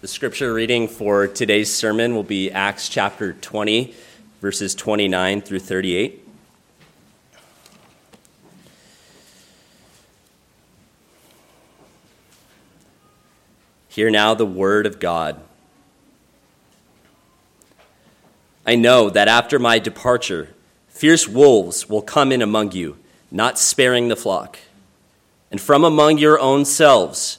The 0.00 0.08
scripture 0.08 0.54
reading 0.54 0.88
for 0.88 1.26
today's 1.26 1.70
sermon 1.70 2.14
will 2.14 2.22
be 2.22 2.50
Acts 2.50 2.88
chapter 2.88 3.34
20, 3.34 3.92
verses 4.40 4.74
29 4.74 5.42
through 5.42 5.58
38. 5.58 6.26
Hear 13.90 14.08
now 14.08 14.32
the 14.32 14.46
word 14.46 14.86
of 14.86 15.00
God. 15.00 15.38
I 18.66 18.76
know 18.76 19.10
that 19.10 19.28
after 19.28 19.58
my 19.58 19.78
departure, 19.78 20.54
fierce 20.88 21.28
wolves 21.28 21.90
will 21.90 22.00
come 22.00 22.32
in 22.32 22.40
among 22.40 22.72
you, 22.72 22.96
not 23.30 23.58
sparing 23.58 24.08
the 24.08 24.16
flock. 24.16 24.60
And 25.50 25.60
from 25.60 25.84
among 25.84 26.16
your 26.16 26.40
own 26.40 26.64
selves, 26.64 27.38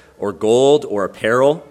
or 0.21 0.31
gold 0.31 0.85
or 0.85 1.03
apparel. 1.03 1.67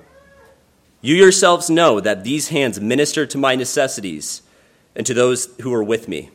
You 1.00 1.14
yourselves 1.14 1.70
know 1.70 2.00
that 2.00 2.24
these 2.24 2.48
hands 2.48 2.80
minister 2.80 3.24
to 3.24 3.38
my 3.38 3.54
necessities 3.54 4.42
and 4.94 5.06
to 5.06 5.14
those 5.14 5.48
who 5.60 5.72
are 5.72 5.84
with 5.84 6.08
me. 6.08 6.30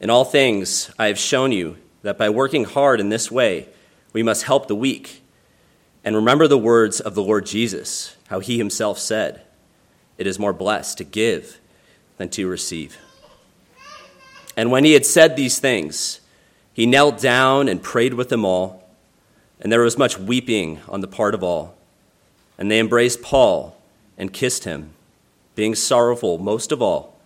In 0.00 0.10
all 0.10 0.24
things, 0.24 0.90
I 0.98 1.06
have 1.06 1.18
shown 1.18 1.52
you 1.52 1.76
that 2.02 2.16
by 2.16 2.30
working 2.30 2.64
hard 2.64 2.98
in 2.98 3.10
this 3.10 3.30
way, 3.30 3.68
we 4.14 4.22
must 4.22 4.44
help 4.44 4.66
the 4.66 4.74
weak. 4.74 5.22
And 6.02 6.16
remember 6.16 6.48
the 6.48 6.56
words 6.56 6.98
of 6.98 7.14
the 7.14 7.22
Lord 7.22 7.44
Jesus, 7.44 8.16
how 8.28 8.40
he 8.40 8.56
himself 8.56 8.98
said, 8.98 9.42
It 10.16 10.26
is 10.26 10.38
more 10.38 10.54
blessed 10.54 10.96
to 10.98 11.04
give 11.04 11.60
than 12.16 12.30
to 12.30 12.48
receive. 12.48 12.96
And 14.56 14.70
when 14.70 14.84
he 14.84 14.94
had 14.94 15.04
said 15.04 15.36
these 15.36 15.58
things, 15.58 16.20
he 16.72 16.86
knelt 16.86 17.20
down 17.20 17.68
and 17.68 17.82
prayed 17.82 18.14
with 18.14 18.30
them 18.30 18.46
all. 18.46 18.87
And 19.60 19.72
there 19.72 19.80
was 19.80 19.98
much 19.98 20.18
weeping 20.18 20.80
on 20.88 21.00
the 21.00 21.08
part 21.08 21.34
of 21.34 21.42
all. 21.42 21.76
And 22.58 22.70
they 22.70 22.78
embraced 22.78 23.22
Paul 23.22 23.76
and 24.16 24.32
kissed 24.32 24.64
him, 24.64 24.90
being 25.54 25.74
sorrowful 25.74 26.38
most 26.38 26.72
of 26.72 26.82
all 26.82 27.18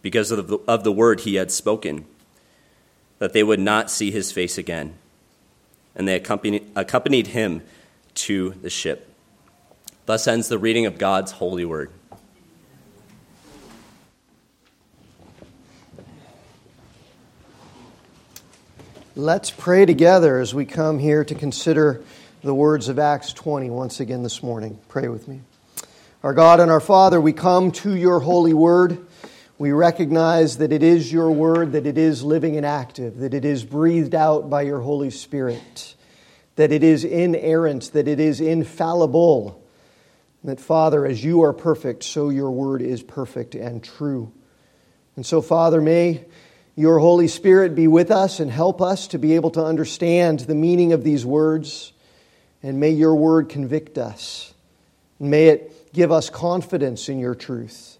because 0.00 0.30
of 0.30 0.48
the, 0.48 0.58
of 0.66 0.84
the 0.84 0.92
word 0.92 1.20
he 1.20 1.36
had 1.36 1.50
spoken, 1.50 2.04
that 3.18 3.32
they 3.32 3.42
would 3.42 3.60
not 3.60 3.90
see 3.90 4.10
his 4.10 4.32
face 4.32 4.58
again. 4.58 4.94
And 5.94 6.08
they 6.08 6.16
accompanied, 6.16 6.70
accompanied 6.74 7.28
him 7.28 7.62
to 8.14 8.50
the 8.62 8.70
ship. 8.70 9.08
Thus 10.06 10.26
ends 10.26 10.48
the 10.48 10.58
reading 10.58 10.86
of 10.86 10.98
God's 10.98 11.32
holy 11.32 11.64
word. 11.64 11.90
Let's 19.14 19.50
pray 19.50 19.84
together 19.84 20.40
as 20.40 20.54
we 20.54 20.64
come 20.64 20.98
here 20.98 21.22
to 21.22 21.34
consider 21.34 22.02
the 22.42 22.54
words 22.54 22.88
of 22.88 22.98
Acts 22.98 23.34
20 23.34 23.68
once 23.68 24.00
again 24.00 24.22
this 24.22 24.42
morning. 24.42 24.78
Pray 24.88 25.06
with 25.08 25.28
me. 25.28 25.42
Our 26.22 26.32
God 26.32 26.60
and 26.60 26.70
our 26.70 26.80
Father, 26.80 27.20
we 27.20 27.34
come 27.34 27.72
to 27.72 27.94
your 27.94 28.20
holy 28.20 28.54
word. 28.54 29.06
We 29.58 29.72
recognize 29.72 30.56
that 30.56 30.72
it 30.72 30.82
is 30.82 31.12
your 31.12 31.30
word, 31.30 31.72
that 31.72 31.86
it 31.86 31.98
is 31.98 32.22
living 32.22 32.56
and 32.56 32.64
active, 32.64 33.18
that 33.18 33.34
it 33.34 33.44
is 33.44 33.64
breathed 33.64 34.14
out 34.14 34.48
by 34.48 34.62
your 34.62 34.80
Holy 34.80 35.10
Spirit, 35.10 35.94
that 36.56 36.72
it 36.72 36.82
is 36.82 37.04
inerrant, 37.04 37.92
that 37.92 38.08
it 38.08 38.18
is 38.18 38.40
infallible. 38.40 39.62
That, 40.42 40.58
Father, 40.58 41.04
as 41.04 41.22
you 41.22 41.42
are 41.42 41.52
perfect, 41.52 42.02
so 42.04 42.30
your 42.30 42.50
word 42.50 42.80
is 42.80 43.02
perfect 43.02 43.54
and 43.54 43.84
true. 43.84 44.32
And 45.16 45.26
so, 45.26 45.42
Father, 45.42 45.82
may 45.82 46.24
your 46.74 46.98
Holy 46.98 47.28
Spirit 47.28 47.74
be 47.74 47.86
with 47.86 48.10
us 48.10 48.40
and 48.40 48.50
help 48.50 48.80
us 48.80 49.08
to 49.08 49.18
be 49.18 49.34
able 49.34 49.50
to 49.50 49.64
understand 49.64 50.40
the 50.40 50.54
meaning 50.54 50.92
of 50.92 51.04
these 51.04 51.24
words. 51.24 51.92
And 52.62 52.80
may 52.80 52.90
your 52.90 53.14
word 53.14 53.48
convict 53.48 53.98
us. 53.98 54.54
May 55.18 55.48
it 55.48 55.92
give 55.92 56.10
us 56.10 56.30
confidence 56.30 57.08
in 57.08 57.18
your 57.18 57.34
truth. 57.34 57.98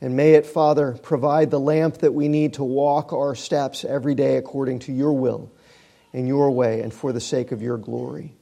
And 0.00 0.16
may 0.16 0.32
it, 0.32 0.46
Father, 0.46 0.98
provide 1.02 1.50
the 1.50 1.60
lamp 1.60 1.98
that 1.98 2.12
we 2.12 2.28
need 2.28 2.54
to 2.54 2.64
walk 2.64 3.12
our 3.12 3.34
steps 3.34 3.84
every 3.84 4.14
day 4.14 4.36
according 4.36 4.80
to 4.80 4.92
your 4.92 5.12
will, 5.12 5.52
in 6.12 6.26
your 6.26 6.50
way, 6.50 6.80
and 6.80 6.92
for 6.92 7.12
the 7.12 7.20
sake 7.20 7.52
of 7.52 7.60
your 7.60 7.76
glory. 7.76 8.34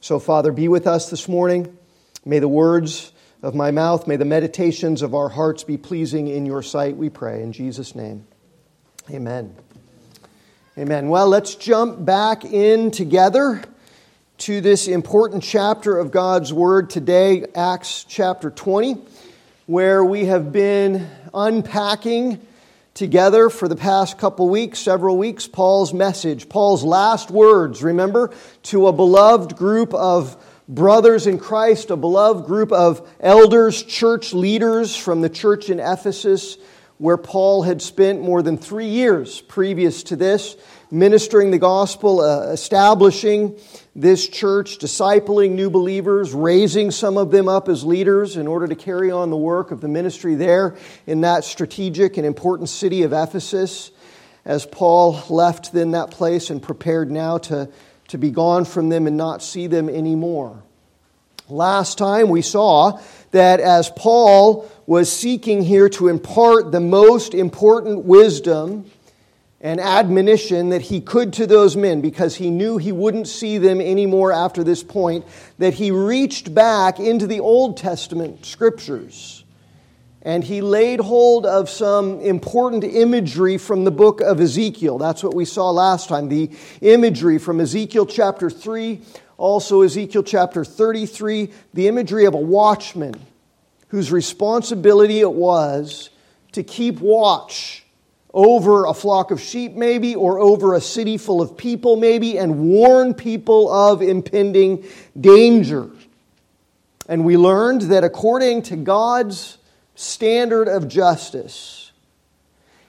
So, 0.00 0.18
Father, 0.18 0.52
be 0.52 0.68
with 0.68 0.86
us 0.86 1.08
this 1.10 1.28
morning. 1.28 1.78
May 2.24 2.40
the 2.40 2.48
words 2.48 3.12
of 3.40 3.54
my 3.54 3.70
mouth, 3.70 4.06
may 4.08 4.16
the 4.16 4.24
meditations 4.24 5.02
of 5.02 5.14
our 5.14 5.28
hearts 5.28 5.62
be 5.64 5.76
pleasing 5.76 6.26
in 6.28 6.44
your 6.44 6.62
sight, 6.62 6.96
we 6.96 7.08
pray. 7.08 7.42
In 7.42 7.52
Jesus' 7.52 7.94
name. 7.94 8.26
Amen. 9.10 9.54
Amen. 10.78 11.10
Well, 11.10 11.28
let's 11.28 11.56
jump 11.56 12.06
back 12.06 12.42
in 12.46 12.90
together 12.90 13.62
to 14.38 14.62
this 14.62 14.88
important 14.88 15.42
chapter 15.42 15.98
of 15.98 16.10
God's 16.10 16.54
Word 16.54 16.88
today, 16.88 17.44
Acts 17.54 18.06
chapter 18.08 18.48
20, 18.48 18.96
where 19.66 20.02
we 20.02 20.24
have 20.24 20.52
been 20.52 21.06
unpacking 21.34 22.40
together 22.94 23.50
for 23.50 23.68
the 23.68 23.76
past 23.76 24.16
couple 24.16 24.48
weeks, 24.48 24.78
several 24.78 25.18
weeks, 25.18 25.46
Paul's 25.46 25.92
message, 25.92 26.48
Paul's 26.48 26.82
last 26.82 27.30
words, 27.30 27.82
remember, 27.82 28.32
to 28.62 28.86
a 28.86 28.92
beloved 28.92 29.54
group 29.54 29.92
of 29.92 30.42
brothers 30.66 31.26
in 31.26 31.38
Christ, 31.38 31.90
a 31.90 31.96
beloved 31.96 32.46
group 32.46 32.72
of 32.72 33.06
elders, 33.20 33.82
church 33.82 34.32
leaders 34.32 34.96
from 34.96 35.20
the 35.20 35.28
church 35.28 35.68
in 35.68 35.78
Ephesus 35.78 36.56
where 36.98 37.16
Paul 37.16 37.62
had 37.62 37.82
spent 37.82 38.22
more 38.22 38.42
than 38.42 38.56
three 38.56 38.88
years 38.88 39.40
previous 39.40 40.04
to 40.04 40.16
this, 40.16 40.56
ministering 40.90 41.50
the 41.50 41.58
gospel, 41.58 42.20
uh, 42.20 42.52
establishing 42.52 43.58
this 43.96 44.28
church, 44.28 44.78
discipling 44.78 45.52
new 45.52 45.70
believers, 45.70 46.32
raising 46.32 46.92
some 46.92 47.16
of 47.16 47.32
them 47.32 47.48
up 47.48 47.68
as 47.68 47.84
leaders 47.84 48.36
in 48.36 48.46
order 48.46 48.68
to 48.68 48.76
carry 48.76 49.10
on 49.10 49.30
the 49.30 49.36
work 49.36 49.72
of 49.72 49.80
the 49.80 49.88
ministry 49.88 50.36
there 50.36 50.76
in 51.06 51.22
that 51.22 51.44
strategic 51.44 52.16
and 52.16 52.24
important 52.24 52.68
city 52.68 53.02
of 53.02 53.12
Ephesus. 53.12 53.90
As 54.44 54.64
Paul 54.64 55.20
left 55.28 55.72
then 55.72 55.92
that 55.92 56.10
place 56.10 56.50
and 56.50 56.62
prepared 56.62 57.10
now 57.10 57.38
to, 57.38 57.70
to 58.08 58.18
be 58.18 58.30
gone 58.30 58.64
from 58.64 58.88
them 58.88 59.06
and 59.06 59.16
not 59.16 59.42
see 59.42 59.66
them 59.66 59.88
anymore. 59.88 60.62
Last 61.48 61.98
time 61.98 62.30
we 62.30 62.40
saw 62.40 63.00
that 63.32 63.60
as 63.60 63.90
Paul 63.90 64.70
was 64.86 65.10
seeking 65.10 65.62
here 65.62 65.88
to 65.88 66.08
impart 66.08 66.72
the 66.72 66.80
most 66.80 67.34
important 67.34 68.04
wisdom 68.04 68.90
and 69.60 69.80
admonition 69.80 70.68
that 70.68 70.82
he 70.82 71.00
could 71.00 71.32
to 71.32 71.46
those 71.46 71.74
men 71.74 72.02
because 72.02 72.34
he 72.34 72.50
knew 72.50 72.76
he 72.76 72.92
wouldn't 72.92 73.26
see 73.26 73.56
them 73.56 73.80
anymore 73.80 74.30
after 74.30 74.62
this 74.62 74.82
point, 74.82 75.24
that 75.56 75.72
he 75.72 75.90
reached 75.90 76.54
back 76.54 77.00
into 77.00 77.26
the 77.26 77.40
Old 77.40 77.78
Testament 77.78 78.44
scriptures. 78.44 79.42
And 80.20 80.44
he 80.44 80.60
laid 80.60 81.00
hold 81.00 81.46
of 81.46 81.70
some 81.70 82.20
important 82.20 82.84
imagery 82.84 83.56
from 83.56 83.84
the 83.84 83.90
book 83.90 84.20
of 84.20 84.38
Ezekiel. 84.38 84.98
That's 84.98 85.22
what 85.22 85.34
we 85.34 85.46
saw 85.46 85.70
last 85.70 86.08
time. 86.08 86.28
The 86.28 86.50
imagery 86.82 87.38
from 87.38 87.58
Ezekiel 87.60 88.04
chapter 88.04 88.50
3, 88.50 89.00
also 89.38 89.80
Ezekiel 89.80 90.22
chapter 90.22 90.62
33, 90.62 91.50
the 91.72 91.88
imagery 91.88 92.26
of 92.26 92.34
a 92.34 92.38
watchman 92.38 93.14
whose 93.88 94.10
responsibility 94.10 95.20
it 95.20 95.32
was 95.32 96.10
to 96.52 96.62
keep 96.62 97.00
watch 97.00 97.84
over 98.32 98.86
a 98.86 98.94
flock 98.94 99.30
of 99.30 99.40
sheep, 99.40 99.74
maybe, 99.74 100.16
or 100.16 100.40
over 100.40 100.74
a 100.74 100.80
city 100.80 101.16
full 101.16 101.40
of 101.40 101.56
people, 101.56 101.96
maybe, 101.96 102.36
and 102.36 102.68
warn 102.68 103.14
people 103.14 103.72
of 103.72 104.02
impending 104.02 104.84
danger. 105.18 105.88
And 107.08 107.24
we 107.24 107.36
learned 107.36 107.82
that 107.82 108.02
according 108.02 108.62
to 108.62 108.76
God's 108.76 109.58
standard 109.94 110.68
of 110.68 110.88
justice, 110.88 111.92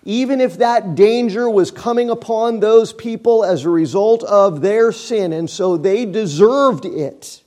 even 0.04 0.42
if 0.42 0.58
that 0.58 0.96
danger 0.96 1.50
was 1.50 1.70
coming 1.70 2.10
upon 2.10 2.60
those 2.60 2.94
people 2.94 3.44
as 3.44 3.66
a 3.66 3.70
result 3.70 4.24
of 4.24 4.62
their 4.62 4.92
sin, 4.92 5.34
and 5.34 5.50
so 5.50 5.78
they 5.78 6.06
deserved 6.06 6.86
it, 6.86 7.44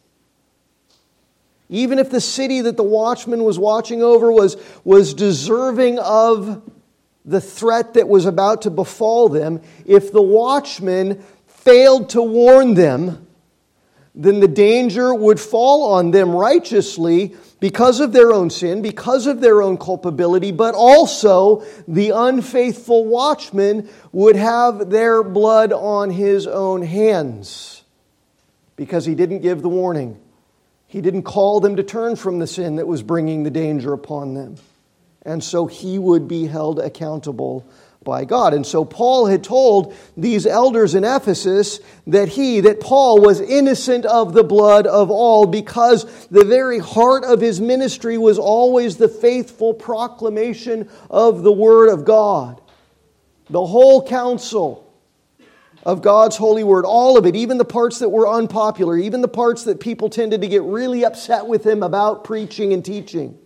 even 1.69 1.99
if 1.99 2.11
the 2.11 2.21
city 2.21 2.63
that 2.63 2.77
the 2.77 2.83
watchman 2.83 3.45
was 3.45 3.59
watching 3.59 4.03
over 4.03 4.33
was, 4.33 4.57
was 4.85 5.15
deserving 5.15 5.99
of 5.99 6.63
the 7.25 7.41
threat 7.41 7.95
that 7.95 8.09
was 8.09 8.25
about 8.25 8.63
to 8.63 8.71
befall 8.71 9.29
them, 9.29 9.61
if 9.85 10.13
the 10.13 10.23
watchman 10.23 11.23
failed 11.47 12.11
to 12.11 12.23
warn 12.23 12.75
them, 12.75 13.27
then 14.15 14.41
the 14.41 14.49
danger 14.49 15.15
would 15.15 15.39
fall 15.39 15.93
on 15.93 16.11
them 16.11 16.31
righteously 16.35 17.37
because 17.61 18.01
of 18.01 18.13
their 18.13 18.33
own 18.33 18.51
sin, 18.51 18.81
because 18.81 19.27
of 19.27 19.41
their 19.41 19.61
own 19.63 19.77
culpability, 19.77 20.53
but 20.53 20.75
also 20.75 21.65
the 21.87 22.11
unfaithful 22.11 23.05
watchman 23.05 23.89
would 24.13 24.37
have 24.37 24.91
their 24.91 25.23
blood 25.23 25.73
on 25.73 26.11
his 26.11 26.47
own 26.47 26.83
hands 26.83 27.85
because 28.77 29.05
he 29.05 29.15
didn't 29.15 29.41
give 29.41 29.61
the 29.61 29.69
warning. 29.69 30.19
He 30.89 31.03
didn't 31.03 31.23
call 31.23 31.61
them 31.61 31.77
to 31.77 31.83
turn 31.83 32.17
from 32.17 32.39
the 32.39 32.47
sin 32.47 32.77
that 32.77 32.89
was 32.89 33.03
bringing 33.03 33.43
the 33.43 33.51
danger 33.51 33.93
upon 33.93 34.33
them. 34.33 34.57
And 35.23 35.45
so 35.45 35.67
he 35.67 35.99
would 35.99 36.27
be 36.27 36.47
held 36.47 36.81
accountable 36.81 37.69
by 38.03 38.25
God. 38.25 38.55
And 38.55 38.67
so 38.67 38.87
Paul 38.87 39.27
had 39.27 39.45
told 39.45 39.95
these 40.17 40.47
elders 40.47 40.95
in 40.95 41.05
Ephesus 41.05 41.81
that 42.07 42.29
he, 42.29 42.61
that 42.61 42.81
Paul 42.81 43.21
was 43.21 43.39
innocent 43.39 44.07
of 44.07 44.33
the 44.33 44.43
blood 44.43 44.87
of 44.87 45.11
all 45.11 45.45
because 45.45 46.27
the 46.29 46.45
very 46.45 46.79
heart 46.79 47.23
of 47.23 47.43
his 47.43 47.61
ministry 47.61 48.17
was 48.17 48.39
always 48.39 48.97
the 48.97 49.09
faithful 49.09 49.75
proclamation 49.75 50.89
of 51.11 51.43
the 51.43 51.53
Word 51.53 51.91
of 51.91 52.07
God. 52.07 52.63
The 53.51 53.67
whole 53.67 54.07
counsel 54.07 54.88
of 55.85 56.03
God's 56.03 56.37
holy 56.37 56.65
word, 56.65 56.85
all 56.85 57.17
of 57.17 57.27
it, 57.27 57.37
even 57.37 57.59
the 57.59 57.65
parts 57.65 57.99
that 58.01 58.09
were 58.09 58.29
unpopular, 58.29 58.97
even 58.97 59.21
the 59.21 59.29
parts 59.29 59.65
that 59.65 59.81
people 59.81 60.11
tended 60.11 60.41
to 60.43 60.49
get 60.49 60.63
really 60.63 61.05
upset 61.05 61.47
with 61.47 61.65
him 61.65 61.83
about 61.83 62.25
preaching 62.25 62.73
and 62.73 62.85
teaching. 62.85 63.39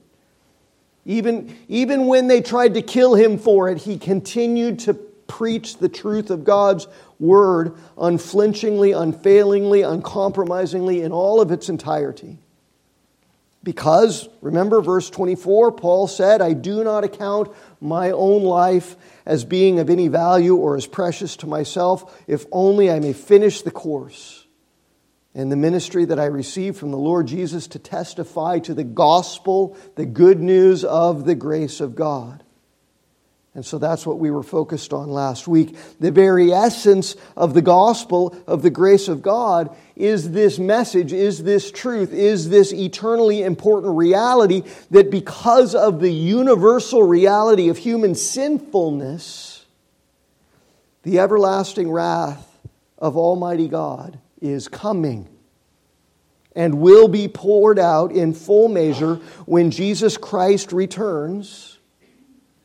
Even, 1.05 1.57
even 1.69 2.07
when 2.07 2.29
they 2.29 2.41
tried 2.41 2.75
to 2.75 2.83
kill 2.83 3.15
him 3.15 3.39
for 3.39 3.69
it, 3.69 3.79
he 3.79 3.99
continued 3.99 4.79
to 4.81 4.95
preach 4.95 5.79
the 5.79 5.89
truth 5.89 6.31
of 6.31 6.45
God's 6.45 6.87
word 7.19 7.77
unflinchingly, 7.99 8.93
unfailingly, 8.93 9.83
uncompromisingly 9.83 11.03
in 11.03 11.11
all 11.11 11.41
of 11.41 11.51
its 11.51 11.69
entirety. 11.69 12.39
Because, 13.65 14.29
remember 14.41 14.81
verse 14.83 15.09
24, 15.09 15.73
Paul 15.73 16.09
said, 16.09 16.43
I 16.43 16.53
do 16.53 16.83
not 16.83 17.05
account 17.05 17.53
my 17.83 18.11
own 18.11 18.45
life 18.45 18.97
as 19.27 19.45
being 19.45 19.79
of 19.79 19.91
any 19.91 20.09
value 20.09 20.57
or 20.57 20.77
as 20.77 20.87
precious 20.87 21.37
to 21.39 21.47
myself, 21.47 22.23
if 22.27 22.47
only 22.53 22.91
I 22.91 23.01
may 23.01 23.13
finish 23.13 23.63
the 23.63 23.71
course 23.71 24.47
and 25.35 25.51
the 25.51 25.57
ministry 25.57 26.05
that 26.05 26.19
I 26.19 26.27
received 26.27 26.77
from 26.77 26.91
the 26.91 26.99
Lord 26.99 27.27
Jesus 27.27 27.67
to 27.69 27.79
testify 27.79 28.59
to 28.61 28.75
the 28.75 28.85
gospel, 28.85 29.77
the 29.97 30.07
good 30.07 30.41
news 30.41 30.85
of 30.85 31.25
the 31.25 31.35
grace 31.35 31.81
of 31.81 31.95
God. 31.95 32.42
And 33.55 33.67
so 33.67 33.77
that's 33.77 34.07
what 34.07 34.19
we 34.19 34.31
were 34.31 34.43
focused 34.43 34.95
on 34.95 35.11
last 35.11 35.47
week. 35.47 35.77
The 36.01 36.11
very 36.11 36.53
essence 36.53 37.17
of 37.37 37.53
the 37.53 37.61
gospel 37.61 38.35
of 38.47 38.63
the 38.63 38.71
grace 38.71 39.09
of 39.09 39.21
God 39.21 39.77
is 39.95 40.31
this 40.31 40.59
message, 40.59 41.13
is 41.13 41.43
this 41.43 41.71
truth, 41.71 42.15
is 42.15 42.49
this 42.49 42.73
eternally 42.73 43.43
important 43.43 43.95
reality 43.95 44.63
that 44.91 45.11
because 45.11 45.75
of 45.75 46.01
the 46.01 46.13
universal 46.13 47.03
reality 47.03 47.69
of 47.69 47.77
human 47.77 48.15
sinfulness, 48.15 49.67
the 51.03 51.19
everlasting 51.19 51.91
wrath 51.91 52.59
of 52.97 53.19
Almighty 53.19 53.69
God 53.69 54.19
is 54.41 54.67
coming 54.67 55.29
and 56.57 56.81
will 56.81 57.09
be 57.09 57.29
poured 57.29 57.79
out 57.79 58.13
in 58.13 58.33
full 58.33 58.69
measure 58.69 59.17
when 59.45 59.71
Jesus 59.71 60.17
Christ 60.17 60.73
returns 60.73 61.72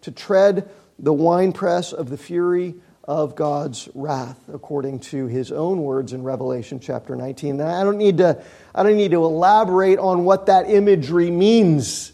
to 0.08 0.12
tread 0.14 0.70
the 0.98 1.12
winepress 1.12 1.92
of 1.92 2.10
the 2.10 2.18
fury 2.18 2.76
of 3.04 3.36
God's 3.36 3.90
wrath, 3.94 4.40
according 4.54 5.02
to 5.02 5.28
his 5.28 5.52
own 5.52 5.84
words 5.84 6.14
in 6.14 6.24
Revelation 6.24 6.80
chapter 6.80 7.14
19. 7.14 7.58
Now, 7.58 7.68
I 7.68 7.84
don't 7.84 7.98
need 7.98 8.20
to, 8.20 8.42
I 8.74 8.84
don't 8.84 8.96
need 8.96 9.12
to 9.12 9.26
elaborate 9.26 10.00
on 10.00 10.24
what 10.24 10.46
that 10.46 10.70
imagery 10.70 11.30
means 11.30 12.14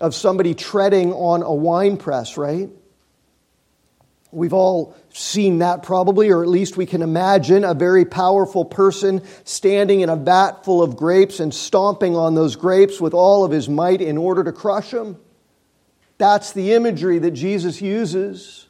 of 0.00 0.12
somebody 0.12 0.54
treading 0.54 1.12
on 1.12 1.44
a 1.44 1.54
winepress, 1.54 2.36
right? 2.36 2.68
We've 4.32 4.52
all 4.52 4.96
seen 5.10 5.58
that 5.58 5.84
probably, 5.84 6.30
or 6.30 6.42
at 6.42 6.48
least 6.48 6.76
we 6.76 6.84
can 6.84 7.00
imagine 7.00 7.62
a 7.62 7.74
very 7.74 8.04
powerful 8.04 8.64
person 8.64 9.22
standing 9.44 10.00
in 10.00 10.08
a 10.08 10.16
vat 10.16 10.64
full 10.64 10.82
of 10.82 10.96
grapes 10.96 11.38
and 11.38 11.54
stomping 11.54 12.16
on 12.16 12.34
those 12.34 12.56
grapes 12.56 13.00
with 13.00 13.14
all 13.14 13.44
of 13.44 13.52
his 13.52 13.68
might 13.68 14.00
in 14.00 14.18
order 14.18 14.42
to 14.42 14.50
crush 14.50 14.90
them. 14.90 15.16
That's 16.18 16.52
the 16.52 16.72
imagery 16.72 17.18
that 17.18 17.32
Jesus 17.32 17.80
uses. 17.80 18.66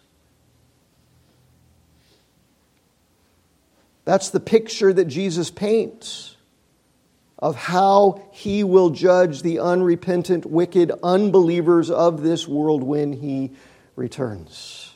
That's 4.04 4.30
the 4.30 4.40
picture 4.40 4.92
that 4.92 5.06
Jesus 5.06 5.50
paints 5.50 6.36
of 7.38 7.56
how 7.56 8.22
he 8.32 8.64
will 8.64 8.90
judge 8.90 9.42
the 9.42 9.58
unrepentant, 9.58 10.46
wicked 10.46 10.92
unbelievers 11.02 11.90
of 11.90 12.22
this 12.22 12.48
world 12.48 12.82
when 12.82 13.12
he 13.12 13.52
returns. 13.94 14.94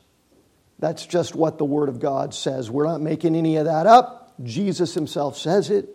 That's 0.79 1.05
just 1.05 1.35
what 1.35 1.58
the 1.58 1.64
Word 1.64 1.88
of 1.88 2.00
God 2.00 2.32
says. 2.32 2.70
We're 2.70 2.87
not 2.87 3.02
making 3.02 3.37
any 3.37 3.56
of 3.56 3.67
that 3.67 3.87
up. 3.87 4.32
Jesus 4.43 4.94
Himself 4.94 5.37
says 5.37 5.69
it. 5.69 5.88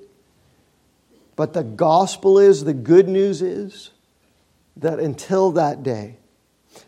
But 1.36 1.54
the 1.54 1.63
gospel 1.63 2.38
is, 2.38 2.63
the 2.63 2.74
good 2.74 3.10
news 3.10 3.42
is, 3.42 3.90
that 4.78 5.00
until 5.00 5.54
that 5.54 5.84
day, 5.84 6.18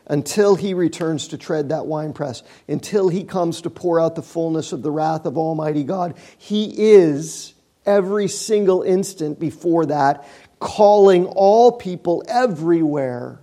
until 0.06 0.56
he 0.56 0.74
returns 0.74 1.30
to 1.30 1.38
tread 1.38 1.70
that 1.70 1.86
winepress, 1.86 2.44
until 2.68 3.10
he 3.10 3.24
comes 3.24 3.62
to 3.62 3.70
pour 3.70 4.00
out 4.00 4.16
the 4.16 4.22
fullness 4.22 4.72
of 4.72 4.82
the 4.82 4.92
wrath 4.92 5.26
of 5.26 5.38
Almighty 5.38 5.84
God, 5.84 6.16
he 6.38 6.74
is 6.94 7.54
every 7.86 8.28
single 8.28 8.82
instant 8.82 9.40
before 9.40 9.86
that 9.88 10.28
calling 10.60 11.26
all 11.26 11.72
people 11.72 12.24
everywhere 12.28 13.40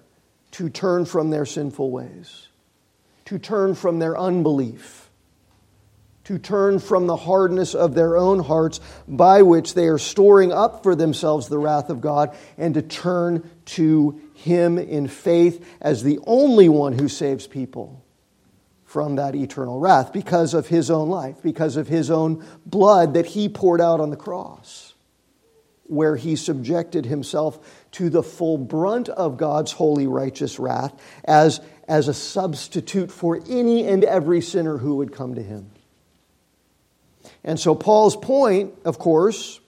to 0.50 0.68
turn 0.68 1.04
from 1.04 1.30
their 1.30 1.46
sinful 1.46 1.90
ways 1.90 2.48
to 3.26 3.38
turn 3.38 3.74
from 3.74 3.98
their 3.98 4.18
unbelief, 4.18 5.10
to 6.24 6.38
turn 6.38 6.78
from 6.78 7.06
the 7.06 7.16
hardness 7.16 7.74
of 7.74 7.94
their 7.94 8.16
own 8.16 8.38
hearts 8.38 8.80
by 9.06 9.42
which 9.42 9.74
they 9.74 9.86
are 9.86 9.98
storing 9.98 10.52
up 10.52 10.82
for 10.82 10.94
themselves 10.94 11.48
the 11.48 11.58
wrath 11.58 11.90
of 11.90 12.00
God, 12.00 12.36
and 12.56 12.74
to 12.74 12.82
turn 12.82 13.48
to 13.66 14.20
Him 14.44 14.78
in 14.78 15.08
faith 15.08 15.66
as 15.80 16.02
the 16.02 16.18
only 16.26 16.68
one 16.68 16.92
who 16.92 17.08
saves 17.08 17.46
people 17.46 18.04
from 18.84 19.16
that 19.16 19.34
eternal 19.34 19.80
wrath 19.80 20.12
because 20.12 20.54
of 20.54 20.68
His 20.68 20.90
own 20.90 21.08
life, 21.08 21.42
because 21.42 21.76
of 21.76 21.88
His 21.88 22.10
own 22.10 22.44
blood 22.64 23.14
that 23.14 23.26
He 23.26 23.48
poured 23.48 23.80
out 23.80 24.00
on 24.00 24.10
the 24.10 24.16
cross 24.16 24.94
where 25.86 26.16
he 26.16 26.34
subjected 26.34 27.04
himself 27.04 27.84
to 27.92 28.08
the 28.08 28.22
full 28.22 28.56
brunt 28.56 29.08
of 29.10 29.36
God's 29.36 29.70
holy 29.72 30.06
righteous 30.06 30.58
wrath 30.58 30.94
as 31.24 31.60
as 31.86 32.08
a 32.08 32.14
substitute 32.14 33.10
for 33.10 33.40
any 33.48 33.86
and 33.86 34.04
every 34.04 34.40
sinner 34.40 34.78
who 34.78 34.96
would 34.96 35.12
come 35.12 35.34
to 35.34 35.42
him. 35.42 35.70
And 37.42 37.60
so, 37.60 37.74
Paul's 37.74 38.16
point, 38.16 38.74
of 38.84 38.98
course, 38.98 39.60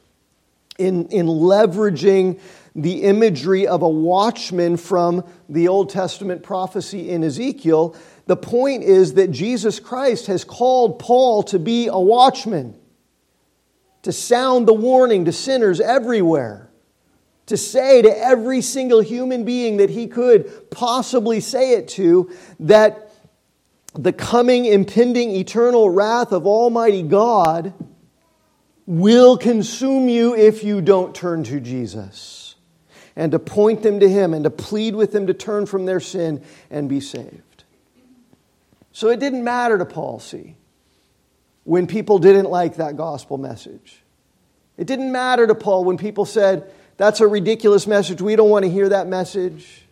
in, 0.79 1.07
in 1.09 1.27
leveraging 1.27 2.41
the 2.75 3.05
imagery 3.05 3.67
of 3.67 3.83
a 3.83 3.89
watchman 3.89 4.77
from 4.77 5.25
the 5.49 5.69
Old 5.69 5.91
Testament 5.91 6.43
prophecy 6.43 7.11
in 7.11 7.25
Ezekiel, 7.25 7.97
the 8.27 8.37
point 8.37 8.83
is 8.83 9.15
that 9.15 9.31
Jesus 9.31 9.81
Christ 9.81 10.27
has 10.27 10.45
called 10.45 10.99
Paul 10.99 11.43
to 11.45 11.59
be 11.59 11.87
a 11.87 11.99
watchman, 11.99 12.79
to 14.03 14.13
sound 14.13 14.69
the 14.69 14.75
warning 14.75 15.25
to 15.25 15.33
sinners 15.33 15.81
everywhere 15.81 16.67
to 17.47 17.57
say 17.57 18.03
to 18.03 18.19
every 18.19 18.61
single 18.61 19.01
human 19.01 19.45
being 19.45 19.79
that 19.79 19.91
he 19.91 20.07
could 20.07 20.71
possibly 20.71 21.41
say 21.41 21.75
it 21.75 21.89
to 21.89 22.31
that 22.61 23.13
the 23.95 24.13
coming, 24.13 24.67
impending, 24.67 25.31
eternal 25.31 25.89
wrath 25.89 26.33
of 26.33 26.47
Almighty 26.47 27.03
God 27.03 27.73
will 28.87 29.37
consume 29.37 30.09
you 30.09 30.35
if 30.37 30.63
you 30.63 30.81
don't 30.81 31.15
turn 31.15 31.45
to 31.45 31.61
Jesus. 31.61 32.55
And 33.17 33.33
to 33.33 33.39
point 33.39 33.83
them 33.83 34.01
to 34.01 34.09
Him 34.09 34.35
and 34.35 34.45
to 34.45 34.51
plead 34.51 34.95
with 34.95 35.13
them 35.13 35.27
to 35.27 35.35
turn 35.35 35.67
from 35.67 35.87
their 35.87 36.01
sin 36.01 36.43
and 36.71 36.89
be 36.89 37.01
saved. 37.01 37.65
So 38.93 39.09
it 39.09 39.21
didn't 39.21 39.43
matter 39.43 39.79
to 39.79 39.85
Paul, 39.85 40.21
see, 40.21 40.57
when 41.65 41.87
people 41.87 42.19
didn't 42.19 42.51
like 42.51 42.77
that 42.77 42.97
gospel 42.97 43.39
message. 43.39 44.03
It 44.77 44.87
didn't 44.87 45.13
matter 45.13 45.47
to 45.47 45.55
Paul 45.55 45.85
when 45.85 45.97
people 45.97 46.27
said, 46.27 46.71
that's 46.97 47.21
a 47.21 47.27
ridiculous 47.27 47.87
message. 47.87 48.21
We 48.21 48.37
don't 48.37 48.51
want 48.51 48.65
to 48.65 48.71
hear 48.71 48.91
that 48.91 49.07
message. 49.07 49.83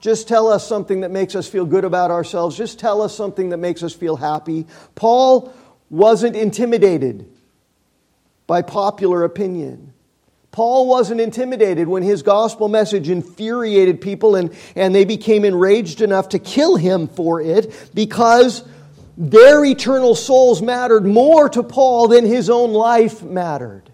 Just 0.00 0.28
tell 0.28 0.48
us 0.48 0.66
something 0.66 1.00
that 1.00 1.10
makes 1.10 1.34
us 1.34 1.48
feel 1.48 1.64
good 1.64 1.84
about 1.84 2.10
ourselves. 2.10 2.56
Just 2.56 2.78
tell 2.78 3.02
us 3.02 3.16
something 3.16 3.50
that 3.50 3.56
makes 3.58 3.82
us 3.82 3.94
feel 3.94 4.16
happy. 4.16 4.66
Paul 4.94 5.52
wasn't 5.90 6.36
intimidated 6.36 7.28
by 8.46 8.62
popular 8.62 9.24
opinion. 9.24 9.92
Paul 10.52 10.86
wasn't 10.86 11.20
intimidated 11.20 11.88
when 11.88 12.04
his 12.04 12.22
gospel 12.22 12.68
message 12.68 13.08
infuriated 13.08 14.00
people 14.00 14.36
and, 14.36 14.54
and 14.76 14.94
they 14.94 15.04
became 15.04 15.44
enraged 15.44 16.00
enough 16.00 16.28
to 16.28 16.38
kill 16.38 16.76
him 16.76 17.08
for 17.08 17.40
it 17.40 17.90
because 17.92 18.62
their 19.16 19.64
eternal 19.64 20.14
souls 20.14 20.62
mattered 20.62 21.04
more 21.04 21.48
to 21.48 21.62
Paul 21.64 22.06
than 22.06 22.24
his 22.24 22.50
own 22.50 22.72
life 22.72 23.20
mattered. 23.22 23.90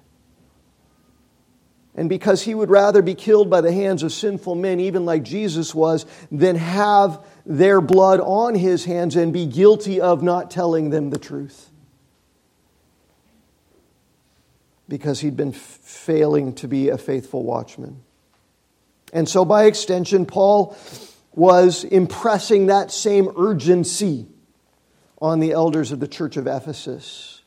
and 1.94 2.08
because 2.08 2.42
he 2.42 2.54
would 2.54 2.70
rather 2.70 3.02
be 3.02 3.14
killed 3.14 3.50
by 3.50 3.60
the 3.60 3.72
hands 3.72 4.02
of 4.02 4.12
sinful 4.12 4.54
men, 4.54 4.80
even 4.80 5.04
like 5.04 5.22
Jesus 5.22 5.74
was, 5.74 6.06
than 6.30 6.56
have 6.56 7.24
their 7.44 7.80
blood 7.80 8.20
on 8.20 8.54
his 8.54 8.84
hands 8.84 9.16
and 9.16 9.32
be 9.32 9.46
guilty 9.46 10.00
of 10.00 10.22
not 10.22 10.50
telling 10.50 10.90
them 10.90 11.10
the 11.10 11.18
truth. 11.18 11.69
Because 14.90 15.20
he'd 15.20 15.36
been 15.36 15.52
failing 15.52 16.54
to 16.56 16.68
be 16.68 16.90
a 16.90 16.98
faithful 16.98 17.44
watchman. 17.44 18.02
And 19.12 19.26
so, 19.26 19.46
by 19.46 19.64
extension, 19.64 20.26
Paul 20.26 20.76
was 21.32 21.84
impressing 21.84 22.66
that 22.66 22.90
same 22.90 23.30
urgency 23.38 24.26
on 25.18 25.40
the 25.40 25.52
elders 25.52 25.92
of 25.92 26.00
the 26.00 26.08
church 26.08 26.36
of 26.36 26.46
Ephesus 26.46 27.40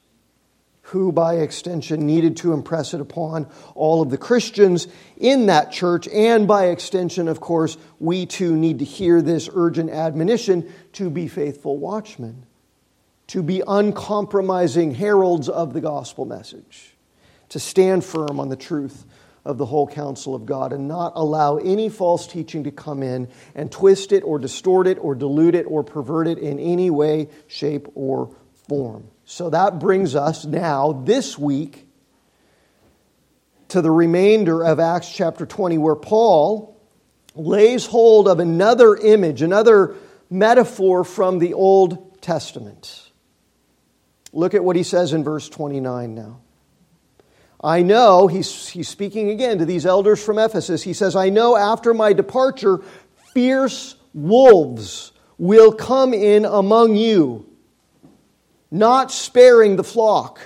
who, 0.93 1.11
by 1.11 1.37
extension, 1.37 2.05
needed 2.05 2.37
to 2.37 2.53
impress 2.53 2.93
it 2.93 3.01
upon 3.01 3.47
all 3.73 4.03
of 4.03 4.11
the 4.11 4.17
Christians 4.17 4.87
in 5.17 5.47
that 5.47 5.71
church. 5.71 6.07
And 6.09 6.47
by 6.47 6.67
extension, 6.67 7.27
of 7.27 7.39
course, 7.39 7.77
we 7.99 8.27
too 8.27 8.55
need 8.55 8.77
to 8.77 8.85
hear 8.85 9.19
this 9.19 9.49
urgent 9.51 9.89
admonition 9.89 10.71
to 10.93 11.09
be 11.09 11.27
faithful 11.27 11.77
watchmen, 11.77 12.45
to 13.27 13.41
be 13.41 13.63
uncompromising 13.67 14.93
heralds 14.93 15.49
of 15.49 15.73
the 15.73 15.81
gospel 15.81 16.25
message, 16.25 16.92
to 17.53 17.59
stand 17.59 18.03
firm 18.03 18.39
on 18.39 18.49
the 18.49 18.55
truth 18.55 19.05
of 19.45 19.59
the 19.59 19.65
whole 19.65 19.87
counsel 19.87 20.33
of 20.33 20.43
God 20.43 20.73
and 20.73 20.87
not 20.87 21.13
allow 21.15 21.57
any 21.57 21.87
false 21.87 22.25
teaching 22.25 22.63
to 22.63 22.71
come 22.71 23.03
in 23.03 23.27
and 23.53 23.71
twist 23.71 24.11
it 24.11 24.21
or 24.21 24.39
distort 24.39 24.87
it 24.87 24.97
or 24.99 25.13
dilute 25.13 25.53
it 25.53 25.65
or 25.67 25.83
pervert 25.83 26.27
it 26.27 26.39
in 26.39 26.59
any 26.59 26.89
way, 26.89 27.29
shape, 27.47 27.87
or 27.93 28.35
form. 28.67 29.07
So 29.25 29.51
that 29.51 29.77
brings 29.77 30.15
us 30.15 30.45
now, 30.45 31.03
this 31.05 31.37
week, 31.37 31.87
to 33.67 33.83
the 33.83 33.91
remainder 33.91 34.65
of 34.65 34.79
Acts 34.79 35.13
chapter 35.13 35.45
20, 35.45 35.77
where 35.77 35.95
Paul 35.95 36.81
lays 37.35 37.85
hold 37.85 38.27
of 38.27 38.39
another 38.39 38.95
image, 38.95 39.43
another 39.43 39.95
metaphor 40.27 41.03
from 41.03 41.37
the 41.37 41.53
Old 41.53 42.19
Testament. 42.19 43.11
Look 44.31 44.55
at 44.55 44.63
what 44.63 44.75
he 44.75 44.83
says 44.83 45.13
in 45.13 45.23
verse 45.23 45.47
29 45.49 46.15
now. 46.15 46.39
I 47.63 47.81
know, 47.81 48.27
he's, 48.27 48.67
he's 48.67 48.89
speaking 48.89 49.29
again 49.29 49.59
to 49.59 49.65
these 49.65 49.85
elders 49.85 50.23
from 50.23 50.37
Ephesus. 50.37 50.83
He 50.83 50.93
says, 50.93 51.15
I 51.15 51.29
know 51.29 51.55
after 51.55 51.93
my 51.93 52.11
departure, 52.11 52.81
fierce 53.33 53.95
wolves 54.13 55.13
will 55.37 55.71
come 55.71 56.13
in 56.13 56.43
among 56.45 56.97
you 56.97 57.47
not 58.73 59.11
sparing 59.11 59.75
the 59.75 59.83
flock. 59.83 60.41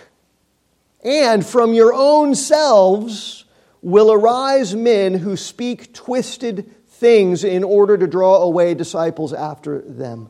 And 1.01 1.45
from 1.45 1.73
your 1.73 1.93
own 1.93 2.35
selves 2.35 3.45
will 3.81 4.11
arise 4.11 4.75
men 4.75 5.13
who 5.13 5.37
speak 5.37 5.93
twisted 5.93 6.75
things 6.89 7.45
in 7.45 7.63
order 7.63 7.97
to 7.97 8.05
draw 8.05 8.39
away 8.39 8.73
disciples 8.73 9.31
after 9.31 9.81
them. 9.81 10.29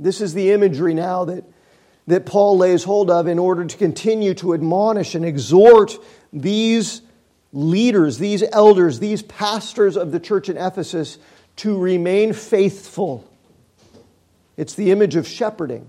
This 0.00 0.20
is 0.20 0.34
the 0.34 0.50
imagery 0.50 0.94
now 0.94 1.26
that, 1.26 1.44
that 2.06 2.26
Paul 2.26 2.58
lays 2.58 2.84
hold 2.84 3.10
of 3.10 3.26
in 3.26 3.38
order 3.38 3.64
to 3.64 3.76
continue 3.76 4.34
to 4.34 4.54
admonish 4.54 5.14
and 5.14 5.24
exhort 5.24 5.96
these 6.32 7.02
leaders, 7.52 8.18
these 8.18 8.42
elders, 8.52 8.98
these 8.98 9.22
pastors 9.22 9.96
of 9.96 10.10
the 10.10 10.20
church 10.20 10.48
in 10.48 10.56
Ephesus 10.56 11.18
to 11.56 11.78
remain 11.78 12.32
faithful. 12.32 13.28
It's 14.56 14.74
the 14.74 14.90
image 14.90 15.16
of 15.16 15.26
shepherding 15.26 15.86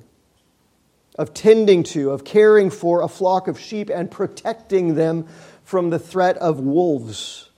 of 1.16 1.34
tending 1.34 1.84
to, 1.84 2.12
of 2.12 2.24
caring 2.24 2.70
for 2.70 3.02
a 3.02 3.08
flock 3.08 3.48
of 3.48 3.60
sheep 3.60 3.90
and 3.90 4.10
protecting 4.10 4.96
them 4.96 5.28
from 5.64 5.90
the 5.90 6.00
threat 6.00 6.38
of 6.38 6.60
wolves. 6.60 7.50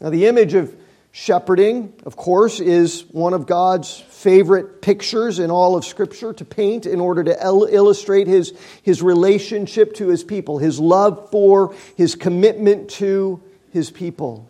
Now, 0.00 0.10
the 0.10 0.26
image 0.26 0.54
of 0.54 0.74
shepherding, 1.12 1.92
of 2.04 2.16
course, 2.16 2.60
is 2.60 3.02
one 3.10 3.34
of 3.34 3.46
God's 3.46 3.98
favorite 3.98 4.82
pictures 4.82 5.38
in 5.38 5.50
all 5.50 5.76
of 5.76 5.84
Scripture 5.84 6.32
to 6.32 6.44
paint 6.44 6.86
in 6.86 7.00
order 7.00 7.24
to 7.24 7.36
illustrate 7.40 8.26
his, 8.26 8.52
his 8.82 9.02
relationship 9.02 9.94
to 9.94 10.08
his 10.08 10.24
people, 10.24 10.58
his 10.58 10.78
love 10.78 11.30
for, 11.30 11.74
his 11.96 12.14
commitment 12.14 12.90
to 12.90 13.42
his 13.72 13.90
people. 13.90 14.46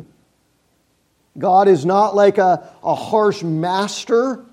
God 1.39 1.69
is 1.69 1.87
not 1.87 2.15
like 2.15 2.39
a, 2.39 2.69
a 2.83 2.95
harsh 2.95 3.43
master 3.43 4.45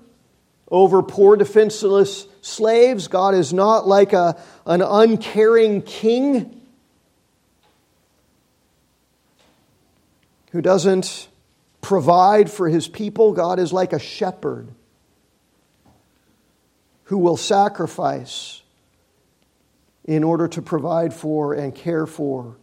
over 0.68 1.02
poor, 1.02 1.36
defenseless 1.36 2.26
slaves. 2.40 3.08
God 3.08 3.34
is 3.34 3.52
not 3.52 3.86
like 3.86 4.12
a, 4.12 4.40
an 4.64 4.82
uncaring 4.82 5.82
king 5.82 6.60
who 10.50 10.62
doesn't 10.62 11.28
provide 11.86 12.50
for 12.50 12.68
his 12.68 12.88
people. 12.88 13.32
God 13.32 13.60
is 13.60 13.72
like 13.72 13.92
a 13.92 14.00
shepherd 14.00 14.66
who 17.04 17.18
will 17.18 17.36
sacrifice 17.36 18.60
in 20.04 20.24
order 20.24 20.48
to 20.48 20.60
provide 20.60 21.14
for 21.14 21.54
and 21.54 21.72
care 21.72 22.04
for 22.04 22.56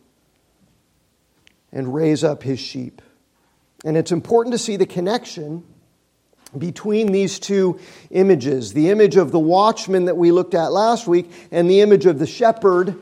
and 1.72 1.94
raise 1.94 2.25
up 2.25 2.44
his 2.44 2.60
sheep. 2.60 3.01
And 3.86 3.96
it's 3.96 4.12
important 4.12 4.51
to 4.56 4.60
see 4.60 4.75
the 4.75 4.86
connection 4.86 5.63
between 6.58 7.13
these 7.13 7.39
two 7.39 7.80
images 8.12 8.74
the 8.74 8.89
image 8.89 9.15
of 9.15 9.32
the 9.32 9.39
watchman 9.39 10.06
that 10.06 10.18
we 10.18 10.34
looked 10.34 10.53
at 10.53 10.74
last 10.74 11.08
week 11.08 11.32
and 11.50 11.70
the 11.70 11.80
image 11.80 12.06
of 12.06 12.20
the 12.20 12.27
shepherd 12.27 13.01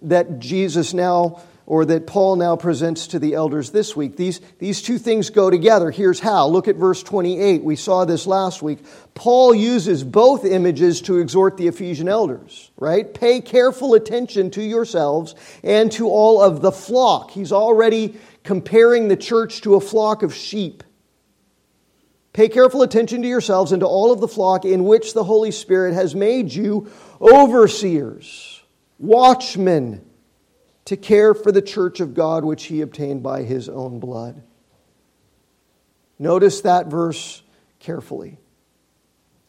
that 0.00 0.38
Jesus 0.38 0.94
now 0.94 1.42
or 1.70 1.84
that 1.84 2.04
Paul 2.04 2.34
now 2.34 2.56
presents 2.56 3.06
to 3.06 3.20
the 3.20 3.34
elders 3.34 3.70
this 3.70 3.94
week. 3.94 4.16
These, 4.16 4.40
these 4.58 4.82
two 4.82 4.98
things 4.98 5.30
go 5.30 5.50
together. 5.50 5.92
Here's 5.92 6.18
how. 6.18 6.48
Look 6.48 6.66
at 6.66 6.74
verse 6.74 7.00
28. 7.00 7.62
We 7.62 7.76
saw 7.76 8.04
this 8.04 8.26
last 8.26 8.60
week. 8.60 8.80
Paul 9.14 9.54
uses 9.54 10.02
both 10.02 10.44
images 10.44 11.00
to 11.02 11.18
exhort 11.18 11.56
the 11.56 11.68
Ephesian 11.68 12.08
elders, 12.08 12.72
right? 12.76 13.14
Pay 13.14 13.40
careful 13.42 13.94
attention 13.94 14.50
to 14.50 14.62
yourselves 14.64 15.36
and 15.62 15.92
to 15.92 16.08
all 16.08 16.42
of 16.42 16.60
the 16.60 16.72
flock. 16.72 17.30
He's 17.30 17.52
already 17.52 18.16
comparing 18.42 19.06
the 19.06 19.16
church 19.16 19.60
to 19.60 19.76
a 19.76 19.80
flock 19.80 20.24
of 20.24 20.34
sheep. 20.34 20.82
Pay 22.32 22.48
careful 22.48 22.82
attention 22.82 23.22
to 23.22 23.28
yourselves 23.28 23.70
and 23.70 23.78
to 23.78 23.86
all 23.86 24.10
of 24.10 24.20
the 24.20 24.26
flock 24.26 24.64
in 24.64 24.86
which 24.86 25.14
the 25.14 25.22
Holy 25.22 25.52
Spirit 25.52 25.94
has 25.94 26.16
made 26.16 26.52
you 26.52 26.90
overseers, 27.20 28.60
watchmen, 28.98 30.04
to 30.90 30.96
care 30.96 31.34
for 31.34 31.52
the 31.52 31.62
church 31.62 32.00
of 32.00 32.14
God 32.14 32.44
which 32.44 32.64
he 32.64 32.80
obtained 32.80 33.22
by 33.22 33.44
his 33.44 33.68
own 33.68 34.00
blood. 34.00 34.42
Notice 36.18 36.62
that 36.62 36.88
verse 36.88 37.44
carefully. 37.78 38.38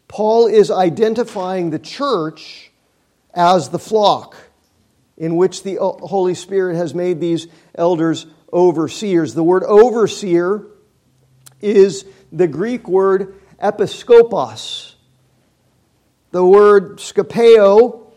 Paul 0.08 0.46
is 0.46 0.70
identifying 0.70 1.72
the 1.72 1.80
church 1.80 2.70
as 3.34 3.70
the 3.70 3.80
flock 3.80 4.36
in 5.18 5.36
which 5.36 5.64
the 5.64 5.80
uh, 5.82 5.86
Holy 6.06 6.36
Spirit 6.36 6.76
has 6.76 6.94
made 6.94 7.20
these 7.20 7.48
elders 7.74 8.28
overseers. 8.54 9.34
The 9.34 9.44
word 9.44 9.64
overseer 9.64 10.68
is 11.60 12.06
the 12.32 12.46
Greek 12.46 12.88
word 12.88 13.34
episkopos. 13.60 14.94
The 16.30 16.46
word 16.46 16.98
skopeo 16.98 18.11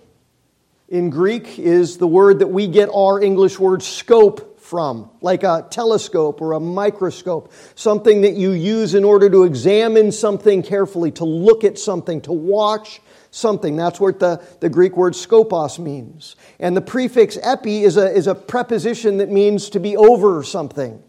in 0.88 1.11
Greek 1.11 1.59
is 1.59 1.99
the 1.99 2.07
word 2.07 2.41
that 2.41 2.49
we 2.49 2.67
get 2.67 2.88
our 2.95 3.23
English 3.23 3.59
word 3.59 3.83
scope 3.83 4.61
from, 4.61 5.11
like 5.21 5.43
a 5.43 5.67
telescope 5.71 6.41
or 6.41 6.53
a 6.53 6.61
microscope, 6.61 7.53
something 7.75 8.23
that 8.23 8.35
you 8.35 8.53
use 8.53 8.95
in 8.95 9.05
order 9.05 9.29
to 9.29 9.45
examine 9.45 10.11
something 10.11 10.62
carefully, 10.62 11.11
to 11.12 11.25
look 11.25 11.64
at 11.64 11.79
something, 11.79 12.21
to 12.23 12.33
watch 12.33 13.00
something. 13.31 13.76
That's 13.76 14.00
what 14.00 14.21
the, 14.21 14.43
the 14.61 14.69
Greek 14.71 14.97
word 14.97 15.12
skopos 15.12 15.79
means. 15.79 16.37
And 16.59 16.76
the 16.76 16.81
prefix 16.81 17.38
epi 17.43 17.83
is 17.83 17.97
a, 17.97 18.11
is 18.11 18.26
a 18.26 18.35
preposition 18.35 19.19
that 19.19 19.31
means 19.31 19.71
to 19.71 19.81
be 19.81 19.97
over 19.97 20.43
something. 20.43 21.03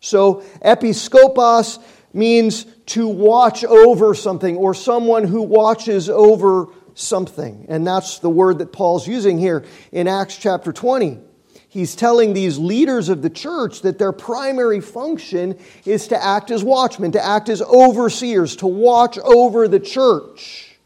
So 0.00 0.42
episkopos 0.64 1.82
means 2.12 2.64
to 2.86 3.06
watch 3.06 3.64
over 3.64 4.14
something 4.14 4.56
or 4.56 4.74
someone 4.74 5.24
who 5.24 5.42
watches 5.42 6.08
over 6.08 6.68
something. 6.96 7.66
And 7.68 7.86
that's 7.86 8.18
the 8.18 8.28
word 8.28 8.58
that 8.58 8.72
Paul's 8.72 9.06
using 9.06 9.38
here 9.38 9.64
in 9.92 10.08
Acts 10.08 10.36
chapter 10.36 10.72
20. 10.72 11.20
He's 11.68 11.94
telling 11.94 12.32
these 12.32 12.58
leaders 12.58 13.08
of 13.08 13.22
the 13.22 13.30
church 13.30 13.82
that 13.82 13.98
their 13.98 14.12
primary 14.12 14.80
function 14.80 15.56
is 15.84 16.08
to 16.08 16.20
act 16.20 16.50
as 16.50 16.64
watchmen, 16.64 17.12
to 17.12 17.24
act 17.24 17.48
as 17.48 17.62
overseers, 17.62 18.56
to 18.56 18.66
watch 18.66 19.18
over 19.18 19.68
the 19.68 19.78
church 19.80 20.78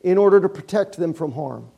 in 0.00 0.16
order 0.16 0.40
to 0.40 0.48
protect 0.48 0.96
them 0.96 1.12
from 1.12 1.32
harm 1.32 1.70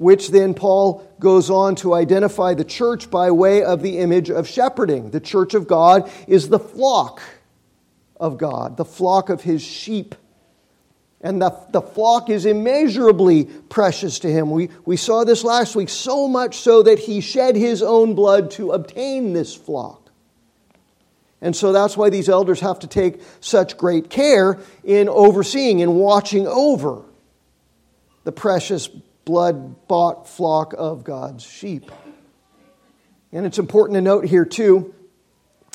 which 0.00 0.30
then 0.30 0.54
Paul 0.54 1.06
goes 1.20 1.50
on 1.50 1.74
to 1.76 1.92
identify 1.92 2.54
the 2.54 2.64
church 2.64 3.10
by 3.10 3.30
way 3.30 3.62
of 3.62 3.82
the 3.82 3.98
image 3.98 4.30
of 4.30 4.48
shepherding. 4.48 5.10
The 5.10 5.20
church 5.20 5.52
of 5.52 5.66
God 5.66 6.10
is 6.26 6.48
the 6.48 6.58
flock 6.58 7.20
of 8.18 8.38
God, 8.38 8.78
the 8.78 8.84
flock 8.86 9.28
of 9.28 9.42
his 9.42 9.60
sheep. 9.60 10.14
And 11.22 11.40
the, 11.40 11.54
the 11.70 11.82
flock 11.82 12.30
is 12.30 12.46
immeasurably 12.46 13.44
precious 13.44 14.20
to 14.20 14.30
him. 14.30 14.50
We, 14.50 14.70
we 14.86 14.96
saw 14.96 15.24
this 15.24 15.44
last 15.44 15.76
week, 15.76 15.90
so 15.90 16.26
much 16.26 16.58
so 16.58 16.82
that 16.82 16.98
he 16.98 17.20
shed 17.20 17.56
his 17.56 17.82
own 17.82 18.14
blood 18.14 18.50
to 18.52 18.72
obtain 18.72 19.34
this 19.34 19.54
flock. 19.54 20.10
And 21.42 21.54
so 21.54 21.72
that's 21.72 21.96
why 21.96 22.10
these 22.10 22.28
elders 22.28 22.60
have 22.60 22.80
to 22.80 22.86
take 22.86 23.20
such 23.40 23.76
great 23.76 24.10
care 24.10 24.58
in 24.84 25.08
overseeing 25.08 25.82
and 25.82 25.96
watching 25.96 26.46
over 26.46 27.02
the 28.24 28.32
precious 28.32 28.88
blood 28.88 29.86
bought 29.88 30.28
flock 30.28 30.74
of 30.76 31.04
God's 31.04 31.44
sheep. 31.44 31.90
And 33.32 33.46
it's 33.46 33.58
important 33.58 33.96
to 33.96 34.00
note 34.00 34.24
here, 34.24 34.44
too, 34.44 34.94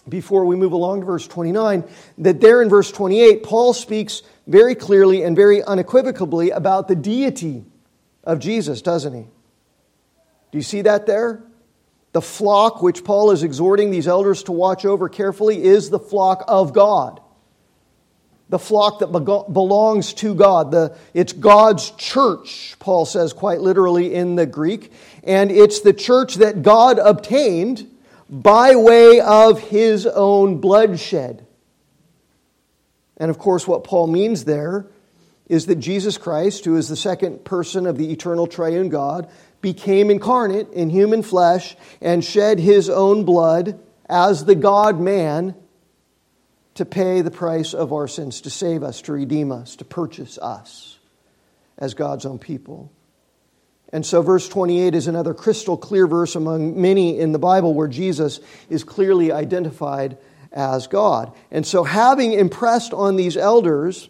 before 0.08 0.46
we 0.46 0.56
move 0.56 0.74
along 0.74 1.00
to 1.00 1.06
verse 1.06 1.28
29, 1.28 1.84
that 2.20 2.42
there 2.42 2.62
in 2.62 2.70
verse 2.70 2.92
28, 2.92 3.44
Paul 3.44 3.74
speaks 3.74 4.22
very 4.48 4.76
clearly 4.76 5.24
and 5.24 5.36
very 5.36 5.64
unequivocally 5.64 6.52
about 6.52 6.88
the 6.88 6.96
deity 6.96 7.66
of 8.24 8.40
Jesus, 8.40 8.82
doesn't 8.82 9.14
he? 9.14 9.28
Do 10.52 10.58
you 10.58 10.64
see 10.64 10.84
that 10.84 11.06
there? 11.06 11.44
The 12.14 12.22
flock 12.22 12.82
which 12.82 13.04
Paul 13.04 13.32
is 13.32 13.44
exhorting 13.44 13.92
these 13.92 14.08
elders 14.08 14.44
to 14.44 14.52
watch 14.52 14.86
over 14.86 15.10
carefully 15.10 15.62
is 15.62 15.90
the 15.90 16.00
flock 16.00 16.46
of 16.48 16.74
God. 16.74 17.20
The 18.48 18.60
flock 18.60 19.00
that 19.00 19.08
belongs 19.08 20.14
to 20.16 20.36
God. 20.36 20.72
The, 20.72 20.96
it's 21.14 21.34
God's 21.34 21.92
church, 21.92 22.76
Paul 22.80 23.06
says 23.06 23.34
quite 23.34 23.60
literally 23.60 24.14
in 24.14 24.36
the 24.36 24.46
Greek. 24.46 24.94
And 25.24 25.52
it's 25.52 25.82
the 25.82 25.94
church 25.94 26.36
that 26.36 26.62
God 26.62 27.00
obtained 27.00 27.92
by 28.30 28.76
way 28.76 29.20
of 29.20 29.60
his 29.60 30.06
own 30.06 30.62
bloodshed. 30.62 31.45
And 33.18 33.30
of 33.30 33.38
course, 33.38 33.68
what 33.68 33.84
Paul 33.84 34.08
means 34.08 34.46
there 34.46 34.88
is 35.48 35.68
that 35.68 35.76
Jesus 35.76 36.18
Christ, 36.18 36.66
who 36.66 36.76
is 36.76 36.90
the 36.90 36.96
second 36.96 37.46
person 37.46 37.86
of 37.86 37.98
the 37.98 38.12
eternal 38.12 38.48
triune 38.48 38.90
God, 38.90 39.30
became 39.62 40.10
incarnate 40.10 40.72
in 40.74 40.90
human 40.90 41.24
flesh 41.24 41.76
and 42.02 42.24
shed 42.24 42.60
his 42.60 42.90
own 42.90 43.26
blood 43.26 43.80
as 44.08 44.46
the 44.46 44.56
God 44.56 45.00
man 45.00 45.56
to 46.76 46.86
pay 46.86 47.22
the 47.22 47.32
price 47.32 47.74
of 47.74 47.94
our 47.94 48.08
sins, 48.08 48.42
to 48.42 48.50
save 48.50 48.84
us, 48.84 49.02
to 49.04 49.14
redeem 49.14 49.52
us, 49.52 49.78
to 49.78 49.86
purchase 49.86 50.38
us 50.38 50.98
as 51.78 51.94
God's 51.94 52.26
own 52.26 52.38
people. 52.38 52.92
And 53.90 54.06
so, 54.06 54.22
verse 54.22 54.50
28 54.50 54.94
is 54.94 55.08
another 55.08 55.34
crystal 55.34 55.78
clear 55.78 56.06
verse 56.06 56.36
among 56.36 56.82
many 56.82 57.18
in 57.18 57.32
the 57.32 57.40
Bible 57.40 57.74
where 57.74 57.88
Jesus 57.88 58.40
is 58.70 58.84
clearly 58.84 59.32
identified 59.32 60.18
as 60.56 60.88
God. 60.88 61.36
And 61.52 61.68
so, 61.68 61.84
having 61.84 62.34
impressed 62.34 62.94
on 62.94 63.18
these 63.18 63.38
elders 63.38 64.10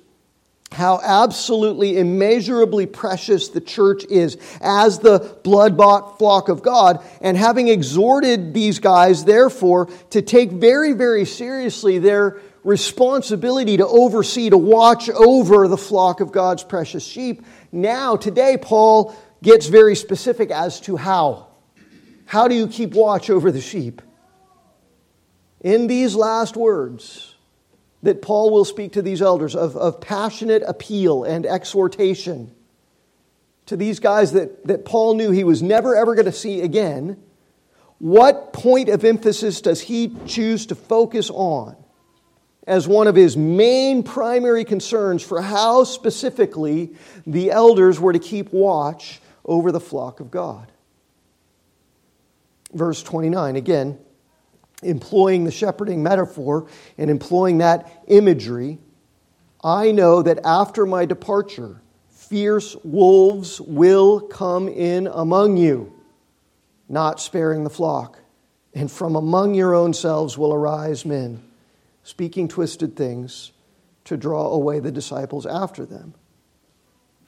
how 0.71 0.99
absolutely 1.01 1.97
immeasurably 1.97 2.85
precious 2.85 3.49
the 3.49 3.61
church 3.61 4.03
is 4.09 4.37
as 4.61 4.99
the 4.99 5.19
blood 5.43 5.77
bought 5.77 6.17
flock 6.17 6.49
of 6.49 6.61
God, 6.61 7.03
and 7.21 7.37
having 7.37 7.69
exhorted 7.69 8.53
these 8.53 8.79
guys, 8.79 9.23
therefore, 9.23 9.85
to 10.09 10.21
take 10.21 10.51
very, 10.51 10.91
very 10.93 11.23
seriously 11.23 11.99
their 11.99 12.41
responsibility 12.63 13.77
to 13.77 13.87
oversee, 13.87 14.49
to 14.49 14.57
watch 14.57 15.09
over 15.09 15.67
the 15.67 15.77
flock 15.77 16.19
of 16.19 16.31
God's 16.31 16.63
precious 16.63 17.05
sheep, 17.05 17.45
now, 17.71 18.15
today, 18.15 18.57
Paul 18.57 19.15
gets 19.43 19.67
very 19.67 19.95
specific 19.95 20.49
as 20.51 20.81
to 20.81 20.97
how. 20.97 21.47
How 22.25 22.47
do 22.47 22.55
you 22.55 22.67
keep 22.67 22.93
watch 22.93 23.29
over 23.29 23.51
the 23.51 23.61
sheep? 23.61 24.01
In 25.65 25.87
these 25.87 26.13
last 26.13 26.55
words 26.55 27.33
that 28.03 28.21
Paul 28.21 28.51
will 28.51 28.65
speak 28.65 28.91
to 28.91 29.01
these 29.01 29.19
elders 29.19 29.55
of, 29.55 29.75
of 29.75 29.99
passionate 29.99 30.61
appeal 30.61 31.23
and 31.23 31.43
exhortation 31.43 32.53
to 33.65 33.75
these 33.75 33.99
guys 33.99 34.33
that, 34.33 34.67
that 34.67 34.85
Paul 34.85 35.15
knew 35.15 35.31
he 35.31 35.43
was 35.43 35.63
never 35.63 35.95
ever 35.95 36.13
going 36.13 36.27
to 36.27 36.31
see 36.31 36.61
again, 36.61 37.19
what 37.97 38.53
point 38.53 38.89
of 38.89 39.03
emphasis 39.03 39.59
does 39.59 39.81
he 39.81 40.15
choose 40.27 40.67
to 40.67 40.75
focus 40.75 41.31
on 41.31 41.75
as 42.67 42.87
one 42.87 43.07
of 43.07 43.15
his 43.15 43.35
main 43.35 44.03
primary 44.03 44.65
concerns 44.65 45.23
for 45.23 45.41
how 45.41 45.83
specifically 45.83 46.93
the 47.25 47.49
elders 47.49 47.99
were 47.99 48.13
to 48.13 48.19
keep 48.19 48.53
watch 48.53 49.19
over 49.43 49.71
the 49.71 49.79
flock 49.79 50.19
of 50.19 50.29
God. 50.29 50.71
Verse 52.71 53.01
29, 53.01 53.55
again, 53.55 53.97
employing 54.83 55.43
the 55.43 55.51
shepherding 55.51 56.03
metaphor 56.03 56.67
and 56.97 57.09
employing 57.09 57.59
that 57.59 58.03
imagery, 58.07 58.79
I 59.63 59.91
know 59.91 60.21
that 60.21 60.45
after 60.45 60.85
my 60.85 61.05
departure, 61.05 61.81
fierce 62.09 62.75
wolves 62.83 63.59
will 63.61 64.19
come 64.21 64.67
in 64.67 65.07
among 65.07 65.57
you, 65.57 65.93
not 66.89 67.19
sparing 67.19 67.63
the 67.63 67.69
flock. 67.69 68.19
And 68.73 68.91
from 68.91 69.15
among 69.15 69.55
your 69.55 69.73
own 69.73 69.93
selves 69.93 70.37
will 70.37 70.53
arise 70.53 71.05
men, 71.05 71.41
speaking 72.03 72.47
twisted 72.47 72.95
things 72.95 73.53
to 74.03 74.17
draw 74.17 74.49
away 74.49 74.79
the 74.79 74.91
disciples 74.91 75.45
after 75.45 75.85
them. 75.85 76.13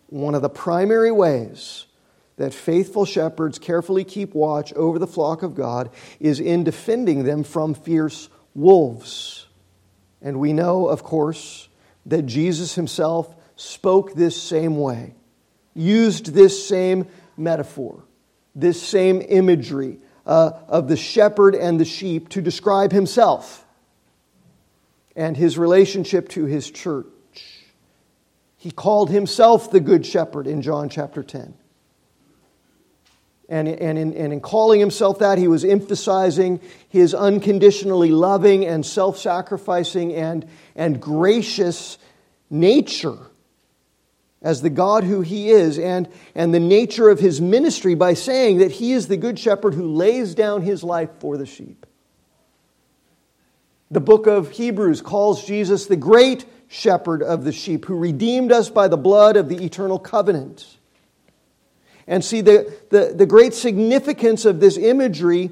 One 0.08 0.36
of 0.36 0.42
the 0.42 0.50
primary 0.50 1.12
ways 1.12 1.86
that 2.38 2.54
faithful 2.54 3.04
shepherds 3.06 3.60
carefully 3.60 4.04
keep 4.04 4.34
watch 4.34 4.74
over 4.74 4.98
the 5.00 5.08
flock 5.08 5.44
of 5.44 5.56
God 5.56 5.90
is 6.20 6.40
in 6.40 6.64
defending 6.64 7.24
them 7.24 7.44
from 7.44 7.74
fierce 7.74 8.30
wolves. 8.56 9.48
And 10.22 10.40
we 10.40 10.54
know, 10.54 10.88
of 10.88 11.04
course, 11.04 11.68
that 12.06 12.24
Jesus 12.24 12.76
himself 12.76 13.36
spoke 13.56 14.14
this 14.14 14.42
same 14.42 14.78
way, 14.78 15.16
used 15.74 16.34
this 16.34 16.68
same 16.68 17.08
metaphor, 17.36 18.04
this 18.56 18.82
same 18.82 19.22
imagery 19.28 20.00
uh, 20.26 20.52
of 20.68 20.88
the 20.88 20.98
shepherd 20.98 21.56
and 21.56 21.80
the 21.80 21.86
sheep 21.86 22.30
to 22.30 22.42
describe 22.42 22.92
himself 22.92 23.66
and 25.16 25.36
his 25.36 25.58
relationship 25.58 26.30
to 26.30 26.46
his 26.46 26.70
church. 26.70 27.08
He 28.58 28.70
called 28.70 29.10
himself 29.10 29.72
the 29.72 29.80
Good 29.80 30.06
Shepherd 30.06 30.46
in 30.46 30.62
John 30.62 30.90
chapter 30.90 31.24
10. 31.24 31.56
And, 33.50 33.68
and, 33.68 33.98
in, 33.98 34.14
and 34.14 34.34
in 34.34 34.42
calling 34.42 34.80
himself 34.80 35.20
that, 35.20 35.38
he 35.38 35.48
was 35.48 35.64
emphasizing 35.64 36.60
his 36.90 37.14
unconditionally 37.14 38.12
loving 38.12 38.66
and 38.66 38.86
self 38.86 39.18
sacrificing 39.18 40.14
and, 40.14 40.46
and 40.76 41.02
gracious 41.02 41.98
nature 42.50 43.18
as 44.42 44.62
the 44.62 44.70
God 44.70 45.04
who 45.04 45.22
he 45.22 45.50
is 45.50 45.80
and, 45.80 46.08
and 46.36 46.54
the 46.54 46.60
nature 46.60 47.10
of 47.10 47.20
his 47.20 47.42
ministry 47.42 47.96
by 47.96 48.14
saying 48.14 48.60
that 48.60 48.72
he 48.72 48.92
is 48.92 49.08
the 49.08 49.18
good 49.18 49.40
shepherd 49.40 49.74
who 49.74 49.94
lays 49.94 50.36
down 50.36 50.62
his 50.62 50.84
life 50.84 51.10
for 51.20 51.38
the 51.38 51.46
sheep. 51.46 51.86
The 53.90 54.00
book 54.00 54.28
of 54.28 54.52
Hebrews 54.52 55.02
calls 55.02 55.46
Jesus 55.46 55.86
the 55.86 55.96
great 55.96 56.46
shepherd 56.68 57.24
of 57.24 57.46
the 57.46 57.52
sheep 57.52 57.86
who 57.86 57.98
redeemed 57.98 58.52
us 58.52 58.70
by 58.70 58.88
the 58.88 58.98
blood 58.98 59.38
of 59.38 59.50
the 59.50 59.64
eternal 59.64 59.98
covenant. 59.98 60.77
And 62.08 62.24
see, 62.24 62.42
the, 62.42 62.74
the, 62.90 63.14
the 63.16 63.26
great 63.26 63.54
significance 63.54 64.46
of 64.46 64.60
this 64.60 64.78
imagery 64.78 65.52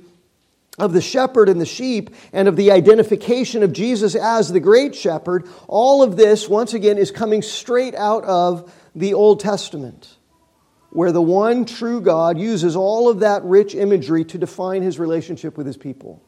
of 0.78 0.94
the 0.94 1.02
shepherd 1.02 1.50
and 1.50 1.60
the 1.60 1.66
sheep 1.66 2.10
and 2.34 2.48
of 2.48 2.56
the 2.56 2.72
identification 2.72 3.64
of 3.64 3.74
Jesus 3.74 4.16
as 4.16 4.52
the 4.52 4.60
great 4.60 4.96
shepherd, 4.96 5.48
all 5.68 6.04
of 6.04 6.18
this, 6.18 6.50
once 6.50 6.74
again, 6.74 6.98
is 6.98 7.12
coming 7.12 7.42
straight 7.42 7.96
out 7.96 8.24
of 8.26 8.74
the 8.94 9.14
Old 9.14 9.40
Testament, 9.40 10.18
where 10.90 11.12
the 11.12 11.22
one 11.22 11.66
true 11.66 12.02
God 12.02 12.38
uses 12.38 12.76
all 12.76 13.10
of 13.10 13.20
that 13.20 13.44
rich 13.44 13.76
imagery 13.76 14.24
to 14.26 14.38
define 14.38 14.82
his 14.82 15.00
relationship 15.00 15.58
with 15.58 15.68
his 15.68 15.78
people. 15.78 16.22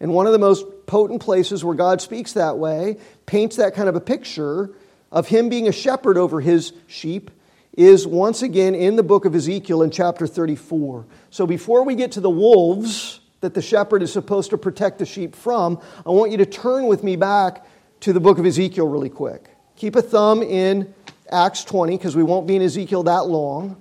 And 0.00 0.14
one 0.14 0.26
of 0.26 0.32
the 0.32 0.38
most 0.38 0.64
potent 0.86 1.20
places 1.22 1.64
where 1.64 1.74
God 1.74 2.00
speaks 2.00 2.34
that 2.34 2.56
way, 2.56 2.98
paints 3.26 3.56
that 3.56 3.74
kind 3.74 3.88
of 3.88 3.96
a 3.96 4.00
picture 4.00 4.70
of 5.10 5.26
him 5.26 5.48
being 5.48 5.66
a 5.66 5.72
shepherd 5.72 6.16
over 6.16 6.40
his 6.40 6.72
sheep, 6.86 7.30
is 7.78 8.08
once 8.08 8.42
again 8.42 8.74
in 8.74 8.96
the 8.96 9.02
book 9.04 9.24
of 9.24 9.36
Ezekiel 9.36 9.82
in 9.82 9.90
chapter 9.92 10.26
34. 10.26 11.06
So 11.30 11.46
before 11.46 11.84
we 11.84 11.94
get 11.94 12.10
to 12.12 12.20
the 12.20 12.28
wolves 12.28 13.20
that 13.40 13.54
the 13.54 13.62
shepherd 13.62 14.02
is 14.02 14.12
supposed 14.12 14.50
to 14.50 14.58
protect 14.58 14.98
the 14.98 15.06
sheep 15.06 15.36
from, 15.36 15.80
I 16.04 16.10
want 16.10 16.32
you 16.32 16.38
to 16.38 16.46
turn 16.46 16.88
with 16.88 17.04
me 17.04 17.14
back 17.14 17.64
to 18.00 18.12
the 18.12 18.18
book 18.18 18.40
of 18.40 18.46
Ezekiel 18.46 18.88
really 18.88 19.08
quick. 19.08 19.48
Keep 19.76 19.94
a 19.94 20.02
thumb 20.02 20.42
in 20.42 20.92
Acts 21.30 21.62
20 21.62 21.96
because 21.96 22.16
we 22.16 22.24
won't 22.24 22.48
be 22.48 22.56
in 22.56 22.62
Ezekiel 22.62 23.04
that 23.04 23.26
long. 23.26 23.80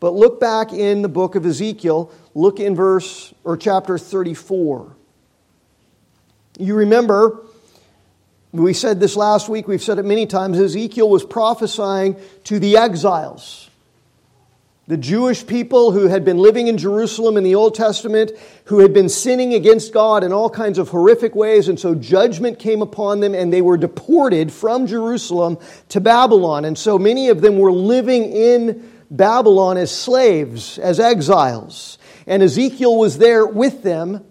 But 0.00 0.12
look 0.12 0.40
back 0.40 0.72
in 0.72 1.02
the 1.02 1.08
book 1.08 1.36
of 1.36 1.46
Ezekiel, 1.46 2.10
look 2.34 2.58
in 2.58 2.74
verse 2.74 3.32
or 3.44 3.56
chapter 3.56 3.96
34. 3.96 4.92
You 6.58 6.74
remember 6.74 7.46
we 8.52 8.72
said 8.72 9.00
this 9.00 9.16
last 9.16 9.48
week, 9.48 9.68
we've 9.68 9.82
said 9.82 9.98
it 9.98 10.04
many 10.04 10.26
times. 10.26 10.58
Ezekiel 10.58 11.08
was 11.08 11.24
prophesying 11.24 12.16
to 12.44 12.58
the 12.58 12.76
exiles 12.76 13.68
The 14.88 14.96
Jewish 14.96 15.46
people 15.46 15.90
who 15.90 16.06
had 16.06 16.24
been 16.24 16.38
living 16.38 16.68
in 16.68 16.78
Jerusalem 16.78 17.36
in 17.36 17.44
the 17.44 17.56
Old 17.56 17.74
Testament, 17.74 18.30
who 18.66 18.78
had 18.78 18.94
been 18.94 19.08
sinning 19.08 19.52
against 19.52 19.92
God 19.92 20.22
in 20.22 20.32
all 20.32 20.48
kinds 20.48 20.78
of 20.78 20.90
horrific 20.90 21.34
ways, 21.34 21.68
and 21.68 21.78
so 21.78 21.94
judgment 21.94 22.58
came 22.58 22.82
upon 22.82 23.20
them 23.20 23.34
and 23.34 23.52
they 23.52 23.62
were 23.62 23.76
deported 23.76 24.52
from 24.52 24.86
Jerusalem 24.86 25.58
to 25.88 26.00
Babylon. 26.00 26.64
And 26.64 26.78
so 26.78 26.98
many 26.98 27.28
of 27.28 27.40
them 27.40 27.58
were 27.58 27.72
living 27.72 28.30
in 28.30 28.92
Babylon 29.10 29.76
as 29.76 29.90
slaves, 29.90 30.78
as 30.78 31.00
exiles. 31.00 31.98
And 32.26 32.42
Ezekiel 32.42 32.96
was 32.96 33.18
there 33.18 33.46
with 33.46 33.82
them, 33.82 34.24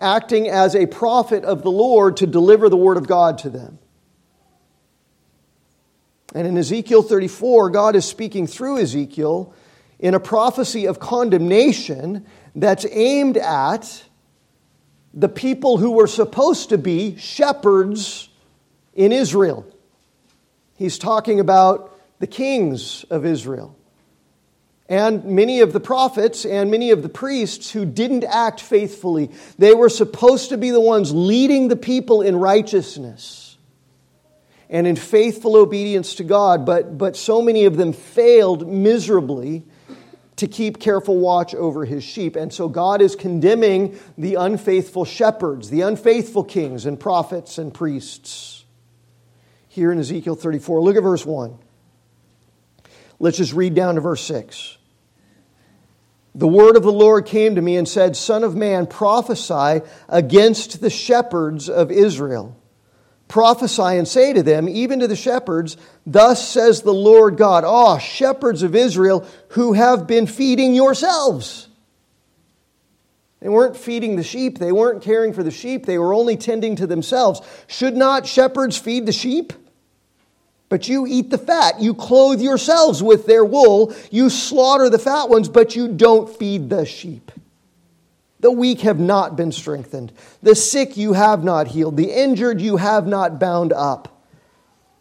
acting 0.00 0.48
as 0.48 0.74
a 0.74 0.86
prophet 0.86 1.44
of 1.44 1.62
the 1.62 1.70
Lord 1.70 2.16
to 2.18 2.26
deliver 2.26 2.68
the 2.68 2.76
word 2.76 2.96
of 2.96 3.06
God 3.06 3.38
to 3.38 3.50
them. 3.50 3.78
And 6.34 6.46
in 6.46 6.56
Ezekiel 6.56 7.02
34, 7.02 7.70
God 7.70 7.96
is 7.96 8.04
speaking 8.04 8.46
through 8.46 8.78
Ezekiel 8.78 9.52
in 9.98 10.14
a 10.14 10.20
prophecy 10.20 10.86
of 10.86 10.98
condemnation 10.98 12.26
that's 12.54 12.86
aimed 12.90 13.36
at 13.36 14.04
the 15.12 15.28
people 15.28 15.76
who 15.76 15.92
were 15.92 16.06
supposed 16.06 16.68
to 16.70 16.78
be 16.78 17.16
shepherds 17.16 18.28
in 18.94 19.12
Israel. 19.12 19.66
He's 20.76 20.98
talking 20.98 21.40
about 21.40 21.98
the 22.20 22.26
kings 22.26 23.04
of 23.10 23.26
Israel. 23.26 23.76
And 24.90 25.24
many 25.24 25.60
of 25.60 25.72
the 25.72 25.78
prophets 25.78 26.44
and 26.44 26.68
many 26.68 26.90
of 26.90 27.04
the 27.04 27.08
priests 27.08 27.70
who 27.70 27.86
didn't 27.86 28.24
act 28.24 28.60
faithfully. 28.60 29.30
They 29.56 29.72
were 29.72 29.88
supposed 29.88 30.48
to 30.48 30.58
be 30.58 30.70
the 30.70 30.80
ones 30.80 31.14
leading 31.14 31.68
the 31.68 31.76
people 31.76 32.22
in 32.22 32.34
righteousness 32.34 33.56
and 34.68 34.88
in 34.88 34.96
faithful 34.96 35.56
obedience 35.56 36.16
to 36.16 36.24
God, 36.24 36.66
but, 36.66 36.98
but 36.98 37.16
so 37.16 37.40
many 37.40 37.66
of 37.66 37.76
them 37.76 37.92
failed 37.92 38.68
miserably 38.68 39.64
to 40.36 40.48
keep 40.48 40.80
careful 40.80 41.18
watch 41.18 41.54
over 41.54 41.84
his 41.84 42.02
sheep. 42.02 42.34
And 42.34 42.52
so 42.52 42.68
God 42.68 43.00
is 43.00 43.14
condemning 43.14 43.96
the 44.18 44.36
unfaithful 44.36 45.04
shepherds, 45.04 45.70
the 45.70 45.82
unfaithful 45.82 46.42
kings 46.42 46.84
and 46.84 46.98
prophets 46.98 47.58
and 47.58 47.72
priests. 47.72 48.64
Here 49.68 49.92
in 49.92 50.00
Ezekiel 50.00 50.34
34, 50.34 50.82
look 50.82 50.96
at 50.96 51.02
verse 51.02 51.24
1. 51.24 51.56
Let's 53.20 53.36
just 53.36 53.52
read 53.52 53.74
down 53.74 53.94
to 53.94 54.00
verse 54.00 54.22
6. 54.22 54.78
The 56.34 56.48
word 56.48 56.76
of 56.76 56.82
the 56.82 56.92
Lord 56.92 57.26
came 57.26 57.56
to 57.56 57.62
me 57.62 57.76
and 57.76 57.88
said, 57.88 58.16
Son 58.16 58.44
of 58.44 58.54
man, 58.54 58.86
prophesy 58.86 59.80
against 60.08 60.80
the 60.80 60.90
shepherds 60.90 61.68
of 61.68 61.90
Israel 61.90 62.56
prophesy 63.30 63.96
and 63.96 64.06
say 64.06 64.32
to 64.34 64.42
them, 64.42 64.68
even 64.68 65.00
to 65.00 65.06
the 65.06 65.16
shepherds, 65.16 65.78
Thus 66.04 66.46
says 66.46 66.82
the 66.82 66.92
Lord 66.92 67.38
God, 67.38 67.64
Ah, 67.64 67.96
shepherds 67.96 68.62
of 68.62 68.74
Israel 68.74 69.26
who 69.50 69.72
have 69.72 70.06
been 70.06 70.26
feeding 70.26 70.74
yourselves. 70.74 71.68
They 73.40 73.48
weren't 73.48 73.76
feeding 73.76 74.16
the 74.16 74.22
sheep, 74.22 74.58
they 74.58 74.72
weren't 74.72 75.02
caring 75.02 75.32
for 75.32 75.42
the 75.42 75.50
sheep, 75.50 75.86
they 75.86 75.96
were 75.96 76.12
only 76.12 76.36
tending 76.36 76.76
to 76.76 76.86
themselves. 76.86 77.40
Should 77.68 77.96
not 77.96 78.26
shepherds 78.26 78.76
feed 78.76 79.06
the 79.06 79.12
sheep? 79.12 79.54
But 80.70 80.88
you 80.88 81.04
eat 81.06 81.30
the 81.30 81.36
fat. 81.36 81.80
You 81.80 81.92
clothe 81.94 82.40
yourselves 82.40 83.02
with 83.02 83.26
their 83.26 83.44
wool. 83.44 83.92
You 84.10 84.30
slaughter 84.30 84.88
the 84.88 85.00
fat 85.00 85.28
ones, 85.28 85.48
but 85.48 85.76
you 85.76 85.88
don't 85.88 86.34
feed 86.34 86.70
the 86.70 86.86
sheep. 86.86 87.32
The 88.38 88.52
weak 88.52 88.80
have 88.82 88.98
not 88.98 89.36
been 89.36 89.52
strengthened. 89.52 90.12
The 90.42 90.54
sick 90.54 90.96
you 90.96 91.12
have 91.12 91.44
not 91.44 91.66
healed. 91.66 91.96
The 91.96 92.10
injured 92.10 92.60
you 92.60 92.78
have 92.78 93.06
not 93.06 93.40
bound 93.40 93.72
up. 93.72 94.24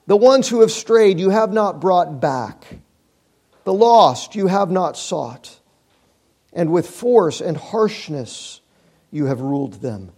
The 0.08 0.17
ones 0.17 0.49
who 0.49 0.62
have 0.62 0.71
strayed 0.71 1.19
you 1.19 1.29
have 1.29 1.53
not 1.53 1.79
brought 1.79 2.19
back. 2.19 2.79
The 3.63 3.73
lost 3.73 4.34
you 4.34 4.47
have 4.47 4.71
not 4.71 4.97
sought. 4.97 5.60
And 6.51 6.71
with 6.71 6.89
force 6.89 7.41
and 7.41 7.55
harshness 7.55 8.60
you 9.12 9.27
have 9.27 9.39
ruled 9.39 9.75
them. 9.75 10.12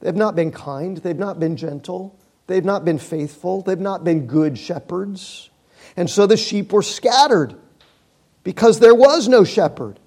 They've 0.00 0.14
not 0.14 0.34
been 0.34 0.50
kind. 0.50 0.96
They've 0.96 1.16
not 1.16 1.38
been 1.38 1.56
gentle. 1.56 2.18
They've 2.50 2.64
not 2.64 2.84
been 2.84 2.98
faithful. 2.98 3.62
They've 3.62 3.78
not 3.78 4.02
been 4.02 4.26
good 4.26 4.58
shepherds. 4.58 5.50
And 5.96 6.10
so 6.10 6.26
the 6.26 6.36
sheep 6.36 6.72
were 6.72 6.82
scattered 6.82 7.54
because 8.42 8.80
there 8.80 8.94
was 8.94 9.28
no 9.28 9.44
shepherd 9.44 10.00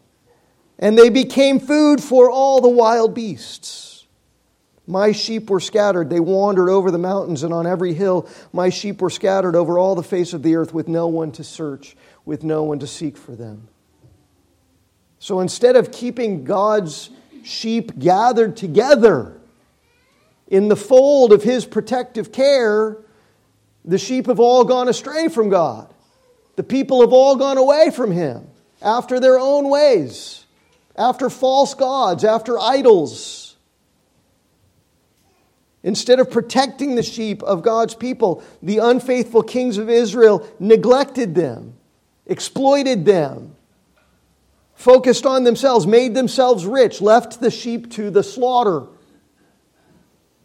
and 0.78 0.98
they 0.98 1.10
became 1.10 1.62
food 1.62 2.04
for 2.04 2.30
all 2.30 2.60
the 2.60 2.68
wild 2.68 3.14
beasts. 3.14 4.06
My 4.86 5.14
sheep 5.14 5.50
were 5.50 5.62
scattered. 5.62 6.10
They 6.10 6.20
wandered 6.20 6.68
over 6.68 6.92
the 6.92 6.98
mountains 6.98 7.44
and 7.44 7.54
on 7.54 7.66
every 7.66 7.94
hill. 7.94 8.28
My 8.52 8.68
sheep 8.68 9.02
were 9.02 9.10
scattered 9.10 9.56
over 9.56 9.80
all 9.80 9.96
the 9.96 10.04
face 10.04 10.34
of 10.34 10.44
the 10.44 10.58
earth 10.58 10.74
with 10.74 10.90
no 10.90 11.08
one 11.08 11.32
to 11.34 11.46
search, 11.46 11.96
with 12.26 12.44
no 12.44 12.64
one 12.64 12.80
to 12.80 12.88
seek 12.88 13.16
for 13.16 13.38
them. 13.38 13.70
So 15.20 15.40
instead 15.40 15.78
of 15.78 15.94
keeping 15.94 16.44
God's 16.44 17.10
sheep 17.42 17.98
gathered 17.98 18.58
together 18.58 19.40
in 20.48 20.68
the 20.68 20.76
fold 20.76 21.34
of 21.34 21.44
his 21.44 21.66
protective 21.66 22.32
care, 22.32 22.98
the 23.86 23.98
sheep 23.98 24.28
have 24.28 24.40
all 24.40 24.64
gone 24.64 24.88
astray 24.88 25.28
from 25.28 25.50
God. 25.50 25.94
The 26.56 26.64
people 26.64 27.02
have 27.02 27.14
all 27.14 27.36
gone 27.36 27.58
away 27.58 27.90
from 27.90 28.12
him 28.12 28.48
after 28.82 29.20
their 29.20 29.40
own 29.40 29.70
ways 29.70 30.44
after 30.96 31.30
false 31.30 31.74
gods, 31.74 32.24
after 32.24 32.60
idols. 32.60 33.56
Instead 35.82 36.20
of 36.20 36.32
protecting 36.32 36.96
the 36.96 37.04
sheep 37.04 37.44
of 37.44 37.62
God's 37.62 37.96
people, 37.96 38.44
the 38.62 38.78
unfaithful 38.78 39.44
kings 39.44 39.78
of 39.78 39.90
Israel 39.90 40.48
neglected 40.60 41.36
them, 41.36 41.74
exploited 42.26 43.06
them, 43.06 43.56
focused 44.76 45.26
on 45.26 45.44
themselves, 45.44 45.86
made 45.86 46.14
themselves 46.14 46.66
rich, 46.66 47.02
left 47.02 47.42
the 47.42 47.52
sheep 47.52 47.92
to 47.92 48.10
the 48.10 48.24
slaughter. 48.24 48.84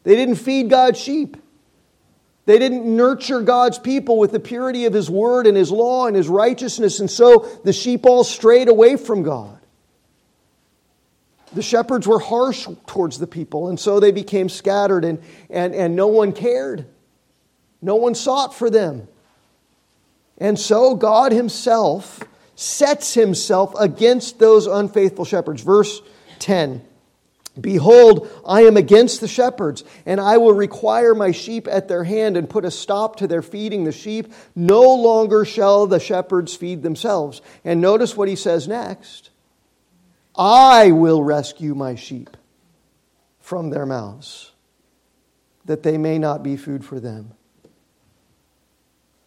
They 0.08 0.16
didn't 0.16 0.36
feed 0.36 0.70
God's 0.70 0.98
sheep. 0.98 1.36
They 2.46 2.58
didn't 2.58 2.86
nurture 2.86 3.42
God's 3.42 3.78
people 3.78 4.16
with 4.16 4.32
the 4.32 4.40
purity 4.40 4.86
of 4.86 4.94
His 4.94 5.10
word 5.10 5.46
and 5.46 5.54
His 5.54 5.70
law 5.70 6.06
and 6.06 6.16
His 6.16 6.28
righteousness, 6.30 7.00
and 7.00 7.10
so 7.10 7.46
the 7.62 7.74
sheep 7.74 8.06
all 8.06 8.24
strayed 8.24 8.70
away 8.70 8.96
from 8.96 9.22
God. 9.22 9.58
The 11.52 11.60
shepherds 11.60 12.08
were 12.08 12.20
harsh 12.20 12.66
towards 12.86 13.18
the 13.18 13.26
people, 13.26 13.68
and 13.68 13.78
so 13.78 14.00
they 14.00 14.10
became 14.10 14.48
scattered, 14.48 15.04
and, 15.04 15.20
and, 15.50 15.74
and 15.74 15.94
no 15.94 16.06
one 16.06 16.32
cared. 16.32 16.86
No 17.82 17.96
one 17.96 18.14
sought 18.14 18.54
for 18.54 18.70
them. 18.70 19.08
And 20.38 20.58
so 20.58 20.94
God 20.94 21.32
Himself 21.32 22.20
sets 22.54 23.12
Himself 23.12 23.74
against 23.78 24.38
those 24.38 24.66
unfaithful 24.66 25.26
shepherds. 25.26 25.60
Verse 25.60 26.00
10 26.38 26.87
Behold, 27.60 28.28
I 28.46 28.62
am 28.62 28.76
against 28.76 29.20
the 29.20 29.28
shepherds, 29.28 29.84
and 30.06 30.20
I 30.20 30.38
will 30.38 30.52
require 30.52 31.14
my 31.14 31.32
sheep 31.32 31.66
at 31.68 31.88
their 31.88 32.04
hand 32.04 32.36
and 32.36 32.48
put 32.48 32.64
a 32.64 32.70
stop 32.70 33.16
to 33.16 33.26
their 33.26 33.42
feeding 33.42 33.84
the 33.84 33.92
sheep. 33.92 34.32
No 34.54 34.94
longer 34.94 35.44
shall 35.44 35.86
the 35.86 36.00
shepherds 36.00 36.54
feed 36.54 36.82
themselves. 36.82 37.42
And 37.64 37.80
notice 37.80 38.16
what 38.16 38.28
He 38.28 38.36
says 38.36 38.68
next. 38.68 39.30
I 40.36 40.92
will 40.92 41.22
rescue 41.22 41.74
my 41.74 41.94
sheep 41.94 42.36
from 43.40 43.70
their 43.70 43.86
mouths, 43.86 44.52
that 45.64 45.82
they 45.82 45.98
may 45.98 46.18
not 46.18 46.42
be 46.42 46.56
food 46.56 46.84
for 46.84 47.00
them. 47.00 47.32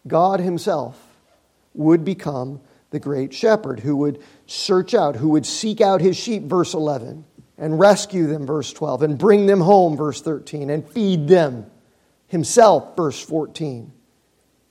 God 0.06 0.40
Himself 0.40 0.98
would 1.74 2.04
become 2.04 2.60
the 2.92 3.00
great 3.00 3.34
shepherd 3.34 3.80
who 3.80 3.96
would 3.96 4.22
search 4.46 4.94
out, 4.94 5.16
who 5.16 5.30
would 5.30 5.46
seek 5.46 5.80
out 5.80 6.00
his 6.00 6.16
sheep, 6.16 6.44
verse 6.44 6.74
11, 6.74 7.24
and 7.62 7.78
rescue 7.78 8.26
them, 8.26 8.44
verse 8.44 8.72
12, 8.72 9.04
and 9.04 9.16
bring 9.16 9.46
them 9.46 9.60
home, 9.60 9.96
verse 9.96 10.20
13, 10.20 10.68
and 10.68 10.84
feed 10.88 11.28
them 11.28 11.64
himself, 12.26 12.96
verse 12.96 13.20
14. 13.24 13.92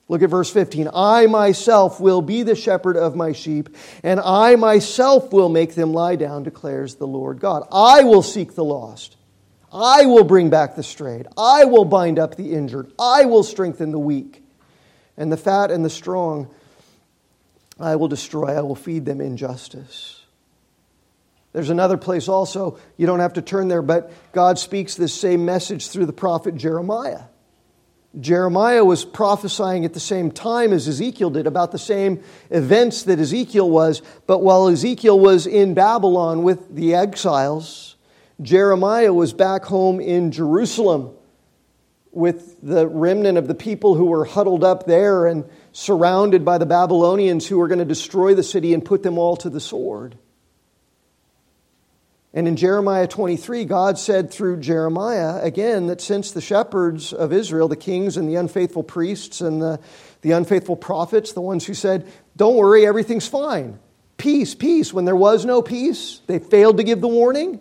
Look 0.09 0.21
at 0.21 0.29
verse 0.29 0.51
15. 0.51 0.89
I 0.93 1.27
myself 1.27 2.01
will 2.01 2.21
be 2.21 2.43
the 2.43 2.53
shepherd 2.53 2.97
of 2.97 3.15
my 3.15 3.31
sheep, 3.31 3.69
and 4.03 4.19
I 4.19 4.57
myself 4.57 5.31
will 5.31 5.47
make 5.47 5.73
them 5.73 5.93
lie 5.93 6.17
down, 6.17 6.43
declares 6.43 6.95
the 6.95 7.07
Lord 7.07 7.39
God. 7.39 7.65
I 7.71 8.03
will 8.03 8.21
seek 8.21 8.55
the 8.55 8.65
lost. 8.65 9.15
I 9.71 10.05
will 10.05 10.25
bring 10.25 10.49
back 10.49 10.75
the 10.75 10.83
strayed. 10.83 11.27
I 11.37 11.63
will 11.63 11.85
bind 11.85 12.19
up 12.19 12.35
the 12.35 12.51
injured. 12.53 12.91
I 12.99 13.23
will 13.23 13.43
strengthen 13.43 13.91
the 13.91 13.99
weak. 13.99 14.43
And 15.15 15.31
the 15.31 15.37
fat 15.37 15.71
and 15.71 15.85
the 15.85 15.89
strong 15.89 16.53
I 17.79 17.95
will 17.95 18.09
destroy. 18.09 18.47
I 18.47 18.61
will 18.61 18.75
feed 18.75 19.05
them 19.05 19.21
in 19.21 19.37
justice. 19.37 20.20
There's 21.53 21.69
another 21.69 21.97
place 21.97 22.27
also, 22.29 22.79
you 22.95 23.05
don't 23.05 23.19
have 23.19 23.33
to 23.33 23.41
turn 23.41 23.67
there, 23.67 23.81
but 23.81 24.11
God 24.31 24.57
speaks 24.57 24.95
this 24.95 25.13
same 25.13 25.43
message 25.43 25.89
through 25.89 26.05
the 26.05 26.13
prophet 26.13 26.55
Jeremiah. 26.55 27.23
Jeremiah 28.19 28.83
was 28.83 29.05
prophesying 29.05 29.85
at 29.85 29.93
the 29.93 29.99
same 29.99 30.31
time 30.31 30.73
as 30.73 30.87
Ezekiel 30.87 31.29
did 31.29 31.47
about 31.47 31.71
the 31.71 31.79
same 31.79 32.21
events 32.49 33.03
that 33.03 33.19
Ezekiel 33.19 33.69
was. 33.69 34.01
But 34.27 34.39
while 34.39 34.67
Ezekiel 34.67 35.17
was 35.17 35.47
in 35.47 35.73
Babylon 35.73 36.43
with 36.43 36.75
the 36.75 36.93
exiles, 36.93 37.95
Jeremiah 38.41 39.13
was 39.13 39.31
back 39.31 39.63
home 39.63 40.01
in 40.01 40.31
Jerusalem 40.31 41.11
with 42.11 42.57
the 42.61 42.85
remnant 42.85 43.37
of 43.37 43.47
the 43.47 43.55
people 43.55 43.95
who 43.95 44.05
were 44.05 44.25
huddled 44.25 44.65
up 44.65 44.85
there 44.85 45.25
and 45.25 45.45
surrounded 45.71 46.43
by 46.43 46.57
the 46.57 46.65
Babylonians 46.65 47.47
who 47.47 47.57
were 47.57 47.69
going 47.69 47.79
to 47.79 47.85
destroy 47.85 48.35
the 48.35 48.43
city 48.43 48.73
and 48.73 48.83
put 48.83 49.03
them 49.03 49.17
all 49.17 49.37
to 49.37 49.49
the 49.49 49.61
sword. 49.61 50.17
And 52.33 52.47
in 52.47 52.55
Jeremiah 52.55 53.07
23, 53.07 53.65
God 53.65 53.97
said 53.97 54.31
through 54.31 54.61
Jeremiah 54.61 55.41
again 55.41 55.87
that 55.87 55.99
since 55.99 56.31
the 56.31 56.39
shepherds 56.39 57.11
of 57.11 57.33
Israel, 57.33 57.67
the 57.67 57.75
kings 57.75 58.15
and 58.15 58.29
the 58.29 58.35
unfaithful 58.35 58.83
priests 58.83 59.41
and 59.41 59.61
the, 59.61 59.81
the 60.21 60.31
unfaithful 60.31 60.77
prophets, 60.77 61.33
the 61.33 61.41
ones 61.41 61.65
who 61.65 61.73
said, 61.73 62.09
Don't 62.37 62.55
worry, 62.55 62.85
everything's 62.85 63.27
fine, 63.27 63.79
peace, 64.15 64.55
peace, 64.55 64.93
when 64.93 65.03
there 65.03 65.15
was 65.15 65.45
no 65.45 65.61
peace, 65.61 66.21
they 66.27 66.39
failed 66.39 66.77
to 66.77 66.83
give 66.83 67.01
the 67.01 67.07
warning. 67.07 67.59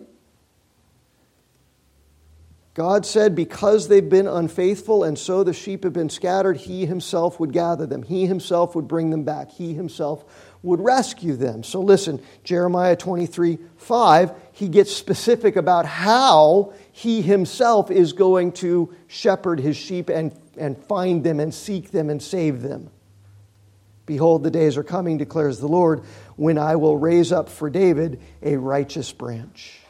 God 2.73 3.05
said, 3.05 3.35
Because 3.35 3.89
they've 3.89 4.07
been 4.07 4.27
unfaithful 4.27 5.03
and 5.03 5.19
so 5.19 5.43
the 5.43 5.53
sheep 5.53 5.83
have 5.83 5.91
been 5.91 6.09
scattered, 6.09 6.55
He 6.55 6.85
Himself 6.85 7.39
would 7.39 7.51
gather 7.51 7.85
them. 7.85 8.03
He 8.03 8.25
Himself 8.25 8.75
would 8.75 8.87
bring 8.87 9.09
them 9.09 9.23
back. 9.23 9.51
He 9.51 9.73
Himself 9.73 10.23
would 10.63 10.79
rescue 10.79 11.35
them. 11.35 11.63
So 11.63 11.81
listen, 11.81 12.21
Jeremiah 12.43 12.95
23 12.95 13.59
5, 13.77 14.31
he 14.51 14.67
gets 14.67 14.95
specific 14.95 15.55
about 15.55 15.85
how 15.85 16.73
He 16.91 17.21
Himself 17.21 17.89
is 17.89 18.13
going 18.13 18.51
to 18.53 18.93
shepherd 19.07 19.59
His 19.59 19.77
sheep 19.77 20.09
and, 20.09 20.37
and 20.57 20.77
find 20.85 21.23
them 21.23 21.39
and 21.39 21.53
seek 21.53 21.91
them 21.91 22.09
and 22.09 22.21
save 22.21 22.61
them. 22.61 22.89
Behold, 24.05 24.43
the 24.43 24.51
days 24.51 24.77
are 24.77 24.83
coming, 24.83 25.17
declares 25.17 25.59
the 25.59 25.67
Lord, 25.67 26.03
when 26.35 26.57
I 26.57 26.75
will 26.75 26.97
raise 26.97 27.31
up 27.31 27.49
for 27.49 27.69
David 27.69 28.19
a 28.41 28.57
righteous 28.57 29.11
branch 29.11 29.81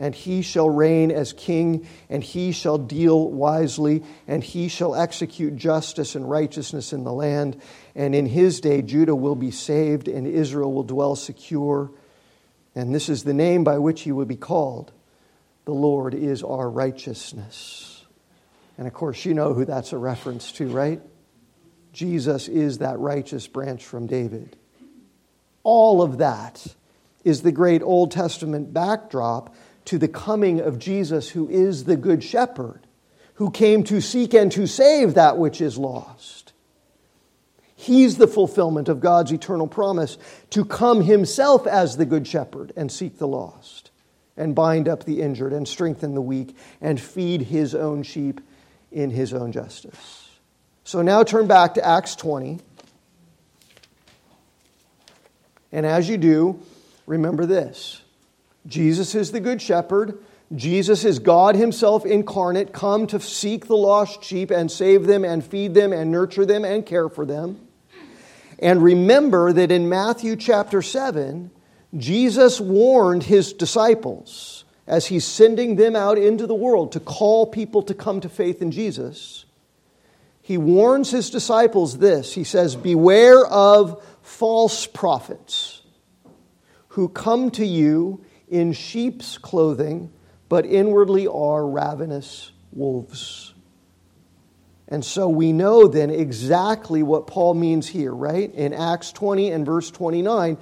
and 0.00 0.14
he 0.14 0.40
shall 0.40 0.68
reign 0.68 1.10
as 1.10 1.34
king, 1.34 1.86
and 2.08 2.24
he 2.24 2.52
shall 2.52 2.78
deal 2.78 3.30
wisely, 3.30 4.02
and 4.26 4.42
he 4.42 4.66
shall 4.66 4.96
execute 4.96 5.56
justice 5.56 6.14
and 6.14 6.28
righteousness 6.28 6.94
in 6.94 7.04
the 7.04 7.12
land. 7.12 7.60
And 7.94 8.14
in 8.14 8.24
his 8.24 8.62
day, 8.62 8.80
Judah 8.80 9.14
will 9.14 9.36
be 9.36 9.50
saved, 9.50 10.08
and 10.08 10.26
Israel 10.26 10.72
will 10.72 10.84
dwell 10.84 11.16
secure. 11.16 11.90
And 12.74 12.94
this 12.94 13.08
is 13.08 13.24
the 13.24 13.34
name 13.34 13.64
by 13.64 13.78
which 13.78 14.02
he 14.02 14.12
will 14.12 14.26
be 14.26 14.36
called 14.36 14.92
The 15.64 15.72
Lord 15.72 16.14
is 16.14 16.42
our 16.42 16.68
righteousness. 16.68 18.04
And 18.78 18.86
of 18.86 18.94
course, 18.94 19.24
you 19.24 19.34
know 19.34 19.52
who 19.52 19.64
that's 19.64 19.92
a 19.92 19.98
reference 19.98 20.52
to, 20.52 20.68
right? 20.68 21.00
Jesus 21.92 22.48
is 22.48 22.78
that 22.78 22.98
righteous 22.98 23.46
branch 23.46 23.84
from 23.84 24.06
David. 24.06 24.56
All 25.62 26.00
of 26.00 26.18
that 26.18 26.66
is 27.24 27.42
the 27.42 27.52
great 27.52 27.82
Old 27.82 28.10
Testament 28.10 28.72
backdrop 28.72 29.54
to 29.86 29.98
the 29.98 30.08
coming 30.08 30.60
of 30.60 30.78
Jesus, 30.78 31.28
who 31.30 31.48
is 31.48 31.84
the 31.84 31.96
Good 31.96 32.22
Shepherd, 32.22 32.86
who 33.34 33.50
came 33.50 33.82
to 33.84 34.00
seek 34.00 34.32
and 34.34 34.50
to 34.52 34.66
save 34.66 35.14
that 35.14 35.36
which 35.36 35.60
is 35.60 35.76
lost. 35.76 36.39
He's 37.80 38.18
the 38.18 38.26
fulfillment 38.26 38.90
of 38.90 39.00
God's 39.00 39.32
eternal 39.32 39.66
promise 39.66 40.18
to 40.50 40.66
come 40.66 41.00
himself 41.00 41.66
as 41.66 41.96
the 41.96 42.04
Good 42.04 42.26
Shepherd 42.26 42.74
and 42.76 42.92
seek 42.92 43.16
the 43.16 43.26
lost, 43.26 43.90
and 44.36 44.54
bind 44.54 44.86
up 44.86 45.04
the 45.04 45.22
injured, 45.22 45.54
and 45.54 45.66
strengthen 45.66 46.14
the 46.14 46.20
weak, 46.20 46.54
and 46.82 47.00
feed 47.00 47.40
his 47.40 47.74
own 47.74 48.02
sheep 48.02 48.42
in 48.92 49.08
his 49.08 49.32
own 49.32 49.50
justice. 49.50 50.28
So 50.84 51.00
now 51.00 51.22
turn 51.22 51.46
back 51.46 51.72
to 51.74 51.86
Acts 51.86 52.14
20. 52.16 52.60
And 55.72 55.86
as 55.86 56.06
you 56.06 56.18
do, 56.18 56.60
remember 57.06 57.46
this 57.46 58.02
Jesus 58.66 59.14
is 59.14 59.32
the 59.32 59.40
Good 59.40 59.62
Shepherd. 59.62 60.22
Jesus 60.54 61.06
is 61.06 61.18
God 61.18 61.56
Himself 61.56 62.04
incarnate, 62.04 62.74
come 62.74 63.06
to 63.06 63.20
seek 63.20 63.68
the 63.68 63.76
lost 63.76 64.22
sheep 64.22 64.50
and 64.50 64.70
save 64.70 65.06
them 65.06 65.24
and 65.24 65.42
feed 65.42 65.72
them 65.72 65.94
and 65.94 66.10
nurture 66.10 66.44
them 66.44 66.66
and 66.66 66.84
care 66.84 67.08
for 67.08 67.24
them. 67.24 67.68
And 68.60 68.82
remember 68.82 69.52
that 69.54 69.72
in 69.72 69.88
Matthew 69.88 70.36
chapter 70.36 70.82
7, 70.82 71.50
Jesus 71.96 72.60
warned 72.60 73.24
His 73.24 73.54
disciples 73.54 74.64
as 74.86 75.06
He's 75.06 75.24
sending 75.24 75.76
them 75.76 75.96
out 75.96 76.18
into 76.18 76.46
the 76.46 76.54
world 76.54 76.92
to 76.92 77.00
call 77.00 77.46
people 77.46 77.82
to 77.84 77.94
come 77.94 78.20
to 78.20 78.28
faith 78.28 78.60
in 78.60 78.70
Jesus. 78.70 79.46
He 80.42 80.58
warns 80.58 81.10
His 81.10 81.30
disciples 81.30 81.98
this 81.98 82.34
He 82.34 82.44
says, 82.44 82.76
Beware 82.76 83.46
of 83.46 84.04
false 84.20 84.86
prophets 84.86 85.80
who 86.88 87.08
come 87.08 87.50
to 87.52 87.64
you 87.64 88.22
in 88.48 88.72
sheep's 88.72 89.38
clothing, 89.38 90.12
but 90.48 90.66
inwardly 90.66 91.26
are 91.26 91.66
ravenous 91.66 92.50
wolves. 92.72 93.49
And 94.90 95.04
so 95.04 95.28
we 95.28 95.52
know 95.52 95.86
then 95.86 96.10
exactly 96.10 97.02
what 97.02 97.28
Paul 97.28 97.54
means 97.54 97.86
here, 97.86 98.12
right? 98.12 98.52
In 98.52 98.74
Acts 98.74 99.12
20 99.12 99.50
and 99.52 99.64
verse 99.64 99.90
29, 99.90 100.58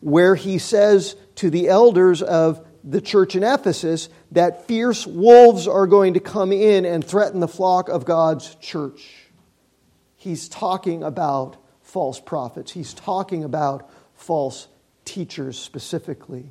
where 0.00 0.36
he 0.36 0.58
says 0.58 1.16
to 1.36 1.50
the 1.50 1.68
elders 1.68 2.22
of 2.22 2.64
the 2.84 3.00
church 3.00 3.36
in 3.36 3.42
Ephesus 3.42 4.08
that 4.32 4.66
fierce 4.66 5.06
wolves 5.06 5.66
are 5.66 5.86
going 5.86 6.14
to 6.14 6.20
come 6.20 6.52
in 6.52 6.84
and 6.84 7.04
threaten 7.04 7.40
the 7.40 7.48
flock 7.48 7.88
of 7.88 8.04
God's 8.04 8.54
church. 8.56 9.08
He's 10.16 10.48
talking 10.48 11.02
about 11.02 11.56
false 11.82 12.20
prophets, 12.20 12.72
he's 12.72 12.94
talking 12.94 13.44
about 13.44 13.90
false 14.14 14.68
teachers 15.04 15.58
specifically. 15.58 16.50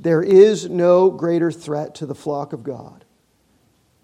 There 0.00 0.22
is 0.22 0.68
no 0.68 1.10
greater 1.10 1.52
threat 1.52 1.94
to 1.96 2.06
the 2.06 2.14
flock 2.14 2.52
of 2.52 2.64
God. 2.64 3.04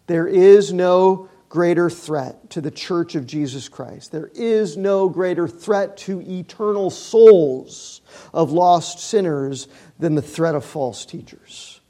There 0.08 0.26
is 0.26 0.72
no 0.72 1.28
greater 1.48 1.88
threat 1.88 2.50
to 2.50 2.60
the 2.60 2.70
church 2.70 3.14
of 3.14 3.26
Jesus 3.26 3.68
Christ. 3.68 4.10
There 4.10 4.30
is 4.34 4.76
no 4.76 5.08
greater 5.08 5.46
threat 5.46 5.96
to 5.98 6.20
eternal 6.20 6.90
souls 6.90 8.00
of 8.34 8.50
lost 8.50 8.98
sinners 8.98 9.68
than 9.98 10.14
the 10.14 10.22
threat 10.22 10.54
of 10.54 10.64
false 10.64 11.06
teachers. 11.06 11.80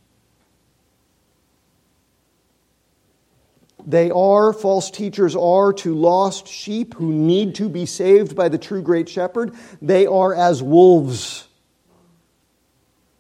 They 3.87 4.11
are, 4.11 4.52
false 4.52 4.90
teachers 4.90 5.35
are 5.35 5.72
to 5.74 5.94
lost 5.94 6.46
sheep 6.46 6.94
who 6.94 7.12
need 7.12 7.54
to 7.54 7.68
be 7.68 7.87
saved 7.87 8.37
by 8.37 8.48
the 8.48 8.59
true 8.59 8.83
great 8.83 9.09
shepherd. 9.09 9.54
They 9.81 10.07
are 10.07 10.35
as 10.35 10.62
wolves 10.62 11.47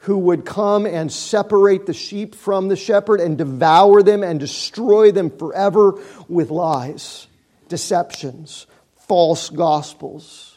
who 0.08 0.16
would 0.16 0.46
come 0.46 0.86
and 0.86 1.12
separate 1.12 1.84
the 1.84 1.92
sheep 1.92 2.34
from 2.34 2.68
the 2.68 2.76
shepherd 2.76 3.20
and 3.20 3.36
devour 3.36 4.02
them 4.02 4.22
and 4.22 4.40
destroy 4.40 5.12
them 5.12 5.28
forever 5.28 6.02
with 6.28 6.48
lies, 6.48 7.26
deceptions, 7.68 8.66
false 8.96 9.50
gospels, 9.50 10.56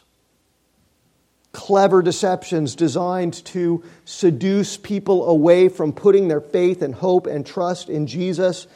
clever 1.52 2.00
deceptions 2.00 2.74
designed 2.74 3.44
to 3.44 3.84
seduce 4.06 4.78
people 4.78 5.28
away 5.28 5.68
from 5.68 5.92
putting 5.92 6.28
their 6.28 6.40
faith 6.40 6.80
and 6.80 6.94
hope 6.94 7.26
and 7.26 7.44
trust 7.44 7.90
in 7.90 8.06
Jesus 8.06 8.66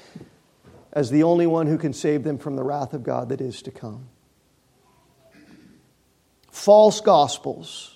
as 0.92 1.08
the 1.10 1.22
only 1.22 1.46
one 1.46 1.66
who 1.66 1.78
can 1.78 1.94
save 1.94 2.22
them 2.22 2.36
from 2.36 2.54
the 2.54 2.62
wrath 2.62 2.92
of 2.92 3.02
God 3.02 3.30
that 3.30 3.40
is 3.40 3.62
to 3.62 3.70
come. 3.70 4.08
False 6.50 7.00
gospels 7.00 7.95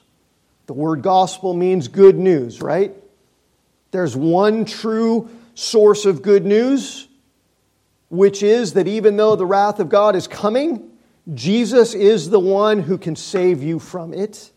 the 0.71 0.75
word 0.75 1.03
gospel 1.03 1.53
means 1.53 1.89
good 1.89 2.17
news, 2.17 2.63
right? 2.63 2.95
There's 3.91 4.15
one 4.15 4.65
true 4.65 5.29
source 5.57 6.05
of 6.05 6.23
good 6.23 6.47
news, 6.47 7.09
which 8.09 8.45
is 8.45 8.75
that 8.75 8.87
even 8.87 9.17
though 9.17 9.35
the 9.35 9.45
wrath 9.45 9.81
of 9.81 9.89
God 9.89 10.15
is 10.15 10.29
coming, 10.29 10.89
Jesus 11.35 11.93
is 11.93 12.31
the 12.31 12.39
one 12.39 12.79
who 12.79 12.99
can 12.99 13.17
save 13.17 13.65
you 13.65 13.81
from 13.81 14.15
it. 14.15 14.53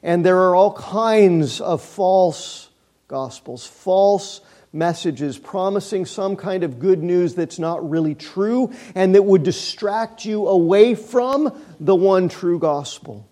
And 0.00 0.24
there 0.24 0.38
are 0.42 0.54
all 0.54 0.74
kinds 0.74 1.60
of 1.60 1.82
false 1.82 2.70
gospels, 3.08 3.66
false 3.66 4.40
messages 4.72 5.38
promising 5.38 6.06
some 6.06 6.36
kind 6.36 6.62
of 6.62 6.78
good 6.78 7.02
news 7.02 7.34
that's 7.34 7.58
not 7.58 7.90
really 7.90 8.14
true 8.14 8.72
and 8.94 9.12
that 9.16 9.24
would 9.24 9.42
distract 9.42 10.24
you 10.24 10.46
away 10.46 10.94
from 10.94 11.52
the 11.80 11.96
one 11.96 12.28
true 12.28 12.60
gospel. 12.60 13.27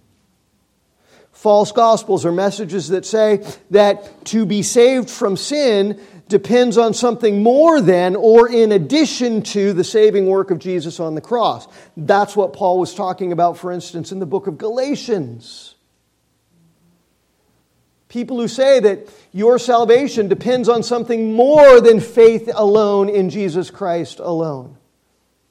False 1.46 1.70
gospels 1.70 2.26
are 2.26 2.32
messages 2.32 2.88
that 2.88 3.06
say 3.06 3.46
that 3.70 4.24
to 4.24 4.44
be 4.44 4.64
saved 4.64 5.08
from 5.08 5.36
sin 5.36 6.00
depends 6.26 6.76
on 6.76 6.92
something 6.92 7.40
more 7.40 7.80
than 7.80 8.16
or 8.16 8.48
in 8.48 8.72
addition 8.72 9.42
to 9.42 9.72
the 9.72 9.84
saving 9.84 10.26
work 10.26 10.50
of 10.50 10.58
Jesus 10.58 10.98
on 10.98 11.14
the 11.14 11.20
cross. 11.20 11.68
That's 11.96 12.34
what 12.34 12.52
Paul 12.52 12.80
was 12.80 12.96
talking 12.96 13.30
about, 13.30 13.58
for 13.58 13.70
instance, 13.70 14.10
in 14.10 14.18
the 14.18 14.26
book 14.26 14.48
of 14.48 14.58
Galatians. 14.58 15.76
People 18.08 18.40
who 18.40 18.48
say 18.48 18.80
that 18.80 19.08
your 19.30 19.60
salvation 19.60 20.26
depends 20.26 20.68
on 20.68 20.82
something 20.82 21.32
more 21.32 21.80
than 21.80 22.00
faith 22.00 22.50
alone 22.52 23.08
in 23.08 23.30
Jesus 23.30 23.70
Christ 23.70 24.18
alone. 24.18 24.78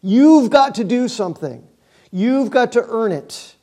You've 0.01 0.49
got 0.49 0.75
to 0.75 0.83
do 0.83 1.07
something, 1.07 1.65
you've 2.11 2.49
got 2.49 2.73
to 2.73 2.85
earn 2.85 3.13
it. 3.13 3.54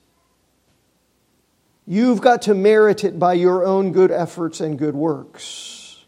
You've 1.92 2.22
got 2.22 2.40
to 2.42 2.54
merit 2.54 3.04
it 3.04 3.18
by 3.18 3.34
your 3.34 3.66
own 3.66 3.92
good 3.92 4.10
efforts 4.10 4.62
and 4.62 4.78
good 4.78 4.94
works. 4.94 6.02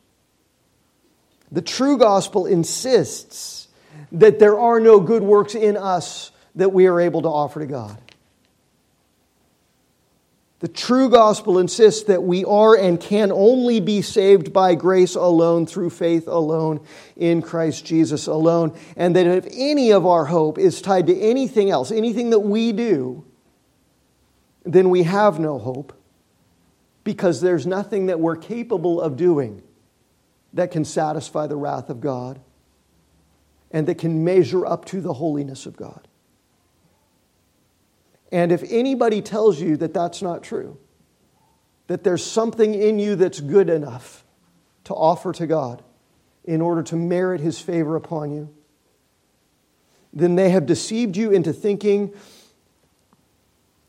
The 1.52 1.60
true 1.60 1.98
gospel 1.98 2.46
insists 2.46 3.68
that 4.10 4.38
there 4.38 4.58
are 4.58 4.80
no 4.80 4.98
good 4.98 5.22
works 5.22 5.54
in 5.54 5.76
us 5.76 6.32
that 6.54 6.72
we 6.72 6.86
are 6.86 6.98
able 6.98 7.20
to 7.20 7.28
offer 7.28 7.60
to 7.60 7.66
God. 7.66 7.98
The 10.60 10.68
true 10.68 11.10
gospel 11.10 11.58
insists 11.58 12.04
that 12.04 12.22
we 12.22 12.46
are 12.46 12.74
and 12.74 12.98
can 12.98 13.30
only 13.30 13.80
be 13.80 14.00
saved 14.00 14.54
by 14.54 14.76
grace 14.76 15.16
alone, 15.16 15.66
through 15.66 15.90
faith 15.90 16.26
alone, 16.26 16.80
in 17.14 17.42
Christ 17.42 17.84
Jesus 17.84 18.26
alone. 18.26 18.74
And 18.96 19.14
that 19.16 19.26
if 19.26 19.46
any 19.52 19.92
of 19.92 20.06
our 20.06 20.24
hope 20.24 20.56
is 20.56 20.80
tied 20.80 21.08
to 21.08 21.20
anything 21.20 21.68
else, 21.70 21.92
anything 21.92 22.30
that 22.30 22.40
we 22.40 22.72
do, 22.72 23.26
then 24.64 24.90
we 24.90 25.02
have 25.02 25.38
no 25.38 25.58
hope 25.58 25.92
because 27.04 27.40
there's 27.40 27.66
nothing 27.66 28.06
that 28.06 28.18
we're 28.18 28.36
capable 28.36 29.00
of 29.00 29.16
doing 29.16 29.62
that 30.54 30.70
can 30.70 30.84
satisfy 30.84 31.46
the 31.46 31.56
wrath 31.56 31.90
of 31.90 32.00
God 32.00 32.40
and 33.70 33.86
that 33.86 33.98
can 33.98 34.24
measure 34.24 34.64
up 34.64 34.84
to 34.86 35.00
the 35.00 35.12
holiness 35.12 35.66
of 35.66 35.76
God. 35.76 36.08
And 38.32 38.50
if 38.50 38.62
anybody 38.70 39.20
tells 39.20 39.60
you 39.60 39.76
that 39.76 39.92
that's 39.92 40.22
not 40.22 40.42
true, 40.42 40.78
that 41.86 42.02
there's 42.02 42.24
something 42.24 42.74
in 42.74 42.98
you 42.98 43.16
that's 43.16 43.40
good 43.40 43.68
enough 43.68 44.24
to 44.84 44.94
offer 44.94 45.32
to 45.32 45.46
God 45.46 45.82
in 46.44 46.60
order 46.60 46.82
to 46.84 46.96
merit 46.96 47.40
His 47.40 47.60
favor 47.60 47.96
upon 47.96 48.32
you, 48.32 48.54
then 50.12 50.36
they 50.36 50.50
have 50.50 50.66
deceived 50.66 51.16
you 51.16 51.32
into 51.32 51.52
thinking 51.52 52.14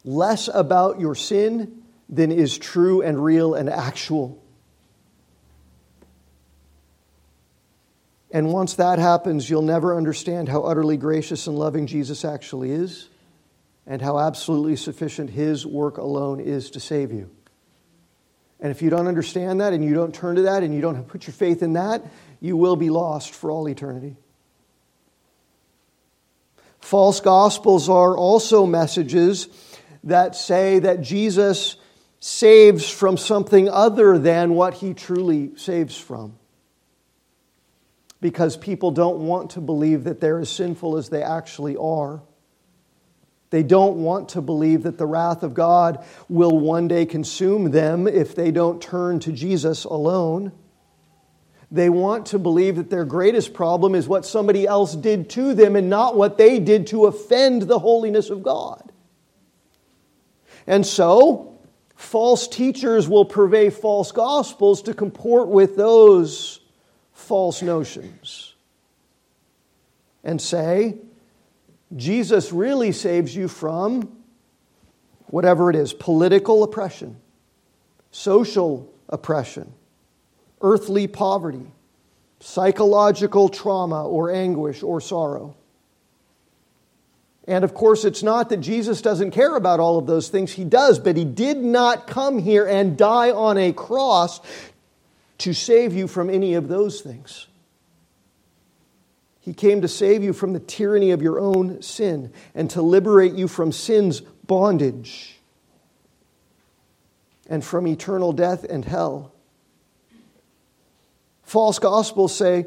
less 0.06 0.48
about 0.48 1.00
your 1.00 1.16
sin 1.16 1.82
than 2.08 2.32
is 2.32 2.58
true 2.58 3.02
and 3.02 3.22
real 3.22 3.56
and 3.56 3.70
actual. 3.70 4.42
And 8.32 8.52
once 8.52 8.76
that 8.76 9.00
happens, 9.00 9.50
you'll 9.50 9.62
never 9.62 9.96
understand 9.96 10.50
how 10.50 10.62
utterly 10.62 10.98
gracious 10.98 11.48
and 11.48 11.58
loving 11.58 11.88
Jesus 11.88 12.24
actually 12.24 12.72
is 12.72 13.10
and 13.88 14.02
how 14.02 14.20
absolutely 14.20 14.76
sufficient 14.76 15.30
His 15.30 15.66
work 15.66 15.98
alone 15.98 16.40
is 16.40 16.72
to 16.72 16.80
save 16.80 17.12
you. 17.12 17.30
And 18.60 18.72
if 18.72 18.82
you 18.82 18.90
don't 18.90 19.08
understand 19.08 19.62
that 19.62 19.74
and 19.74 19.84
you 19.84 19.94
don't 19.94 20.14
turn 20.14 20.36
to 20.36 20.44
that 20.44 20.64
and 20.64 20.74
you 20.74 20.82
don't 20.82 21.08
put 21.08 21.28
your 21.28 21.34
faith 21.34 21.62
in 21.62 21.74
that, 21.74 22.04
you 22.40 22.58
will 22.58 22.76
be 22.76 22.90
lost 22.90 23.34
for 23.34 23.52
all 23.52 23.68
eternity. 23.70 24.16
False 26.80 27.20
gospels 27.20 27.90
are 27.90 28.16
also 28.16 28.66
messages 28.66 29.48
that 30.06 30.36
say 30.36 30.80
that 30.80 31.02
Jesus 31.02 31.76
saves 32.20 32.90
from 32.90 33.18
something 33.18 33.70
other 33.70 34.18
than 34.18 34.54
what 34.54 34.76
he 34.76 34.94
truly 34.94 35.56
saves 35.58 35.98
from. 35.98 36.38
Because 38.22 38.58
people 38.58 38.92
don't 38.92 39.20
want 39.20 39.52
to 39.52 39.62
believe 39.62 40.06
that 40.06 40.22
they're 40.22 40.40
as 40.40 40.50
sinful 40.50 40.98
as 40.98 41.10
they 41.10 41.22
actually 41.22 41.76
are. 41.76 42.24
They 43.52 43.64
don't 43.64 43.98
want 43.98 44.30
to 44.30 44.42
believe 44.42 44.84
that 44.84 44.98
the 44.98 45.06
wrath 45.06 45.44
of 45.44 45.54
God 45.54 46.04
will 46.28 46.58
one 46.58 46.88
day 46.88 47.06
consume 47.06 47.72
them 47.72 48.08
if 48.08 48.36
they 48.36 48.52
don't 48.52 48.82
turn 48.82 49.20
to 49.22 49.32
Jesus 49.32 49.84
alone. 49.84 50.52
They 51.72 51.90
want 51.90 52.28
to 52.28 52.40
believe 52.40 52.78
that 52.78 52.90
their 52.90 53.06
greatest 53.06 53.54
problem 53.54 53.96
is 53.96 54.08
what 54.08 54.26
somebody 54.26 54.66
else 54.66 54.96
did 54.96 55.30
to 55.32 55.54
them 55.54 55.76
and 55.76 55.90
not 55.90 56.16
what 56.16 56.38
they 56.38 56.60
did 56.60 56.88
to 56.88 57.06
offend 57.06 57.64
the 57.64 57.80
holiness 57.80 58.30
of 58.30 58.44
God. 58.44 58.85
And 60.68 60.86
so, 60.86 61.58
false 61.96 62.48
teachers 62.48 63.08
will 63.08 63.26
purvey 63.26 63.70
false 63.70 64.12
gospels 64.12 64.82
to 64.84 64.94
comport 64.94 65.48
with 65.48 65.76
those 65.76 66.60
false 67.14 67.62
notions 67.62 68.54
and 70.24 70.42
say, 70.42 70.98
Jesus 71.96 72.52
really 72.52 72.92
saves 72.92 73.36
you 73.36 73.48
from 73.48 74.12
whatever 75.28 75.70
it 75.70 75.76
is 75.76 75.94
political 75.94 76.64
oppression, 76.64 77.18
social 78.12 78.92
oppression, 79.10 79.72
earthly 80.62 81.08
poverty, 81.08 81.72
psychological 82.40 83.50
trauma 83.50 84.08
or 84.08 84.32
anguish 84.32 84.84
or 84.84 85.00
sorrow. 85.00 85.56
And 87.48 87.64
of 87.64 87.74
course, 87.74 88.06
it's 88.06 88.24
not 88.24 88.50
that 88.50 88.58
Jesus 88.58 89.02
doesn't 89.02 89.32
care 89.32 89.56
about 89.56 89.80
all 89.80 89.98
of 90.00 90.08
those 90.08 90.30
things. 90.30 90.54
He 90.54 90.64
does, 90.64 90.98
but 91.00 91.16
He 91.16 91.26
did 91.26 91.58
not 91.58 92.08
come 92.08 92.40
here 92.40 92.66
and 92.66 92.98
die 92.98 93.32
on 93.32 93.58
a 93.58 93.72
cross 93.72 94.42
to 95.40 95.54
save 95.54 95.94
you 95.94 96.08
from 96.08 96.30
any 96.30 96.56
of 96.56 96.68
those 96.68 97.02
things. 97.02 97.48
He 99.42 99.54
came 99.54 99.82
to 99.82 99.88
save 99.88 100.24
you 100.24 100.34
from 100.34 100.54
the 100.54 100.60
tyranny 100.60 101.12
of 101.12 101.22
your 101.22 101.40
own 101.40 101.84
sin 101.84 102.34
and 102.56 102.68
to 102.72 102.82
liberate 102.82 103.34
you 103.34 103.48
from 103.48 103.72
sin's 103.72 104.22
bondage 104.22 105.40
and 107.48 107.64
from 107.64 107.86
eternal 107.86 108.32
death 108.32 108.64
and 108.64 108.84
hell. 108.84 109.32
False 111.44 111.78
gospels 111.78 112.36
say 112.36 112.66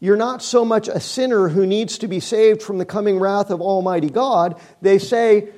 you're 0.00 0.16
not 0.16 0.42
so 0.42 0.64
much 0.64 0.88
a 0.88 1.00
sinner 1.00 1.48
who 1.48 1.66
needs 1.66 1.98
to 1.98 2.08
be 2.08 2.20
saved 2.20 2.62
from 2.62 2.78
the 2.78 2.84
coming 2.84 3.18
wrath 3.18 3.50
of 3.50 3.60
Almighty 3.60 4.10
God. 4.10 4.60
They 4.80 4.98
say, 4.98 5.48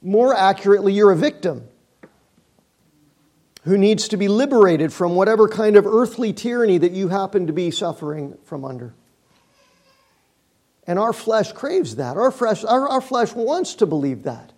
more 0.00 0.34
accurately, 0.34 0.92
you're 0.92 1.12
a 1.12 1.16
victim 1.16 1.68
who 3.64 3.76
needs 3.76 4.08
to 4.08 4.16
be 4.16 4.28
liberated 4.28 4.92
from 4.92 5.16
whatever 5.16 5.48
kind 5.48 5.76
of 5.76 5.86
earthly 5.86 6.32
tyranny 6.32 6.78
that 6.78 6.92
you 6.92 7.08
happen 7.08 7.48
to 7.48 7.52
be 7.52 7.70
suffering 7.70 8.38
from 8.44 8.64
under. 8.64 8.94
And 10.86 10.98
our 10.98 11.12
flesh 11.12 11.52
craves 11.52 11.96
that. 11.96 12.16
Our 12.16 12.30
flesh, 12.30 12.64
our, 12.64 12.88
our 12.88 13.00
flesh 13.00 13.32
wants 13.32 13.74
to 13.76 13.86
believe 13.86 14.22
that. 14.22 14.52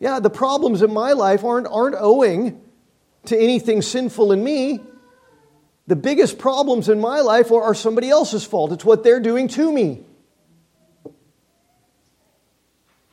Yeah, 0.00 0.18
the 0.18 0.28
problems 0.28 0.82
in 0.82 0.92
my 0.92 1.12
life 1.12 1.44
aren't, 1.44 1.68
aren't 1.68 1.96
owing 1.98 2.60
to 3.26 3.38
anything 3.38 3.80
sinful 3.80 4.32
in 4.32 4.42
me. 4.42 4.80
The 5.86 5.96
biggest 5.96 6.38
problems 6.38 6.88
in 6.88 7.00
my 7.00 7.20
life 7.20 7.50
are, 7.52 7.62
are 7.62 7.74
somebody 7.74 8.10
else's 8.10 8.44
fault. 8.44 8.72
It's 8.72 8.84
what 8.84 9.04
they're 9.04 9.20
doing 9.20 9.48
to 9.48 9.72
me. 9.72 10.00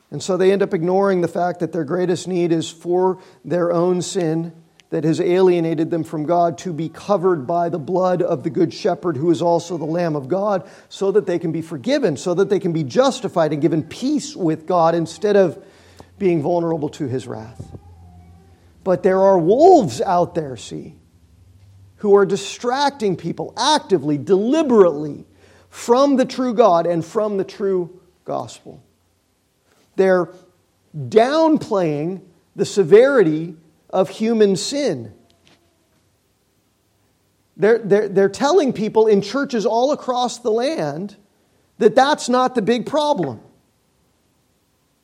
And 0.09 0.21
so 0.21 0.37
they 0.37 0.51
end 0.51 0.61
up 0.61 0.73
ignoring 0.73 1.21
the 1.21 1.27
fact 1.27 1.59
that 1.59 1.71
their 1.71 1.83
greatest 1.83 2.27
need 2.27 2.51
is 2.51 2.69
for 2.69 3.19
their 3.43 3.71
own 3.71 4.01
sin 4.01 4.53
that 4.91 5.03
has 5.03 5.19
alienated 5.19 5.89
them 5.89 6.03
from 6.03 6.27
God 6.27 6.59
to 6.59 6.71
be 6.71 6.87
covered 6.87 7.47
by 7.47 7.69
the 7.69 7.79
blood 7.79 8.21
of 8.21 8.43
the 8.43 8.51
Good 8.51 8.71
Shepherd, 8.71 9.17
who 9.17 9.31
is 9.31 9.41
also 9.41 9.75
the 9.75 9.85
Lamb 9.85 10.15
of 10.15 10.27
God, 10.27 10.69
so 10.87 11.11
that 11.13 11.25
they 11.25 11.39
can 11.39 11.51
be 11.51 11.63
forgiven, 11.63 12.15
so 12.15 12.35
that 12.35 12.49
they 12.49 12.59
can 12.59 12.73
be 12.73 12.83
justified 12.83 13.53
and 13.53 13.61
given 13.61 13.81
peace 13.81 14.35
with 14.35 14.67
God 14.67 14.93
instead 14.93 15.35
of 15.35 15.63
being 16.19 16.43
vulnerable 16.43 16.89
to 16.89 17.07
his 17.07 17.25
wrath. 17.25 17.75
But 18.83 19.01
there 19.01 19.19
are 19.19 19.39
wolves 19.39 19.99
out 19.99 20.35
there, 20.35 20.55
see, 20.57 20.93
who 22.03 22.17
are 22.17 22.25
distracting 22.25 23.15
people 23.15 23.53
actively, 23.55 24.17
deliberately 24.17 25.23
from 25.69 26.17
the 26.17 26.25
true 26.25 26.53
God 26.53 26.85
and 26.85 27.03
from 27.03 27.37
the 27.37 27.45
true 27.45 27.97
gospel. 28.25 28.83
They're 29.95 30.27
downplaying 30.93 32.19
the 32.57 32.65
severity 32.65 33.55
of 33.89 34.09
human 34.09 34.57
sin. 34.57 35.13
They're, 37.55 37.77
they're, 37.77 38.09
they're 38.09 38.27
telling 38.27 38.73
people 38.73 39.07
in 39.07 39.21
churches 39.21 39.65
all 39.65 39.93
across 39.93 40.39
the 40.39 40.51
land 40.51 41.15
that 41.77 41.95
that's 41.95 42.27
not 42.27 42.53
the 42.53 42.61
big 42.61 42.85
problem. 42.85 43.39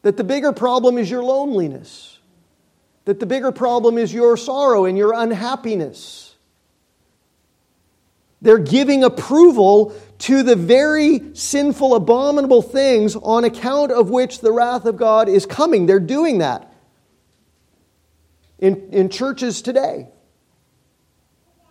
That 0.01 0.17
the 0.17 0.25
bigger 0.25 0.51
problem 0.51 0.97
is 0.97 1.09
your 1.09 1.23
loneliness. 1.23 2.19
That 3.05 3.21
the 3.21 3.25
bigger 3.25 3.53
problem 3.53 3.97
is 3.97 4.13
your 4.13 4.35
sorrow 4.35 4.83
and 4.83 4.97
your 4.97 5.13
unhappiness. 5.13 6.28
They're 8.41 8.57
giving 8.57 9.03
approval 9.03 9.93
to 10.19 10.43
the 10.43 10.55
very 10.55 11.35
sinful, 11.35 11.95
abominable 11.95 12.61
things 12.61 13.15
on 13.15 13.43
account 13.43 13.91
of 13.91 14.09
which 14.09 14.39
the 14.39 14.51
wrath 14.51 14.85
of 14.85 14.97
God 14.97 15.27
is 15.27 15.45
coming. 15.45 15.85
They're 15.85 15.99
doing 15.99 16.39
that 16.39 16.73
in, 18.57 18.89
in 18.91 19.09
churches 19.09 19.61
today. 19.61 20.07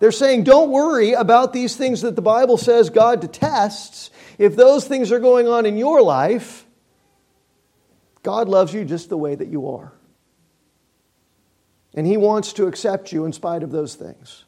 They're 0.01 0.13
saying, 0.13 0.45
don't 0.45 0.71
worry 0.71 1.13
about 1.13 1.53
these 1.53 1.75
things 1.75 2.03
that 2.03 2.17
the 2.17 2.23
Bible 2.23 2.57
says 2.57 2.91
God 2.91 3.21
detests. 3.21 4.11
If 4.39 4.55
those 4.55 4.87
things 4.87 5.11
are 5.11 5.19
going 5.19 5.49
on 5.49 5.67
in 5.67 5.77
your 5.77 6.03
life, 6.03 6.65
God 8.23 8.49
loves 8.49 8.73
you 8.73 8.85
just 8.85 9.09
the 9.09 9.17
way 9.17 9.35
that 9.35 9.49
you 9.49 9.71
are. 9.71 9.93
And 11.95 12.07
He 12.07 12.17
wants 12.17 12.53
to 12.55 12.67
accept 12.67 13.11
you 13.13 13.25
in 13.25 13.33
spite 13.33 13.63
of 13.63 13.73
those 13.73 13.95
things 13.95 14.45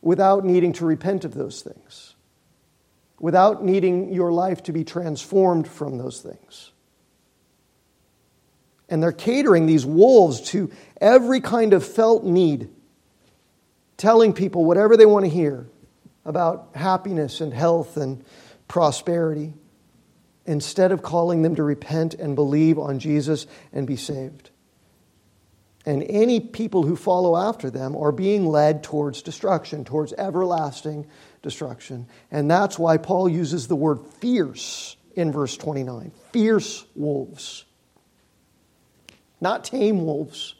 without 0.00 0.44
needing 0.44 0.72
to 0.74 0.86
repent 0.86 1.24
of 1.24 1.34
those 1.34 1.62
things, 1.62 2.14
without 3.18 3.64
needing 3.64 4.12
your 4.12 4.32
life 4.32 4.62
to 4.62 4.72
be 4.72 4.84
transformed 4.84 5.66
from 5.66 5.98
those 5.98 6.20
things. 6.20 6.72
And 8.88 9.02
they're 9.02 9.12
catering 9.12 9.66
these 9.66 9.84
wolves 9.84 10.40
to 10.52 10.70
every 11.00 11.40
kind 11.40 11.72
of 11.72 11.84
felt 11.84 12.24
need, 12.24 12.70
telling 13.96 14.32
people 14.32 14.64
whatever 14.64 14.96
they 14.96 15.06
want 15.06 15.24
to 15.24 15.30
hear 15.30 15.66
about 16.24 16.70
happiness 16.74 17.40
and 17.40 17.52
health 17.52 17.96
and 17.96 18.24
prosperity. 18.68 19.54
instead 20.48 20.92
of 20.92 21.02
calling 21.02 21.42
them 21.42 21.54
to 21.54 21.62
repent 21.62 22.14
and 22.14 22.34
believe 22.34 22.78
on 22.78 22.98
Jesus 22.98 23.46
and 23.70 23.86
be 23.86 23.96
saved. 23.96 24.48
And 25.86 26.02
any 26.02 26.40
people 26.40 26.82
who 26.82 26.96
follow 26.96 27.36
after 27.36 27.70
them 27.70 27.96
are 27.96 28.12
being 28.12 28.46
led 28.46 28.82
towards 28.82 29.22
destruction, 29.22 29.84
towards 29.84 30.12
everlasting 30.12 31.06
destruction. 31.42 32.06
And 32.30 32.50
that's 32.50 32.78
why 32.78 32.98
Paul 32.98 33.28
uses 33.28 33.68
the 33.68 33.76
word 33.76 34.00
fierce 34.20 34.96
in 35.14 35.32
verse 35.32 35.56
29 35.56 36.12
fierce 36.32 36.84
wolves, 36.94 37.64
not 39.40 39.64
tame 39.64 40.04
wolves. 40.04 40.54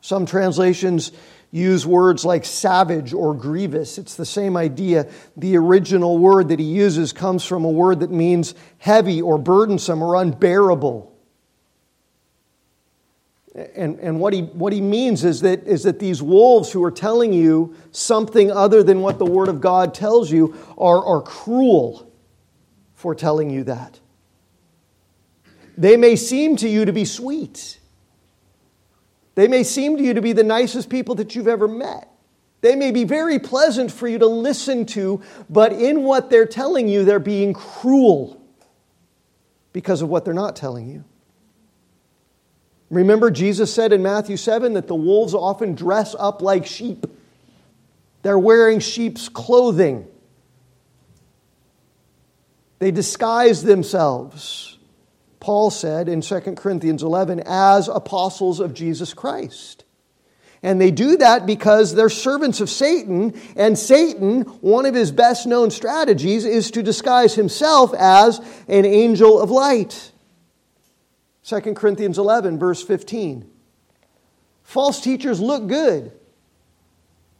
Some 0.00 0.26
translations 0.26 1.12
use 1.52 1.86
words 1.86 2.24
like 2.24 2.44
savage 2.44 3.12
or 3.12 3.34
grievous. 3.34 3.98
It's 3.98 4.16
the 4.16 4.26
same 4.26 4.56
idea. 4.56 5.08
The 5.36 5.56
original 5.56 6.18
word 6.18 6.48
that 6.48 6.58
he 6.58 6.64
uses 6.64 7.12
comes 7.12 7.44
from 7.44 7.64
a 7.64 7.70
word 7.70 8.00
that 8.00 8.10
means 8.10 8.54
heavy 8.78 9.22
or 9.22 9.38
burdensome 9.38 10.02
or 10.02 10.16
unbearable. 10.16 11.11
And, 13.54 13.98
and 14.00 14.18
what, 14.18 14.32
he, 14.32 14.42
what 14.42 14.72
he 14.72 14.80
means 14.80 15.24
is 15.24 15.42
that, 15.42 15.66
is 15.66 15.82
that 15.82 15.98
these 15.98 16.22
wolves 16.22 16.72
who 16.72 16.82
are 16.84 16.90
telling 16.90 17.34
you 17.34 17.76
something 17.90 18.50
other 18.50 18.82
than 18.82 19.02
what 19.02 19.18
the 19.18 19.26
Word 19.26 19.48
of 19.48 19.60
God 19.60 19.92
tells 19.92 20.30
you 20.30 20.56
are, 20.78 21.04
are 21.04 21.20
cruel 21.20 22.10
for 22.94 23.14
telling 23.14 23.50
you 23.50 23.64
that. 23.64 24.00
They 25.76 25.96
may 25.96 26.16
seem 26.16 26.56
to 26.56 26.68
you 26.68 26.84
to 26.86 26.92
be 26.92 27.04
sweet. 27.04 27.78
They 29.34 29.48
may 29.48 29.64
seem 29.64 29.96
to 29.98 30.02
you 30.02 30.14
to 30.14 30.22
be 30.22 30.32
the 30.32 30.44
nicest 30.44 30.88
people 30.88 31.14
that 31.16 31.34
you've 31.34 31.48
ever 31.48 31.68
met. 31.68 32.08
They 32.62 32.76
may 32.76 32.90
be 32.90 33.04
very 33.04 33.38
pleasant 33.38 33.90
for 33.90 34.06
you 34.06 34.18
to 34.18 34.26
listen 34.26 34.86
to, 34.86 35.20
but 35.50 35.72
in 35.72 36.04
what 36.04 36.30
they're 36.30 36.46
telling 36.46 36.88
you, 36.88 37.04
they're 37.04 37.18
being 37.18 37.52
cruel 37.52 38.40
because 39.72 40.00
of 40.00 40.08
what 40.08 40.24
they're 40.24 40.32
not 40.32 40.54
telling 40.54 40.88
you. 40.88 41.04
Remember, 42.92 43.30
Jesus 43.30 43.72
said 43.72 43.94
in 43.94 44.02
Matthew 44.02 44.36
7 44.36 44.74
that 44.74 44.86
the 44.86 44.94
wolves 44.94 45.32
often 45.32 45.74
dress 45.74 46.14
up 46.18 46.42
like 46.42 46.66
sheep. 46.66 47.06
They're 48.20 48.38
wearing 48.38 48.80
sheep's 48.80 49.30
clothing. 49.30 50.06
They 52.80 52.90
disguise 52.90 53.62
themselves, 53.62 54.76
Paul 55.40 55.70
said 55.70 56.06
in 56.06 56.20
2 56.20 56.40
Corinthians 56.54 57.02
11, 57.02 57.44
as 57.46 57.88
apostles 57.88 58.60
of 58.60 58.74
Jesus 58.74 59.14
Christ. 59.14 59.84
And 60.62 60.78
they 60.78 60.90
do 60.90 61.16
that 61.16 61.46
because 61.46 61.94
they're 61.94 62.10
servants 62.10 62.60
of 62.60 62.68
Satan, 62.68 63.40
and 63.56 63.78
Satan, 63.78 64.42
one 64.60 64.84
of 64.84 64.94
his 64.94 65.10
best 65.12 65.46
known 65.46 65.70
strategies, 65.70 66.44
is 66.44 66.70
to 66.72 66.82
disguise 66.82 67.34
himself 67.34 67.94
as 67.94 68.38
an 68.68 68.84
angel 68.84 69.40
of 69.40 69.50
light. 69.50 70.11
2 71.44 71.60
Corinthians 71.74 72.18
11, 72.18 72.58
verse 72.58 72.82
15. 72.82 73.48
False 74.62 75.00
teachers 75.00 75.40
look 75.40 75.66
good. 75.66 76.12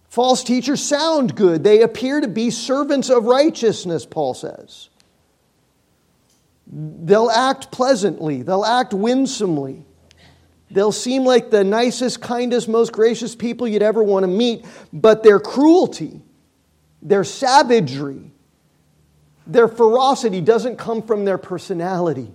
False 0.08 0.44
teachers 0.44 0.82
sound 0.82 1.34
good. 1.34 1.64
They 1.64 1.82
appear 1.82 2.20
to 2.20 2.28
be 2.28 2.50
servants 2.50 3.08
of 3.08 3.24
righteousness, 3.24 4.04
Paul 4.04 4.34
says. 4.34 4.90
They'll 6.66 7.30
act 7.30 7.70
pleasantly, 7.70 8.42
they'll 8.42 8.64
act 8.64 8.92
winsomely. 8.92 9.84
They'll 10.70 10.92
seem 10.92 11.24
like 11.24 11.50
the 11.50 11.64
nicest, 11.64 12.22
kindest, 12.22 12.66
most 12.66 12.92
gracious 12.92 13.34
people 13.34 13.68
you'd 13.68 13.82
ever 13.82 14.02
want 14.02 14.24
to 14.24 14.26
meet, 14.26 14.64
but 14.90 15.22
their 15.22 15.38
cruelty, 15.38 16.22
their 17.02 17.24
savagery, 17.24 18.32
their 19.46 19.68
ferocity 19.68 20.40
doesn't 20.40 20.76
come 20.76 21.02
from 21.02 21.26
their 21.26 21.36
personality. 21.36 22.32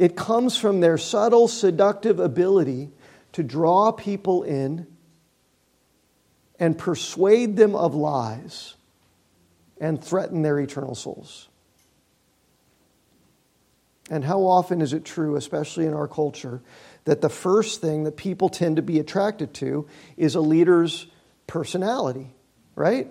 It 0.00 0.16
comes 0.16 0.56
from 0.56 0.80
their 0.80 0.96
subtle, 0.96 1.46
seductive 1.46 2.20
ability 2.20 2.88
to 3.32 3.42
draw 3.42 3.92
people 3.92 4.44
in 4.44 4.86
and 6.58 6.78
persuade 6.78 7.54
them 7.56 7.74
of 7.74 7.94
lies 7.94 8.76
and 9.78 10.02
threaten 10.02 10.40
their 10.40 10.58
eternal 10.58 10.94
souls. 10.94 11.50
And 14.08 14.24
how 14.24 14.40
often 14.40 14.80
is 14.80 14.94
it 14.94 15.04
true, 15.04 15.36
especially 15.36 15.84
in 15.84 15.92
our 15.92 16.08
culture, 16.08 16.62
that 17.04 17.20
the 17.20 17.28
first 17.28 17.82
thing 17.82 18.04
that 18.04 18.16
people 18.16 18.48
tend 18.48 18.76
to 18.76 18.82
be 18.82 19.00
attracted 19.00 19.52
to 19.54 19.86
is 20.16 20.34
a 20.34 20.40
leader's 20.40 21.08
personality, 21.46 22.30
right? 22.74 23.08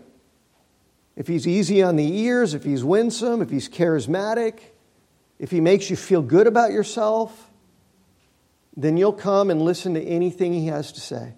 If 1.15 1.27
he's 1.27 1.47
easy 1.47 1.83
on 1.83 1.97
the 1.97 2.17
ears, 2.21 2.55
if 2.55 2.63
he's 2.63 2.83
winsome, 2.83 3.43
if 3.43 3.51
he's 3.51 3.69
charismatic, 3.69 4.61
if 5.39 5.51
he 5.51 5.61
makes 5.61 5.89
you 5.89 5.95
feel 5.95 6.21
good 6.21 6.47
about 6.47 6.71
yourself, 6.71 7.49
then 8.75 8.97
you'll 8.97 9.13
come 9.13 9.49
and 9.49 9.61
listen 9.61 9.93
to 9.93 10.03
anything 10.03 10.53
he 10.53 10.67
has 10.67 10.91
to 10.91 10.99
say. 10.99 11.33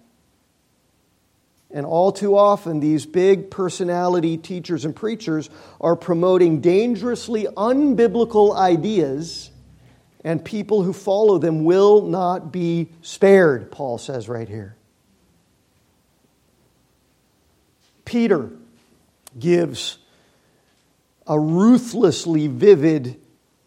And 1.70 1.86
all 1.86 2.12
too 2.12 2.36
often, 2.36 2.80
these 2.80 3.06
big 3.06 3.50
personality 3.50 4.36
teachers 4.36 4.84
and 4.84 4.94
preachers 4.94 5.48
are 5.80 5.96
promoting 5.96 6.60
dangerously 6.60 7.46
unbiblical 7.56 8.54
ideas, 8.54 9.50
and 10.22 10.44
people 10.44 10.82
who 10.82 10.92
follow 10.92 11.38
them 11.38 11.64
will 11.64 12.02
not 12.02 12.52
be 12.52 12.90
spared, 13.00 13.72
Paul 13.72 13.96
says 13.96 14.28
right 14.28 14.48
here. 14.48 14.76
Peter 18.04 18.50
gives 19.38 19.96
a 21.26 21.38
ruthlessly 21.40 22.48
vivid 22.48 23.21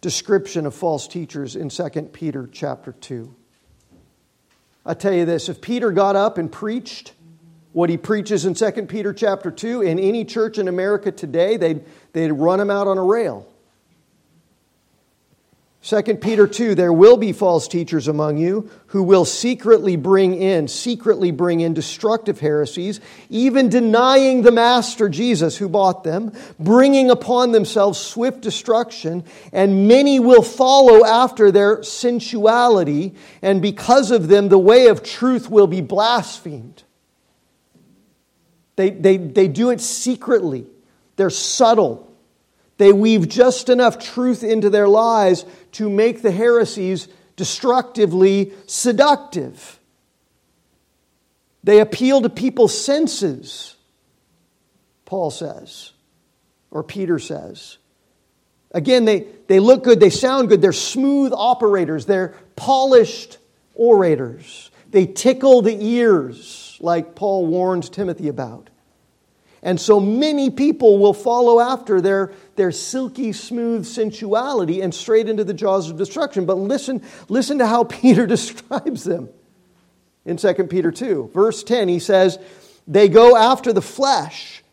description 0.05 0.67
of 0.67 0.75
false 0.75 1.07
teachers 1.07 1.55
in 1.55 1.67
2 1.67 1.89
Peter 2.13 2.47
chapter 2.51 2.91
2. 2.91 3.35
I 4.85 4.93
tell 4.93 5.11
you 5.11 5.25
this 5.25 5.49
if 5.49 5.61
Peter 5.61 5.91
got 5.91 6.15
up 6.15 6.37
and 6.37 6.51
preached 6.51 7.13
what 7.71 7.89
he 7.89 7.97
preaches 7.97 8.45
in 8.45 8.53
2 8.53 8.85
Peter 8.85 9.13
chapter 9.13 9.49
2 9.49 9.81
in 9.81 9.97
any 9.97 10.23
church 10.23 10.59
in 10.59 10.67
America 10.67 11.11
today, 11.11 11.57
they'd, 11.57 11.83
they'd 12.13 12.31
run 12.31 12.59
him 12.59 12.69
out 12.69 12.85
on 12.85 12.99
a 12.99 13.03
rail. 13.03 13.51
2 15.85 16.01
Peter 16.15 16.47
2 16.47 16.73
There 16.73 16.91
will 16.91 17.15
be 17.15 17.31
false 17.31 17.67
teachers 17.67 18.07
among 18.07 18.37
you 18.37 18.71
who 18.87 19.03
will 19.03 19.23
secretly 19.23 19.95
bring 19.95 20.33
in, 20.33 20.67
secretly 20.67 21.29
bring 21.29 21.59
in 21.59 21.75
destructive 21.75 22.39
heresies, 22.39 22.99
even 23.29 23.69
denying 23.69 24.41
the 24.41 24.51
Master 24.51 25.07
Jesus 25.09 25.57
who 25.57 25.69
bought 25.69 26.03
them, 26.03 26.33
bringing 26.59 27.11
upon 27.11 27.51
themselves 27.51 27.99
swift 27.99 28.41
destruction, 28.41 29.23
and 29.53 29.87
many 29.87 30.19
will 30.19 30.41
follow 30.41 31.05
after 31.05 31.51
their 31.51 31.83
sensuality, 31.83 33.13
and 33.43 33.61
because 33.61 34.09
of 34.09 34.27
them, 34.27 34.49
the 34.49 34.57
way 34.57 34.87
of 34.87 35.03
truth 35.03 35.51
will 35.51 35.67
be 35.67 35.81
blasphemed. 35.81 36.81
They, 38.75 38.89
they, 38.89 39.17
they 39.17 39.47
do 39.47 39.69
it 39.69 39.81
secretly, 39.81 40.65
they're 41.15 41.29
subtle. 41.29 42.14
They 42.77 42.91
weave 42.91 43.29
just 43.29 43.69
enough 43.69 43.99
truth 43.99 44.43
into 44.43 44.69
their 44.69 44.87
lies 44.87 45.45
to 45.73 45.89
make 45.89 46.21
the 46.21 46.31
heresies 46.31 47.07
destructively 47.35 48.53
seductive. 48.65 49.79
They 51.63 51.79
appeal 51.79 52.21
to 52.21 52.29
people's 52.29 52.79
senses, 52.79 53.75
Paul 55.05 55.31
says, 55.31 55.91
or 56.69 56.83
Peter 56.83 57.17
says. 57.17 57.77
Again, 58.71 59.05
they, 59.05 59.25
they 59.47 59.59
look 59.59 59.83
good, 59.83 59.99
they 59.99 60.09
sound 60.09 60.49
good, 60.49 60.61
they're 60.61 60.73
smooth 60.73 61.31
operators, 61.33 62.05
they're 62.05 62.35
polished 62.55 63.37
orators. 63.73 64.69
They 64.91 65.05
tickle 65.05 65.61
the 65.61 65.77
ears, 65.83 66.77
like 66.79 67.15
Paul 67.15 67.47
warned 67.47 67.91
Timothy 67.91 68.27
about. 68.27 68.69
And 69.63 69.81
so 69.81 69.99
many 69.99 70.51
people 70.51 70.99
will 70.99 71.13
follow 71.13 71.59
after 71.59 71.99
their, 71.99 72.33
their 72.55 72.71
silky 72.71 73.31
smooth 73.31 73.85
sensuality 73.85 74.81
and 74.81 74.93
straight 74.93 75.27
into 75.27 75.43
the 75.43 75.53
jaws 75.53 75.89
of 75.89 75.97
destruction. 75.97 76.45
But 76.45 76.57
listen, 76.57 77.01
listen 77.29 77.59
to 77.59 77.67
how 77.67 77.83
Peter 77.83 78.25
describes 78.25 79.03
them 79.03 79.29
in 80.25 80.37
2 80.37 80.53
Peter 80.65 80.91
2. 80.91 81.31
Verse 81.33 81.63
10, 81.63 81.87
he 81.87 81.99
says, 81.99 82.39
They 82.87 83.07
go 83.07 83.35
after 83.35 83.73
the 83.73 83.81
flesh, 83.81 84.63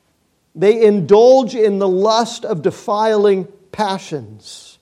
they 0.55 0.85
indulge 0.85 1.55
in 1.55 1.79
the 1.79 1.89
lust 1.89 2.45
of 2.45 2.63
defiling 2.63 3.49
passions. 3.71 4.79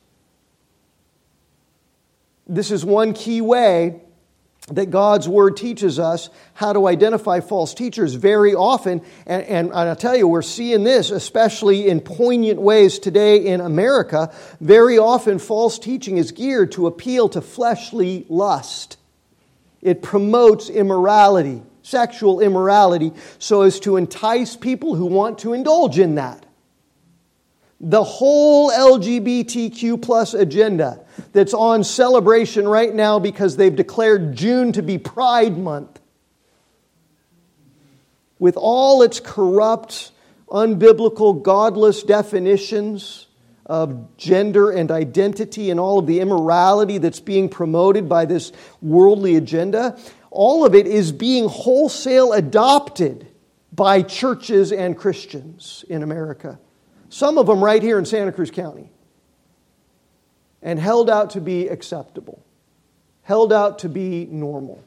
This 2.46 2.72
is 2.72 2.84
one 2.84 3.12
key 3.12 3.40
way 3.40 4.00
that 4.70 4.90
God's 4.90 5.28
Word 5.28 5.56
teaches 5.56 5.98
us 5.98 6.30
how 6.54 6.72
to 6.72 6.86
identify 6.86 7.40
false 7.40 7.74
teachers 7.74 8.14
very 8.14 8.54
often. 8.54 9.02
And, 9.26 9.42
and, 9.44 9.72
I'll 9.72 9.96
tell 9.96 10.16
you, 10.16 10.28
we're 10.28 10.42
seeing 10.42 10.84
this, 10.84 11.10
especially 11.10 11.88
in 11.88 12.00
poignant 12.00 12.60
ways 12.60 12.98
today 12.98 13.46
in 13.46 13.60
America. 13.60 14.32
Very 14.60 14.98
often, 14.98 15.38
false 15.38 15.78
teaching 15.78 16.16
is 16.16 16.32
geared 16.32 16.72
to 16.72 16.86
appeal 16.86 17.28
to 17.30 17.40
fleshly 17.40 18.26
lust, 18.28 18.96
it 19.82 20.02
promotes 20.02 20.68
immorality, 20.68 21.62
sexual 21.82 22.40
immorality, 22.40 23.12
so 23.38 23.62
as 23.62 23.80
to 23.80 23.96
entice 23.96 24.56
people 24.56 24.94
who 24.94 25.06
want 25.06 25.38
to 25.38 25.54
indulge 25.54 25.98
in 25.98 26.16
that. 26.16 26.44
The 27.80 28.04
whole 28.04 28.70
LGBTQ 28.70 30.02
plus 30.02 30.34
agenda 30.34 31.00
that's 31.32 31.54
on 31.54 31.82
celebration 31.82 32.68
right 32.68 32.94
now 32.94 33.18
because 33.18 33.56
they've 33.56 33.74
declared 33.74 34.36
June 34.36 34.72
to 34.72 34.82
be 34.82 34.98
Pride 34.98 35.56
Month. 35.56 35.98
With 38.38 38.56
all 38.56 39.02
its 39.02 39.18
corrupt, 39.18 40.12
unbiblical, 40.48 41.42
godless 41.42 42.02
definitions 42.02 43.26
of 43.64 44.16
gender 44.16 44.70
and 44.70 44.90
identity 44.90 45.70
and 45.70 45.78
all 45.80 46.00
of 46.00 46.06
the 46.06 46.20
immorality 46.20 46.98
that's 46.98 47.20
being 47.20 47.48
promoted 47.48 48.08
by 48.08 48.24
this 48.26 48.52
worldly 48.82 49.36
agenda, 49.36 49.98
all 50.30 50.66
of 50.66 50.74
it 50.74 50.86
is 50.86 51.12
being 51.12 51.48
wholesale 51.48 52.32
adopted 52.32 53.26
by 53.72 54.02
churches 54.02 54.72
and 54.72 54.98
Christians 54.98 55.84
in 55.88 56.02
America. 56.02 56.58
Some 57.10 57.36
of 57.36 57.46
them 57.46 57.62
right 57.62 57.82
here 57.82 57.98
in 57.98 58.06
Santa 58.06 58.32
Cruz 58.32 58.50
County. 58.50 58.90
And 60.62 60.78
held 60.78 61.08
out 61.08 61.30
to 61.30 61.40
be 61.40 61.68
acceptable, 61.68 62.42
held 63.22 63.50
out 63.50 63.78
to 63.78 63.88
be 63.88 64.26
normal. 64.26 64.84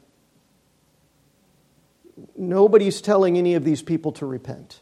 Nobody's 2.36 3.00
telling 3.00 3.36
any 3.36 3.54
of 3.54 3.64
these 3.64 3.82
people 3.82 4.12
to 4.12 4.26
repent. 4.26 4.80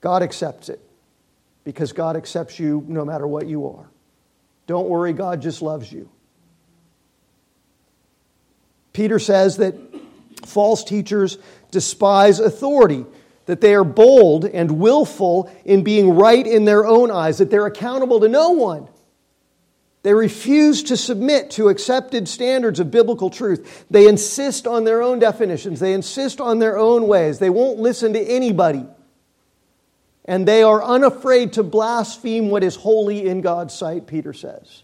God 0.00 0.22
accepts 0.22 0.70
it 0.70 0.80
because 1.64 1.92
God 1.92 2.16
accepts 2.16 2.58
you 2.58 2.82
no 2.88 3.04
matter 3.04 3.26
what 3.26 3.46
you 3.46 3.66
are. 3.66 3.90
Don't 4.66 4.88
worry, 4.88 5.12
God 5.12 5.42
just 5.42 5.60
loves 5.60 5.92
you. 5.92 6.08
Peter 8.94 9.18
says 9.18 9.58
that 9.58 9.74
false 10.46 10.82
teachers 10.82 11.36
despise 11.70 12.40
authority, 12.40 13.04
that 13.46 13.60
they 13.60 13.74
are 13.74 13.84
bold 13.84 14.44
and 14.44 14.78
willful 14.78 15.50
in 15.64 15.82
being 15.82 16.10
right 16.14 16.46
in 16.46 16.64
their 16.64 16.86
own 16.86 17.10
eyes, 17.10 17.38
that 17.38 17.50
they're 17.50 17.66
accountable 17.66 18.20
to 18.20 18.28
no 18.28 18.50
one. 18.50 18.88
They 20.02 20.14
refuse 20.14 20.82
to 20.84 20.96
submit 20.96 21.50
to 21.52 21.68
accepted 21.68 22.28
standards 22.28 22.80
of 22.80 22.90
biblical 22.90 23.30
truth. 23.30 23.84
They 23.88 24.08
insist 24.08 24.66
on 24.66 24.84
their 24.84 25.00
own 25.00 25.20
definitions. 25.20 25.78
They 25.78 25.92
insist 25.92 26.40
on 26.40 26.58
their 26.58 26.76
own 26.76 27.06
ways. 27.06 27.38
They 27.38 27.50
won't 27.50 27.78
listen 27.78 28.12
to 28.14 28.20
anybody. 28.20 28.84
And 30.24 30.46
they 30.46 30.62
are 30.62 30.82
unafraid 30.82 31.54
to 31.54 31.62
blaspheme 31.62 32.48
what 32.48 32.64
is 32.64 32.74
holy 32.74 33.26
in 33.28 33.40
God's 33.42 33.74
sight, 33.74 34.06
Peter 34.06 34.32
says. 34.32 34.82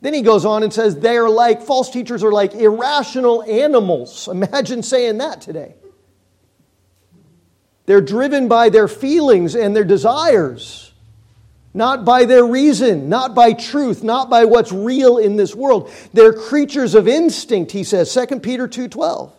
Then 0.00 0.14
he 0.14 0.22
goes 0.22 0.44
on 0.44 0.64
and 0.64 0.72
says 0.72 0.96
they 0.96 1.16
are 1.16 1.30
like, 1.30 1.62
false 1.62 1.90
teachers 1.90 2.24
are 2.24 2.32
like 2.32 2.54
irrational 2.54 3.42
animals. 3.44 4.28
Imagine 4.28 4.82
saying 4.82 5.18
that 5.18 5.40
today. 5.40 5.76
They're 7.86 8.00
driven 8.00 8.48
by 8.48 8.68
their 8.68 8.88
feelings 8.88 9.54
and 9.54 9.74
their 9.74 9.84
desires, 9.84 10.92
not 11.74 12.04
by 12.04 12.24
their 12.24 12.44
reason, 12.44 13.08
not 13.08 13.34
by 13.34 13.52
truth, 13.52 14.04
not 14.04 14.30
by 14.30 14.44
what's 14.44 14.72
real 14.72 15.18
in 15.18 15.36
this 15.36 15.54
world. 15.54 15.90
They're 16.12 16.32
creatures 16.32 16.94
of 16.94 17.08
instinct, 17.08 17.72
he 17.72 17.84
says, 17.84 18.12
2 18.12 18.40
Peter 18.40 18.68
2:12. 18.68 19.32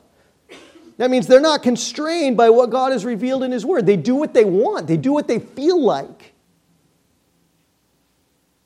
That 0.98 1.10
means 1.10 1.26
they're 1.26 1.42
not 1.42 1.64
constrained 1.64 2.38
by 2.38 2.50
what 2.50 2.70
God 2.70 2.92
has 2.92 3.04
revealed 3.04 3.44
in 3.44 3.52
his 3.52 3.66
word. 3.66 3.86
They 3.86 3.98
do 3.98 4.16
what 4.16 4.34
they 4.34 4.46
want. 4.46 4.88
They 4.88 4.98
do 4.98 5.12
what 5.12 5.28
they 5.28 5.40
feel 5.40 5.82
like. 5.82 6.34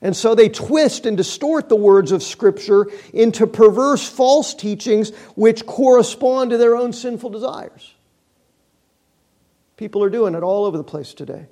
And 0.02 0.16
so 0.16 0.36
they 0.36 0.50
twist 0.50 1.06
and 1.06 1.18
distort 1.18 1.70
the 1.70 1.76
words 1.76 2.12
of 2.12 2.22
Scripture 2.22 2.88
into 3.14 3.48
perverse 3.48 4.08
false 4.08 4.54
teachings 4.54 5.12
which 5.36 5.66
correspond 5.66 6.52
to 6.52 6.58
their 6.58 6.76
own 6.76 6.94
sinful 6.94 7.32
desires. 7.32 7.94
People 9.78 10.04
are 10.04 10.10
doing 10.10 10.36
it 10.36 10.44
all 10.44 10.66
over 10.66 10.78
the 10.78 10.84
place 10.84 11.14
today. 11.14 11.48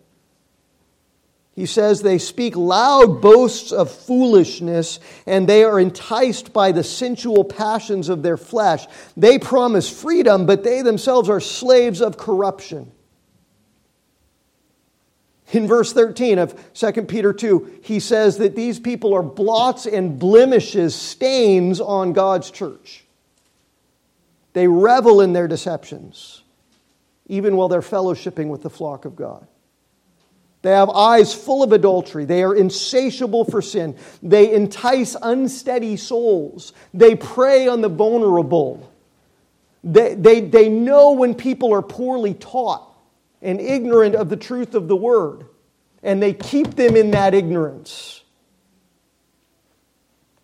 He 1.55 1.65
says 1.65 2.01
they 2.01 2.17
speak 2.17 2.57
loud 2.57 3.21
boasts 3.21 3.71
of 3.71 3.89
foolishness 3.89 4.99
and 5.25 5.47
they 5.47 5.63
are 5.63 5.79
enticed 5.79 6.51
by 6.51 6.73
the 6.73 6.83
sensual 6.83 7.45
passions 7.45 8.09
of 8.09 8.23
their 8.23 8.35
flesh. 8.35 8.85
They 9.15 9.39
promise 9.39 9.89
freedom, 9.89 10.45
but 10.45 10.65
they 10.65 10.81
themselves 10.81 11.29
are 11.29 11.39
slaves 11.39 12.01
of 12.01 12.17
corruption. 12.17 12.91
In 15.51 15.67
verse 15.67 15.93
13 15.93 16.39
of 16.39 16.73
2 16.73 16.91
Peter 17.03 17.31
2, 17.31 17.79
he 17.83 18.01
says 18.01 18.39
that 18.39 18.55
these 18.55 18.79
people 18.79 19.13
are 19.13 19.23
blots 19.23 19.85
and 19.85 20.19
blemishes, 20.19 20.95
stains 20.95 21.79
on 21.79 22.11
God's 22.11 22.51
church. 22.51 23.05
They 24.51 24.67
revel 24.67 25.21
in 25.21 25.31
their 25.33 25.47
deceptions, 25.47 26.41
even 27.27 27.55
while 27.55 27.67
they're 27.67 27.81
fellowshipping 27.81 28.47
with 28.47 28.61
the 28.61 28.69
flock 28.69 29.05
of 29.05 29.15
God. 29.15 29.47
They 30.61 30.71
have 30.71 30.89
eyes 30.89 31.31
full 31.31 31.61
of 31.61 31.71
adultery. 31.71 32.25
They 32.25 32.41
are 32.41 32.55
insatiable 32.55 33.45
for 33.45 33.61
sin. 33.61 33.95
They 34.23 34.51
entice 34.51 35.15
unsteady 35.21 35.95
souls. 35.95 36.73
They 36.91 37.15
prey 37.15 37.67
on 37.67 37.81
the 37.81 37.89
vulnerable. 37.89 38.91
They, 39.83 40.15
they, 40.15 40.41
they 40.41 40.69
know 40.69 41.11
when 41.11 41.35
people 41.35 41.71
are 41.71 41.83
poorly 41.83 42.33
taught 42.33 42.91
and 43.43 43.61
ignorant 43.61 44.15
of 44.15 44.29
the 44.29 44.37
truth 44.37 44.73
of 44.73 44.87
the 44.87 44.95
word, 44.95 45.45
and 46.01 46.21
they 46.21 46.33
keep 46.33 46.73
them 46.73 46.95
in 46.95 47.11
that 47.11 47.35
ignorance 47.35 48.23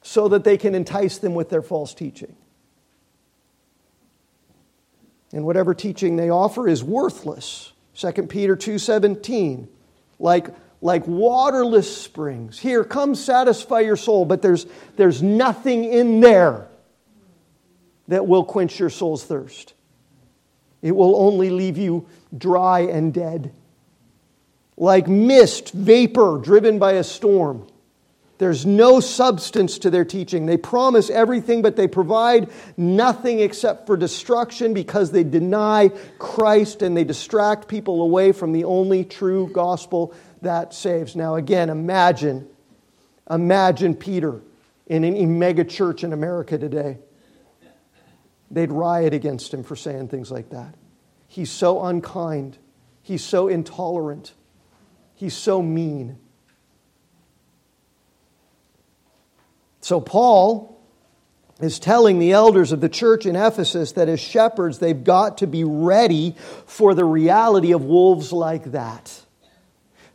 so 0.03 0.27
that 0.27 0.43
they 0.43 0.57
can 0.57 0.75
entice 0.75 1.17
them 1.17 1.33
with 1.33 1.49
their 1.49 1.63
false 1.63 1.95
teaching. 1.95 2.35
And 5.33 5.45
whatever 5.45 5.73
teaching 5.73 6.15
they 6.15 6.29
offer 6.29 6.67
is 6.67 6.83
worthless. 6.83 7.71
2 7.95 8.27
Peter 8.27 8.55
2:17 8.55 9.67
like 10.19 10.49
like 10.81 11.05
waterless 11.07 11.95
springs. 11.95 12.57
Here, 12.59 12.83
come 12.83 13.13
satisfy 13.13 13.81
your 13.81 13.95
soul, 13.95 14.25
but 14.25 14.41
there's, 14.41 14.65
there's 14.95 15.21
nothing 15.21 15.85
in 15.85 16.19
there 16.19 16.67
that 18.07 18.27
will 18.27 18.43
quench 18.43 18.79
your 18.79 18.89
soul's 18.89 19.23
thirst. 19.23 19.73
It 20.81 20.95
will 20.95 21.15
only 21.15 21.51
leave 21.51 21.77
you 21.77 22.07
dry 22.35 22.81
and 22.81 23.13
dead. 23.13 23.53
Like 24.75 25.07
mist, 25.07 25.71
vapor 25.71 26.39
driven 26.41 26.79
by 26.79 26.93
a 26.93 27.03
storm. 27.03 27.67
There's 28.41 28.65
no 28.65 29.01
substance 29.01 29.77
to 29.77 29.91
their 29.91 30.03
teaching. 30.03 30.47
They 30.47 30.57
promise 30.57 31.11
everything, 31.11 31.61
but 31.61 31.75
they 31.75 31.87
provide 31.87 32.49
nothing 32.75 33.39
except 33.39 33.85
for 33.85 33.95
destruction 33.95 34.73
because 34.73 35.11
they 35.11 35.23
deny 35.23 35.91
Christ 36.17 36.81
and 36.81 36.97
they 36.97 37.03
distract 37.03 37.67
people 37.67 38.01
away 38.01 38.31
from 38.31 38.51
the 38.51 38.63
only 38.63 39.05
true 39.05 39.47
gospel 39.53 40.15
that 40.41 40.73
saves. 40.73 41.15
Now, 41.15 41.35
again, 41.35 41.69
imagine, 41.69 42.47
imagine 43.29 43.93
Peter 43.93 44.41
in 44.87 45.03
any 45.03 45.27
mega 45.27 45.63
church 45.63 46.03
in 46.03 46.11
America 46.11 46.57
today. 46.57 46.97
They'd 48.49 48.71
riot 48.71 49.13
against 49.13 49.53
him 49.53 49.61
for 49.61 49.75
saying 49.75 50.07
things 50.07 50.31
like 50.31 50.49
that. 50.49 50.73
He's 51.27 51.51
so 51.51 51.83
unkind. 51.83 52.57
He's 53.03 53.23
so 53.23 53.49
intolerant. 53.49 54.33
He's 55.13 55.35
so 55.35 55.61
mean. 55.61 56.17
So, 59.81 59.99
Paul 59.99 60.71
is 61.59 61.79
telling 61.79 62.19
the 62.19 62.31
elders 62.31 62.71
of 62.71 62.81
the 62.81 62.89
church 62.89 63.25
in 63.25 63.35
Ephesus 63.35 63.91
that 63.93 64.09
as 64.09 64.19
shepherds, 64.19 64.79
they've 64.79 65.03
got 65.03 65.39
to 65.39 65.47
be 65.47 65.63
ready 65.63 66.35
for 66.65 66.93
the 66.93 67.05
reality 67.05 67.71
of 67.71 67.83
wolves 67.83 68.31
like 68.31 68.71
that. 68.71 69.25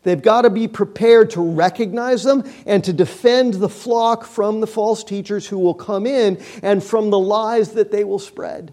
They've 0.03 0.23
got 0.23 0.43
to 0.43 0.51
be 0.51 0.69
prepared 0.69 1.31
to 1.31 1.41
recognize 1.41 2.23
them 2.23 2.49
and 2.65 2.85
to 2.85 2.93
defend 2.93 3.55
the 3.55 3.69
flock 3.69 4.25
from 4.25 4.61
the 4.61 4.67
false 4.67 5.03
teachers 5.03 5.49
who 5.49 5.59
will 5.59 5.75
come 5.75 6.07
in 6.07 6.41
and 6.63 6.83
from 6.83 7.11
the 7.11 7.19
lies 7.19 7.73
that 7.73 7.91
they 7.91 8.05
will 8.05 8.21
spread. 8.21 8.73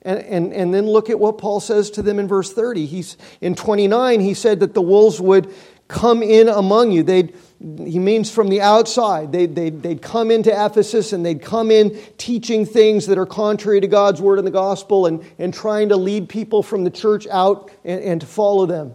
And, 0.00 0.20
and, 0.20 0.52
and 0.54 0.72
then 0.72 0.86
look 0.86 1.10
at 1.10 1.18
what 1.18 1.36
Paul 1.36 1.60
says 1.60 1.90
to 1.90 2.02
them 2.02 2.18
in 2.18 2.26
verse 2.28 2.52
30. 2.52 2.86
He's, 2.86 3.18
in 3.42 3.54
29, 3.54 4.20
he 4.20 4.32
said 4.32 4.60
that 4.60 4.72
the 4.72 4.80
wolves 4.80 5.20
would 5.20 5.52
come 5.88 6.22
in 6.22 6.48
among 6.48 6.90
you. 6.90 7.02
They'd, 7.02 7.34
he 7.60 7.98
means 7.98 8.30
from 8.30 8.48
the 8.48 8.60
outside. 8.60 9.32
They, 9.32 9.46
they, 9.46 9.70
they'd 9.70 10.02
come 10.02 10.30
into 10.30 10.50
Ephesus 10.50 11.12
and 11.12 11.24
they'd 11.24 11.42
come 11.42 11.70
in 11.70 11.98
teaching 12.18 12.66
things 12.66 13.06
that 13.06 13.18
are 13.18 13.26
contrary 13.26 13.80
to 13.80 13.86
God's 13.86 14.20
word 14.20 14.38
and 14.38 14.46
the 14.46 14.52
gospel 14.52 15.06
and, 15.06 15.24
and 15.38 15.54
trying 15.54 15.90
to 15.90 15.96
lead 15.96 16.28
people 16.28 16.62
from 16.62 16.84
the 16.84 16.90
church 16.90 17.26
out 17.28 17.70
and, 17.84 18.02
and 18.02 18.20
to 18.20 18.26
follow 18.26 18.66
them. 18.66 18.94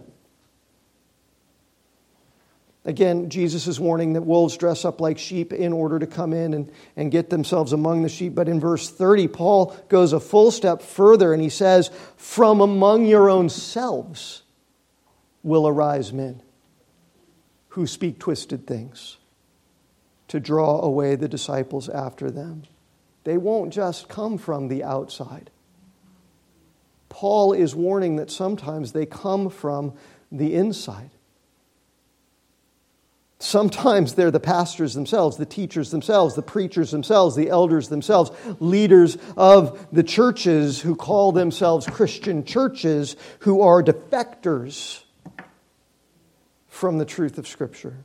Again, 2.84 3.30
Jesus 3.30 3.68
is 3.68 3.78
warning 3.78 4.14
that 4.14 4.22
wolves 4.22 4.56
dress 4.56 4.84
up 4.84 5.00
like 5.00 5.16
sheep 5.16 5.52
in 5.52 5.72
order 5.72 6.00
to 6.00 6.06
come 6.06 6.32
in 6.32 6.52
and, 6.52 6.72
and 6.96 7.12
get 7.12 7.30
themselves 7.30 7.72
among 7.72 8.02
the 8.02 8.08
sheep. 8.08 8.34
But 8.34 8.48
in 8.48 8.58
verse 8.58 8.90
30, 8.90 9.28
Paul 9.28 9.76
goes 9.88 10.12
a 10.12 10.18
full 10.18 10.50
step 10.50 10.82
further 10.82 11.32
and 11.32 11.40
he 11.40 11.48
says, 11.48 11.92
From 12.16 12.60
among 12.60 13.06
your 13.06 13.30
own 13.30 13.48
selves 13.48 14.42
will 15.44 15.68
arise 15.68 16.12
men 16.12 16.42
who 17.72 17.86
speak 17.86 18.18
twisted 18.18 18.66
things 18.66 19.16
to 20.28 20.38
draw 20.38 20.82
away 20.82 21.14
the 21.14 21.28
disciples 21.28 21.88
after 21.88 22.30
them. 22.30 22.64
They 23.24 23.38
won't 23.38 23.72
just 23.72 24.10
come 24.10 24.36
from 24.36 24.68
the 24.68 24.84
outside. 24.84 25.50
Paul 27.08 27.54
is 27.54 27.74
warning 27.74 28.16
that 28.16 28.30
sometimes 28.30 28.92
they 28.92 29.06
come 29.06 29.48
from 29.48 29.94
the 30.30 30.54
inside. 30.54 31.10
Sometimes 33.38 34.14
they're 34.14 34.30
the 34.30 34.38
pastors 34.38 34.92
themselves, 34.92 35.38
the 35.38 35.46
teachers 35.46 35.90
themselves, 35.90 36.34
the 36.34 36.42
preachers 36.42 36.90
themselves, 36.90 37.36
the 37.36 37.48
elders 37.48 37.88
themselves, 37.88 38.30
leaders 38.60 39.16
of 39.36 39.86
the 39.92 40.02
churches 40.02 40.80
who 40.80 40.94
call 40.94 41.32
themselves 41.32 41.86
Christian 41.86 42.44
churches 42.44 43.16
who 43.40 43.62
are 43.62 43.82
defectors 43.82 45.01
from 46.72 46.96
the 46.96 47.04
truth 47.04 47.36
of 47.36 47.46
Scripture, 47.46 47.98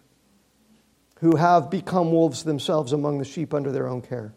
who 1.22 1.38
have 1.38 1.72
become 1.72 2.12
wolves 2.12 2.44
themselves 2.44 2.92
among 2.92 3.18
the 3.18 3.24
sheep 3.24 3.54
under 3.54 3.72
their 3.72 3.88
own 3.88 4.02
care. 4.02 4.34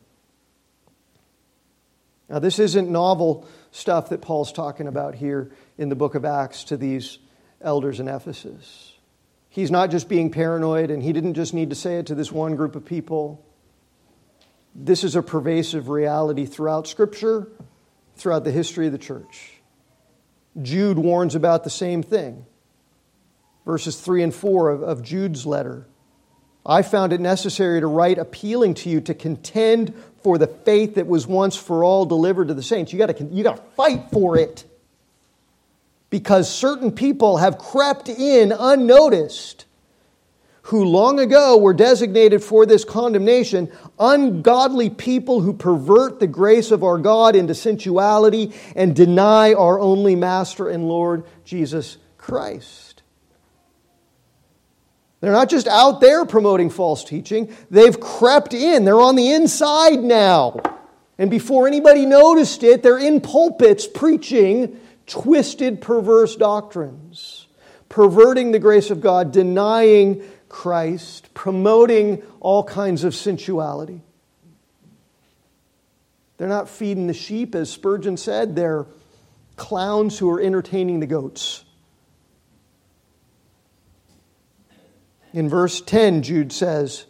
Now, 2.29 2.39
this 2.39 2.61
isn't 2.61 2.89
novel 2.89 3.49
stuff 3.73 4.11
that 4.11 4.23
Paul's 4.23 4.53
talking 4.53 4.87
about 4.87 5.17
here 5.17 5.51
in 5.77 5.89
the 5.89 5.97
book 5.97 6.15
of 6.15 6.25
Acts 6.25 6.63
to 6.65 6.77
these 6.77 7.19
elders 7.61 7.99
in 7.99 8.07
Ephesus. 8.07 8.93
He's 9.49 9.73
not 9.73 9.91
just 9.91 10.09
being 10.09 10.31
paranoid, 10.31 10.93
and 10.93 11.03
he 11.03 11.13
didn't 11.13 11.35
just 11.35 11.53
need 11.53 11.71
to 11.71 11.77
say 11.77 11.97
it 11.97 12.07
to 12.07 12.15
this 12.15 12.31
one 12.31 12.55
group 12.55 12.77
of 12.77 12.85
people. 12.85 13.45
This 14.77 15.03
is 15.03 15.17
a 15.17 15.23
pervasive 15.23 15.89
reality 15.89 16.47
throughout 16.47 16.87
Scripture, 16.87 17.49
throughout 18.15 18.45
the 18.45 18.53
history 18.53 18.87
of 18.87 18.93
the 18.93 18.99
church. 18.99 19.61
Jude 20.63 21.01
warns 21.01 21.35
about 21.35 21.65
the 21.65 21.71
same 21.71 22.05
thing. 22.05 22.47
Verses 23.71 24.01
3 24.01 24.25
and 24.25 24.35
4 24.35 24.69
of, 24.69 24.83
of 24.83 25.01
Jude's 25.01 25.47
letter. 25.47 25.87
I 26.67 26.83
found 26.83 27.13
it 27.13 27.21
necessary 27.21 27.81
to 27.81 27.87
write 27.87 28.19
appealing 28.19 28.75
to 28.75 28.91
you 28.91 29.01
to 29.03 29.15
contend 29.15 29.95
for 30.25 30.39
the 30.39 30.49
faith 30.49 30.97
that 30.97 31.07
was 31.07 31.25
once 31.25 31.55
for 31.55 31.85
all 31.85 32.05
delivered 32.05 32.49
to 32.49 32.55
the 32.55 32.65
saints. 32.65 32.93
You 32.93 32.99
got 32.99 33.21
you 33.21 33.45
got 33.45 33.59
to 33.59 33.63
fight 33.77 34.11
for 34.11 34.37
it 34.37 34.65
because 36.11 36.53
certain 36.53 36.91
people 36.91 37.37
have 37.37 37.59
crept 37.59 38.09
in 38.09 38.51
unnoticed 38.51 39.67
who 40.63 40.85
long 40.85 41.21
ago 41.21 41.57
were 41.57 41.73
designated 41.73 42.43
for 42.43 42.67
this 42.67 42.85
condemnation 42.85 43.71
ungodly 44.01 44.91
people 44.91 45.43
who 45.43 45.53
pervert 45.53 46.19
the 46.19 46.27
grace 46.27 46.73
of 46.73 46.83
our 46.83 46.99
God 46.99 47.37
into 47.37 47.55
sensuality 47.55 48.53
and 48.75 48.97
deny 48.97 49.55
our 49.55 49.79
only 49.79 50.17
Master 50.17 50.69
and 50.69 50.89
Lord 50.89 51.23
Jesus 51.45 51.99
Christ. 52.19 52.90
They're 55.21 55.33
not 55.33 55.51
just 55.51 55.69
out 55.69 56.01
there 56.01 56.25
promoting 56.25 56.71
false 56.71 57.05
teaching, 57.05 57.55
they've 57.71 57.99
crept 57.99 58.55
in. 58.55 58.85
They're 58.85 59.01
on 59.01 59.17
the 59.17 59.33
inside 59.33 60.01
now. 60.01 60.61
And 61.19 61.31
before 61.31 61.67
anybody 61.67 62.07
noticed 62.07 62.63
it, 62.63 62.83
they're 62.83 62.99
in 62.99 63.21
pulpits 63.21 63.87
preaching 63.87 64.81
twisted, 65.11 65.81
perverse 65.81 66.37
doctrines, 66.37 67.49
perverting 67.89 68.53
the 68.53 68.59
grace 68.59 68.91
of 68.91 69.01
God, 69.01 69.33
denying 69.33 70.23
Christ, 70.49 71.35
promoting 71.35 72.23
all 72.39 72.63
kinds 72.63 73.05
of 73.05 73.15
sensuality. 73.15 74.03
They're 76.37 76.49
not 76.49 76.69
feeding 76.69 77.09
the 77.09 77.13
sheep, 77.13 77.55
as 77.55 77.71
Spurgeon 77.71 78.17
said, 78.17 78.57
they're 78.57 78.87
clowns 79.57 80.19
who 80.19 80.31
are 80.31 80.41
entertaining 80.41 81.01
the 81.01 81.07
goats. 81.07 81.65
In 85.33 85.49
verse 85.49 85.81
10, 85.81 86.23
Jude 86.23 86.53
says, 86.53 87.05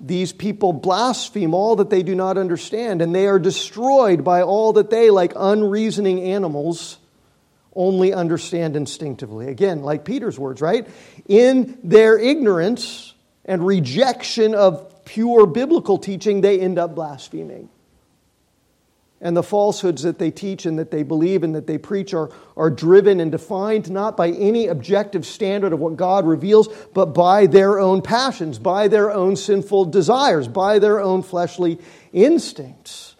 These 0.00 0.32
people 0.32 0.72
blaspheme 0.72 1.54
all 1.54 1.76
that 1.76 1.90
they 1.90 2.02
do 2.02 2.14
not 2.14 2.36
understand, 2.38 3.02
and 3.02 3.14
they 3.14 3.26
are 3.26 3.38
destroyed 3.38 4.24
by 4.24 4.42
all 4.42 4.74
that 4.74 4.90
they, 4.90 5.10
like 5.10 5.32
unreasoning 5.36 6.22
animals, 6.22 6.98
only 7.74 8.12
understand 8.12 8.76
instinctively. 8.76 9.48
Again, 9.48 9.82
like 9.82 10.04
Peter's 10.04 10.38
words, 10.38 10.60
right? 10.60 10.86
In 11.28 11.78
their 11.82 12.18
ignorance 12.18 13.14
and 13.44 13.66
rejection 13.66 14.54
of 14.54 15.04
pure 15.04 15.46
biblical 15.46 15.98
teaching, 15.98 16.42
they 16.42 16.60
end 16.60 16.78
up 16.78 16.94
blaspheming. 16.94 17.68
And 19.22 19.36
the 19.36 19.42
falsehoods 19.42 20.02
that 20.02 20.18
they 20.18 20.32
teach 20.32 20.66
and 20.66 20.76
that 20.80 20.90
they 20.90 21.04
believe 21.04 21.44
and 21.44 21.54
that 21.54 21.68
they 21.68 21.78
preach 21.78 22.12
are, 22.12 22.30
are 22.56 22.70
driven 22.70 23.20
and 23.20 23.30
defined 23.30 23.88
not 23.88 24.16
by 24.16 24.30
any 24.30 24.66
objective 24.66 25.24
standard 25.24 25.72
of 25.72 25.78
what 25.78 25.96
God 25.96 26.26
reveals, 26.26 26.66
but 26.92 27.14
by 27.14 27.46
their 27.46 27.78
own 27.78 28.02
passions, 28.02 28.58
by 28.58 28.88
their 28.88 29.12
own 29.12 29.36
sinful 29.36 29.86
desires, 29.86 30.48
by 30.48 30.80
their 30.80 31.00
own 31.00 31.22
fleshly 31.22 31.78
instincts. 32.12 33.14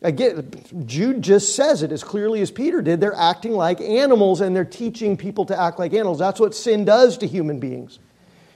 Again, 0.00 0.50
Jude 0.86 1.20
just 1.20 1.54
says 1.54 1.82
it 1.82 1.92
as 1.92 2.02
clearly 2.02 2.40
as 2.40 2.50
Peter 2.50 2.80
did. 2.80 2.98
They're 2.98 3.14
acting 3.14 3.52
like 3.52 3.82
animals 3.82 4.40
and 4.40 4.56
they're 4.56 4.64
teaching 4.64 5.18
people 5.18 5.44
to 5.44 5.60
act 5.60 5.78
like 5.78 5.92
animals. 5.92 6.18
That's 6.18 6.40
what 6.40 6.54
sin 6.54 6.86
does 6.86 7.18
to 7.18 7.26
human 7.26 7.60
beings. 7.60 7.98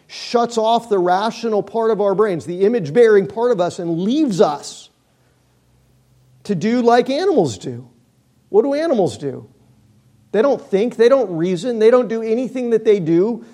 Shuts 0.08 0.56
off 0.56 0.88
the 0.88 0.98
rational 0.98 1.62
part 1.62 1.90
of 1.90 2.00
our 2.00 2.14
brains, 2.14 2.46
the 2.46 2.64
image 2.64 2.94
bearing 2.94 3.26
part 3.26 3.52
of 3.52 3.60
us, 3.60 3.78
and 3.78 4.00
leaves 4.00 4.40
us 4.40 4.88
to 6.46 6.54
do 6.54 6.82
like 6.82 7.10
animals 7.10 7.58
do. 7.58 7.88
What 8.48 8.62
do 8.62 8.74
animals 8.74 9.18
do? 9.18 9.48
They 10.32 10.42
don't 10.42 10.60
think, 10.60 10.96
they 10.96 11.08
don't 11.08 11.36
reason, 11.36 11.78
they 11.78 11.90
don't 11.90 12.08
do 12.08 12.22
anything 12.22 12.70
that 12.70 12.84
they 12.84 13.00
do 13.00 13.44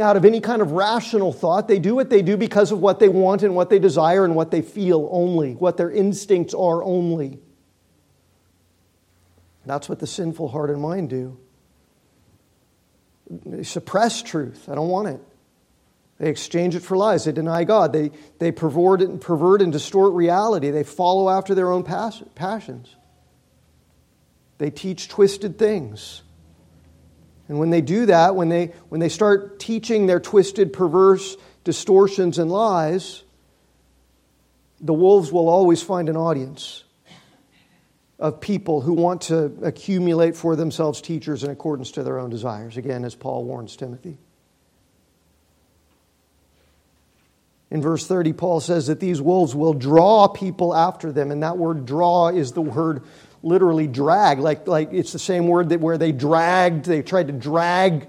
out 0.00 0.16
of 0.16 0.24
any 0.24 0.40
kind 0.40 0.60
of 0.60 0.72
rational 0.72 1.32
thought. 1.32 1.68
They 1.68 1.78
do 1.78 1.94
what 1.94 2.10
they 2.10 2.22
do 2.22 2.36
because 2.36 2.72
of 2.72 2.80
what 2.80 2.98
they 2.98 3.08
want 3.08 3.42
and 3.42 3.54
what 3.54 3.70
they 3.70 3.78
desire 3.78 4.24
and 4.24 4.34
what 4.34 4.50
they 4.50 4.62
feel 4.62 5.08
only, 5.10 5.54
what 5.54 5.76
their 5.76 5.90
instincts 5.90 6.54
are 6.54 6.82
only. 6.82 7.38
That's 9.64 9.88
what 9.88 9.98
the 9.98 10.06
sinful 10.06 10.48
heart 10.48 10.70
and 10.70 10.80
mind 10.80 11.10
do. 11.10 11.38
They 13.28 13.62
suppress 13.62 14.22
truth. 14.22 14.68
I 14.68 14.74
don't 14.74 14.88
want 14.88 15.08
it. 15.08 15.20
They 16.18 16.28
exchange 16.28 16.74
it 16.74 16.82
for 16.82 16.96
lies. 16.96 17.24
They 17.24 17.32
deny 17.32 17.64
God. 17.64 17.92
They, 17.92 18.10
they 18.38 18.50
pervert, 18.50 19.02
and, 19.02 19.20
pervert 19.20 19.62
and 19.62 19.72
distort 19.72 20.14
reality. 20.14 20.70
They 20.70 20.82
follow 20.82 21.30
after 21.30 21.54
their 21.54 21.70
own 21.70 21.84
passions. 21.84 22.94
They 24.58 24.70
teach 24.70 25.08
twisted 25.08 25.58
things. 25.58 26.22
And 27.48 27.58
when 27.58 27.70
they 27.70 27.80
do 27.80 28.06
that, 28.06 28.34
when 28.34 28.48
they, 28.48 28.72
when 28.88 29.00
they 29.00 29.08
start 29.08 29.60
teaching 29.60 30.06
their 30.06 30.20
twisted, 30.20 30.72
perverse 30.72 31.36
distortions 31.62 32.38
and 32.38 32.50
lies, 32.50 33.22
the 34.80 34.92
wolves 34.92 35.32
will 35.32 35.48
always 35.48 35.82
find 35.82 36.08
an 36.08 36.16
audience 36.16 36.84
of 38.18 38.40
people 38.40 38.80
who 38.80 38.92
want 38.92 39.22
to 39.22 39.56
accumulate 39.62 40.36
for 40.36 40.56
themselves 40.56 41.00
teachers 41.00 41.44
in 41.44 41.50
accordance 41.50 41.92
to 41.92 42.02
their 42.02 42.18
own 42.18 42.30
desires, 42.30 42.76
again, 42.76 43.04
as 43.04 43.14
Paul 43.14 43.44
warns 43.44 43.76
Timothy. 43.76 44.18
In 47.70 47.82
verse 47.82 48.06
30, 48.06 48.32
Paul 48.32 48.60
says 48.60 48.86
that 48.86 49.00
these 49.00 49.20
wolves 49.20 49.54
will 49.54 49.74
draw 49.74 50.26
people 50.28 50.74
after 50.74 51.12
them, 51.12 51.30
and 51.30 51.42
that 51.42 51.58
word 51.58 51.84
draw 51.84 52.28
is 52.28 52.52
the 52.52 52.62
word 52.62 53.02
literally 53.42 53.86
drag. 53.86 54.38
Like, 54.38 54.66
like 54.66 54.92
it's 54.92 55.12
the 55.12 55.18
same 55.18 55.46
word 55.46 55.68
that 55.68 55.80
where 55.80 55.98
they 55.98 56.12
dragged, 56.12 56.86
they 56.86 57.02
tried 57.02 57.26
to 57.26 57.32
drag 57.32 58.08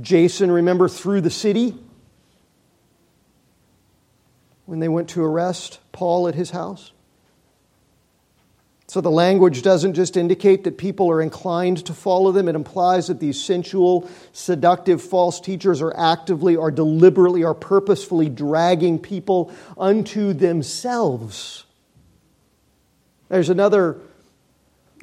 Jason, 0.00 0.50
remember, 0.50 0.88
through 0.88 1.22
the 1.22 1.30
city 1.30 1.76
when 4.66 4.78
they 4.78 4.88
went 4.88 5.08
to 5.10 5.24
arrest 5.24 5.80
Paul 5.90 6.28
at 6.28 6.36
his 6.36 6.50
house. 6.50 6.92
So 8.90 9.00
the 9.00 9.08
language 9.08 9.62
doesn't 9.62 9.94
just 9.94 10.16
indicate 10.16 10.64
that 10.64 10.76
people 10.76 11.08
are 11.12 11.22
inclined 11.22 11.86
to 11.86 11.94
follow 11.94 12.32
them, 12.32 12.48
it 12.48 12.56
implies 12.56 13.06
that 13.06 13.20
these 13.20 13.40
sensual, 13.40 14.10
seductive 14.32 15.00
false 15.00 15.40
teachers 15.40 15.80
are 15.80 15.96
actively, 15.96 16.56
are 16.56 16.72
deliberately, 16.72 17.44
are 17.44 17.54
purposefully 17.54 18.28
dragging 18.28 18.98
people 18.98 19.52
unto 19.78 20.32
themselves. 20.32 21.66
There's 23.28 23.48
another 23.48 23.98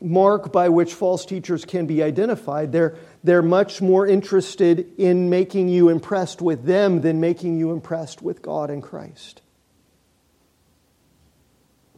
mark 0.01 0.51
by 0.51 0.67
which 0.67 0.93
false 0.93 1.25
teachers 1.25 1.63
can 1.63 1.85
be 1.87 2.03
identified. 2.03 2.73
They're, 2.73 2.97
they're 3.23 3.41
much 3.41 3.81
more 3.81 4.05
interested 4.05 4.85
in 4.97 5.29
making 5.29 5.69
you 5.69 5.87
impressed 5.87 6.41
with 6.41 6.65
them 6.65 6.99
than 6.99 7.21
making 7.21 7.57
you 7.57 7.71
impressed 7.71 8.21
with 8.21 8.41
God 8.41 8.69
and 8.69 8.83
Christ. 8.83 9.43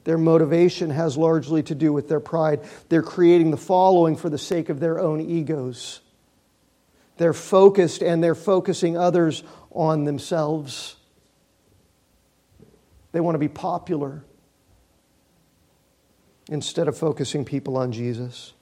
Their 0.10 0.18
motivation 0.18 0.90
has 0.90 1.20
largely 1.20 1.62
to 1.62 1.76
do 1.76 1.94
with 1.94 2.10
their 2.10 2.20
pride. 2.20 2.62
They're 2.90 3.04
creating 3.04 3.52
the 3.52 3.58
following 3.58 4.16
for 4.16 4.28
the 4.28 4.40
sake 4.40 4.70
of 4.70 4.80
their 4.80 5.00
own 5.00 5.22
egos. 5.22 6.02
They're 7.18 7.32
focused 7.32 8.02
and 8.02 8.24
they're 8.24 8.34
focusing 8.34 8.98
others 8.98 9.44
on 9.70 10.06
themselves. 10.06 10.96
They 13.12 13.20
want 13.20 13.36
to 13.36 13.40
be 13.40 13.50
popular 13.50 14.24
instead 16.50 16.88
of 16.88 16.98
focusing 16.98 17.46
people 17.46 17.78
on 17.78 17.92
Jesus. 17.92 18.54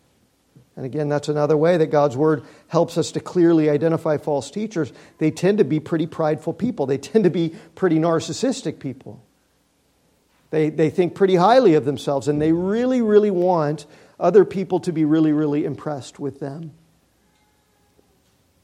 And 0.76 0.86
again, 0.86 1.08
that's 1.08 1.30
another 1.30 1.56
way 1.56 1.78
that 1.78 1.92
God's 1.92 2.18
Word 2.18 2.44
helps 2.68 2.98
us 2.98 3.14
to 3.14 3.22
clearly 3.22 3.70
identify 3.70 4.18
false 4.18 4.52
teachers. 4.52 4.92
They 5.18 5.32
tend 5.32 5.60
to 5.60 5.64
be 5.64 5.80
pretty 5.80 6.08
prideful 6.08 6.52
people, 6.52 6.88
they 6.88 6.98
tend 6.98 7.24
to 7.24 7.30
be 7.30 7.56
pretty 7.74 8.00
narcissistic 8.00 8.80
people. 8.80 9.24
They, 10.50 10.70
they 10.70 10.90
think 10.90 11.14
pretty 11.14 11.36
highly 11.36 11.74
of 11.74 11.86
themselves, 11.86 12.28
and 12.28 12.42
they 12.42 12.52
really, 12.52 13.02
really 13.02 13.32
want 13.32 13.86
other 14.20 14.46
people 14.46 14.80
to 14.82 14.94
be 14.94 15.06
really, 15.06 15.32
really 15.34 15.66
impressed 15.66 16.20
with 16.20 16.40
them. 16.40 16.72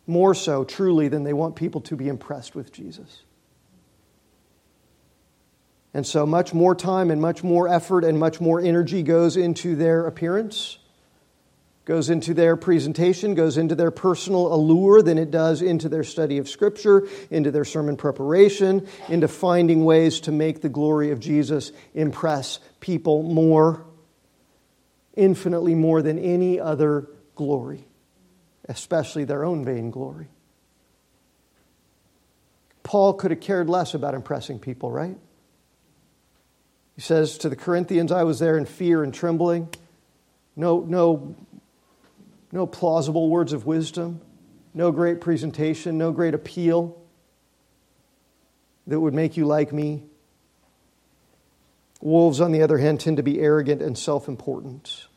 More 0.08 0.34
so, 0.34 0.64
truly, 0.64 1.08
than 1.08 1.24
they 1.24 1.34
want 1.34 1.56
people 1.56 1.82
to 1.82 1.96
be 1.96 2.08
impressed 2.08 2.56
with 2.56 2.72
Jesus. 2.72 3.24
And 5.94 6.08
so, 6.08 6.26
much 6.26 6.54
more 6.54 6.74
time 6.74 7.12
and 7.12 7.22
much 7.22 7.44
more 7.44 7.68
effort 7.68 8.04
and 8.04 8.20
much 8.20 8.42
more 8.42 8.60
energy 8.60 9.04
goes 9.04 9.38
into 9.38 9.76
their 9.76 10.08
appearance, 10.08 10.78
goes 11.86 12.10
into 12.10 12.34
their 12.34 12.56
presentation, 12.56 13.36
goes 13.36 13.58
into 13.58 13.76
their 13.76 13.92
personal 13.92 14.54
allure 14.54 15.02
than 15.02 15.18
it 15.18 15.32
does 15.32 15.62
into 15.62 15.90
their 15.90 16.04
study 16.04 16.38
of 16.38 16.48
Scripture, 16.48 17.08
into 17.30 17.52
their 17.52 17.66
sermon 17.66 17.98
preparation, 17.98 18.88
into 19.10 19.28
finding 19.28 19.84
ways 19.84 20.22
to 20.22 20.32
make 20.32 20.62
the 20.62 20.70
glory 20.70 21.12
of 21.12 21.20
Jesus 21.20 21.72
impress 21.94 22.60
people 22.80 23.24
more, 23.24 23.86
infinitely 25.16 25.76
more 25.76 26.02
than 26.02 26.18
any 26.18 26.60
other 26.60 27.10
glory, 27.36 27.86
especially 28.70 29.26
their 29.26 29.44
own 29.44 29.66
vain 29.66 29.92
glory. 29.92 30.30
Paul 32.84 33.14
could 33.14 33.32
have 33.32 33.42
cared 33.42 33.70
less 33.70 33.94
about 33.94 34.14
impressing 34.14 34.60
people, 34.60 34.92
right? 34.92 35.18
He 36.96 37.02
says 37.02 37.38
to 37.40 37.50
the 37.50 37.56
Corinthians, 37.56 38.12
I 38.12 38.24
was 38.24 38.40
there 38.40 38.58
in 38.58 38.66
fear 38.66 39.04
and 39.04 39.14
trembling. 39.14 39.70
No, 40.56 40.82
no, 40.82 41.36
no 42.54 42.68
plausible 42.68 43.30
words 43.30 43.52
of 43.52 43.66
wisdom, 43.66 44.22
no 44.76 44.92
great 44.92 45.20
presentation, 45.20 45.98
no 45.98 46.12
great 46.12 46.36
appeal 46.36 46.96
that 48.86 49.00
would 49.00 49.14
make 49.14 49.36
you 49.36 49.46
like 49.46 49.74
me. 49.74 50.04
Wolves, 52.00 52.40
on 52.40 52.52
the 52.52 52.62
other 52.62 52.78
hand, 52.78 53.00
tend 53.00 53.18
to 53.18 53.24
be 53.24 53.40
arrogant 53.40 53.82
and 53.82 53.98
self 53.98 54.28
important. 54.28 55.08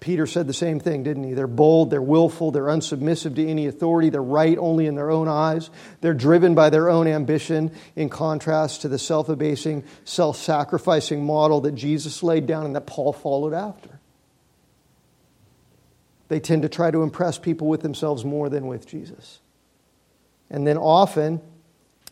Peter 0.00 0.26
said 0.26 0.46
the 0.46 0.54
same 0.54 0.80
thing, 0.80 1.02
didn't 1.02 1.24
he? 1.24 1.34
They're 1.34 1.46
bold, 1.46 1.90
they're 1.90 2.00
willful, 2.00 2.52
they're 2.52 2.64
unsubmissive 2.64 3.36
to 3.36 3.46
any 3.46 3.66
authority, 3.66 4.08
they're 4.08 4.22
right 4.22 4.56
only 4.56 4.86
in 4.86 4.94
their 4.94 5.10
own 5.10 5.28
eyes, 5.28 5.68
they're 6.00 6.14
driven 6.14 6.54
by 6.54 6.70
their 6.70 6.88
own 6.88 7.06
ambition, 7.06 7.70
in 7.96 8.08
contrast 8.08 8.80
to 8.82 8.88
the 8.88 8.98
self 8.98 9.28
abasing, 9.28 9.84
self 10.04 10.38
sacrificing 10.38 11.22
model 11.26 11.60
that 11.60 11.72
Jesus 11.72 12.22
laid 12.22 12.46
down 12.46 12.64
and 12.64 12.74
that 12.76 12.86
Paul 12.86 13.12
followed 13.12 13.52
after. 13.52 14.00
They 16.32 16.40
tend 16.40 16.62
to 16.62 16.68
try 16.70 16.90
to 16.90 17.02
impress 17.02 17.38
people 17.38 17.68
with 17.68 17.82
themselves 17.82 18.24
more 18.24 18.48
than 18.48 18.66
with 18.66 18.86
Jesus. 18.86 19.40
And 20.48 20.66
then 20.66 20.78
often, 20.78 21.42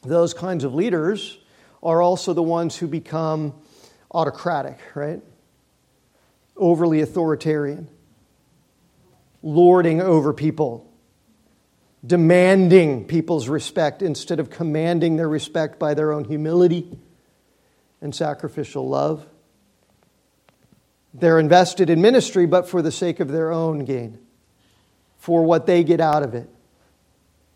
those 0.03 0.35
kinds 0.35 0.62
of 0.62 0.75
leaders 0.75 1.39
are 1.83 2.03
also 2.03 2.35
the 2.35 2.43
ones 2.43 2.77
who 2.77 2.87
become 2.87 3.55
autocratic, 4.12 4.79
right? 4.95 5.23
overly 6.61 7.01
authoritarian, 7.01 7.89
lording 9.43 10.01
over 10.01 10.33
people, 10.33 10.93
demanding 12.07 13.07
people's 13.07 13.49
respect 13.49 14.03
instead 14.03 14.39
of 14.39 14.51
commanding 14.51 15.16
their 15.16 15.29
respect 15.29 15.79
by 15.79 15.95
their 15.95 16.12
own 16.12 16.25
humility 16.25 16.87
and 18.03 18.14
sacrificial 18.14 18.87
love. 18.87 19.27
They're 21.12 21.40
invested 21.40 21.90
in 21.90 22.00
ministry, 22.00 22.46
but 22.46 22.68
for 22.68 22.82
the 22.82 22.92
sake 22.92 23.20
of 23.20 23.28
their 23.28 23.52
own 23.52 23.84
gain, 23.84 24.18
for 25.18 25.42
what 25.42 25.66
they 25.66 25.84
get 25.84 26.00
out 26.00 26.22
of 26.22 26.34
it 26.34 26.48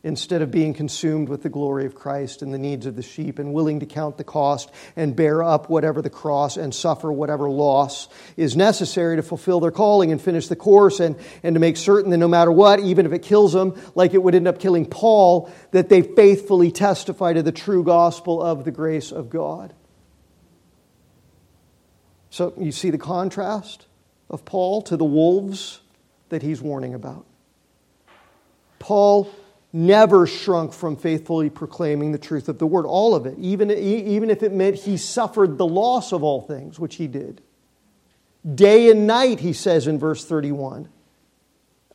instead 0.05 0.43
of 0.43 0.51
being 0.51 0.75
consumed 0.75 1.31
with 1.31 1.43
the 1.43 1.49
glory 1.49 1.87
of 1.87 1.95
Christ 1.95 2.43
and 2.43 2.53
the 2.53 2.59
needs 2.59 2.85
of 2.85 2.95
the 2.95 3.03
sheep 3.03 3.39
and 3.39 3.55
willing 3.55 3.81
to 3.81 3.87
count 3.87 4.19
the 4.19 4.25
cost 4.25 4.71
and 4.97 5.17
bear 5.17 5.43
up 5.43 5.71
whatever 5.71 6.03
the 6.03 6.11
cross 6.11 6.59
and 6.59 6.75
suffer 6.75 7.11
whatever 7.11 7.49
loss 7.49 8.09
is 8.37 8.55
necessary 8.55 9.17
to 9.17 9.23
fulfill 9.23 9.61
their 9.61 9.71
calling 9.71 10.13
and 10.13 10.21
finish 10.21 10.47
the 10.47 10.57
course 10.57 11.01
and, 11.01 11.17
and 11.43 11.55
to 11.55 11.61
make 11.61 11.79
certain 11.79 12.11
that 12.11 12.19
no 12.19 12.29
matter 12.29 12.53
what, 12.53 12.81
even 12.81 13.07
if 13.07 13.13
it 13.13 13.23
kills 13.23 13.55
them, 13.55 13.81
like 13.95 14.13
it 14.13 14.23
would 14.23 14.35
end 14.35 14.47
up 14.47 14.59
killing 14.59 14.85
Paul, 14.85 15.51
that 15.71 15.89
they 15.89 16.03
faithfully 16.03 16.71
testify 16.71 17.33
to 17.33 17.43
the 17.43 17.51
true 17.51 17.83
gospel 17.83 18.43
of 18.43 18.65
the 18.65 18.71
grace 18.71 19.11
of 19.11 19.31
God. 19.31 19.73
So 22.35 22.53
you 22.59 22.73
see 22.73 22.91
the 22.91 22.99
contrast 22.99 23.87
of 24.29 24.45
Paul 24.45 24.83
to 24.83 24.97
the 24.97 25.05
wolves 25.05 25.79
that 26.31 26.43
he's 26.43 26.61
warning 26.61 26.93
about. 26.93 27.25
Paul 28.81 29.31
never 29.73 30.27
shrunk 30.27 30.73
from 30.73 30.97
faithfully 30.97 31.49
proclaiming 31.49 32.11
the 32.11 32.19
truth 32.19 32.49
of 32.49 32.59
the 32.59 32.67
word, 32.67 32.87
all 32.87 33.15
of 33.15 33.27
it, 33.27 33.39
even, 33.39 33.71
even 33.71 34.31
if 34.31 34.43
it 34.43 34.53
meant 34.53 34.75
he 34.75 34.97
suffered 34.97 35.59
the 35.59 35.67
loss 35.67 36.11
of 36.11 36.25
all 36.25 36.41
things, 36.41 36.77
which 36.77 36.97
he 36.97 37.07
did. 37.07 37.41
Day 38.53 38.91
and 38.91 39.07
night, 39.07 39.39
he 39.39 39.53
says 39.53 39.87
in 39.87 40.01
verse 40.01 40.25
31. 40.25 40.89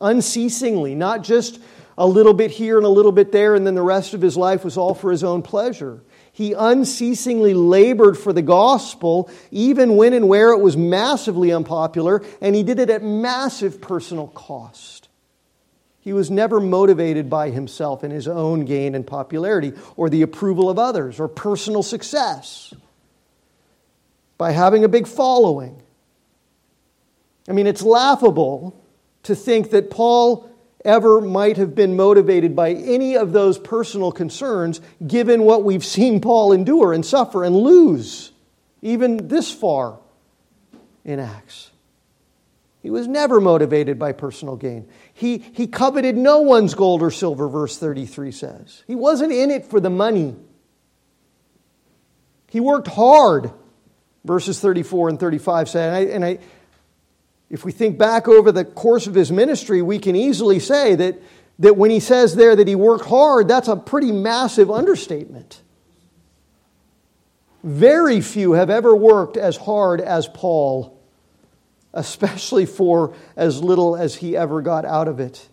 Unceasingly, 0.00 0.94
not 0.94 1.22
just 1.22 1.60
a 1.98 2.06
little 2.06 2.32
bit 2.32 2.50
here 2.50 2.78
and 2.78 2.86
a 2.86 2.88
little 2.88 3.12
bit 3.12 3.30
there, 3.30 3.56
and 3.56 3.66
then 3.66 3.74
the 3.74 3.82
rest 3.82 4.14
of 4.14 4.22
his 4.22 4.38
life 4.38 4.64
was 4.64 4.78
all 4.78 4.94
for 4.94 5.10
his 5.10 5.22
own 5.22 5.42
pleasure. 5.42 6.00
He 6.40 6.54
unceasingly 6.54 7.52
labored 7.52 8.16
for 8.16 8.32
the 8.32 8.40
gospel, 8.40 9.28
even 9.50 9.98
when 9.98 10.14
and 10.14 10.26
where 10.26 10.54
it 10.54 10.60
was 10.60 10.74
massively 10.74 11.52
unpopular, 11.52 12.22
and 12.40 12.54
he 12.54 12.62
did 12.62 12.78
it 12.78 12.88
at 12.88 13.02
massive 13.02 13.82
personal 13.82 14.28
cost. 14.28 15.10
He 16.00 16.14
was 16.14 16.30
never 16.30 16.58
motivated 16.58 17.28
by 17.28 17.50
himself 17.50 18.02
and 18.02 18.10
his 18.10 18.26
own 18.26 18.64
gain 18.64 18.94
and 18.94 19.06
popularity 19.06 19.74
or 19.96 20.08
the 20.08 20.22
approval 20.22 20.70
of 20.70 20.78
others 20.78 21.20
or 21.20 21.28
personal 21.28 21.82
success 21.82 22.72
by 24.38 24.52
having 24.52 24.82
a 24.82 24.88
big 24.88 25.06
following. 25.06 25.82
I 27.50 27.52
mean, 27.52 27.66
it's 27.66 27.82
laughable 27.82 28.82
to 29.24 29.34
think 29.34 29.72
that 29.72 29.90
Paul 29.90 30.49
ever 30.84 31.20
might 31.20 31.56
have 31.56 31.74
been 31.74 31.96
motivated 31.96 32.56
by 32.56 32.72
any 32.72 33.16
of 33.16 33.32
those 33.32 33.58
personal 33.58 34.12
concerns 34.12 34.80
given 35.06 35.42
what 35.42 35.64
we've 35.64 35.84
seen 35.84 36.20
Paul 36.20 36.52
endure 36.52 36.92
and 36.92 37.04
suffer 37.04 37.44
and 37.44 37.56
lose, 37.56 38.32
even 38.82 39.28
this 39.28 39.52
far 39.52 39.98
in 41.04 41.18
Acts. 41.18 41.70
He 42.82 42.88
was 42.88 43.06
never 43.06 43.40
motivated 43.40 43.98
by 43.98 44.12
personal 44.12 44.56
gain. 44.56 44.88
He, 45.12 45.38
he 45.38 45.66
coveted 45.66 46.16
no 46.16 46.40
one's 46.40 46.74
gold 46.74 47.02
or 47.02 47.10
silver, 47.10 47.46
verse 47.46 47.76
33 47.76 48.32
says. 48.32 48.84
He 48.86 48.94
wasn't 48.94 49.32
in 49.32 49.50
it 49.50 49.66
for 49.66 49.80
the 49.80 49.90
money. 49.90 50.34
He 52.48 52.58
worked 52.58 52.88
hard, 52.88 53.52
verses 54.24 54.60
34 54.60 55.10
and 55.10 55.20
35 55.20 55.68
say. 55.68 55.86
And, 55.86 55.94
I, 55.94 56.00
and 56.14 56.24
I, 56.24 56.38
if 57.50 57.64
we 57.64 57.72
think 57.72 57.98
back 57.98 58.28
over 58.28 58.52
the 58.52 58.64
course 58.64 59.06
of 59.06 59.14
his 59.14 59.32
ministry, 59.32 59.82
we 59.82 59.98
can 59.98 60.14
easily 60.14 60.60
say 60.60 60.94
that, 60.94 61.20
that 61.58 61.76
when 61.76 61.90
he 61.90 62.00
says 62.00 62.36
there 62.36 62.54
that 62.54 62.68
he 62.68 62.74
worked 62.74 63.06
hard, 63.06 63.48
that's 63.48 63.68
a 63.68 63.76
pretty 63.76 64.12
massive 64.12 64.70
understatement. 64.70 65.60
Very 67.62 68.20
few 68.20 68.52
have 68.52 68.70
ever 68.70 68.94
worked 68.96 69.36
as 69.36 69.56
hard 69.56 70.00
as 70.00 70.28
Paul 70.28 71.00
especially 71.92 72.66
for 72.66 73.14
as 73.36 73.62
little 73.62 73.96
as 73.96 74.16
he 74.16 74.36
ever 74.36 74.62
got 74.62 74.84
out 74.84 75.08
of 75.08 75.20
it. 75.20 75.48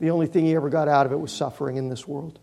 The 0.00 0.10
only 0.10 0.26
thing 0.26 0.46
he 0.46 0.54
ever 0.54 0.70
got 0.70 0.88
out 0.88 1.06
of 1.06 1.12
it 1.12 1.20
was 1.20 1.32
suffering 1.32 1.76
in 1.76 1.88
this 1.88 2.08
world. 2.08 2.38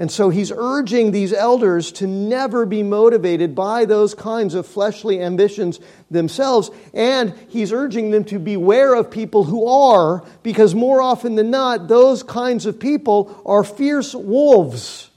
And 0.00 0.12
so 0.12 0.30
he's 0.30 0.52
urging 0.54 1.10
these 1.10 1.32
elders 1.32 1.90
to 1.92 2.06
never 2.06 2.64
be 2.64 2.84
motivated 2.84 3.56
by 3.56 3.84
those 3.84 4.14
kinds 4.14 4.54
of 4.54 4.64
fleshly 4.64 5.20
ambitions 5.20 5.80
themselves. 6.08 6.70
And 6.94 7.34
he's 7.48 7.72
urging 7.72 8.12
them 8.12 8.22
to 8.26 8.38
beware 8.38 8.94
of 8.94 9.10
people 9.10 9.42
who 9.42 9.66
are, 9.66 10.24
because 10.44 10.72
more 10.72 11.02
often 11.02 11.34
than 11.34 11.50
not, 11.50 11.88
those 11.88 12.22
kinds 12.22 12.64
of 12.64 12.78
people 12.78 13.42
are 13.44 13.64
fierce 13.64 14.14
wolves 14.14 15.10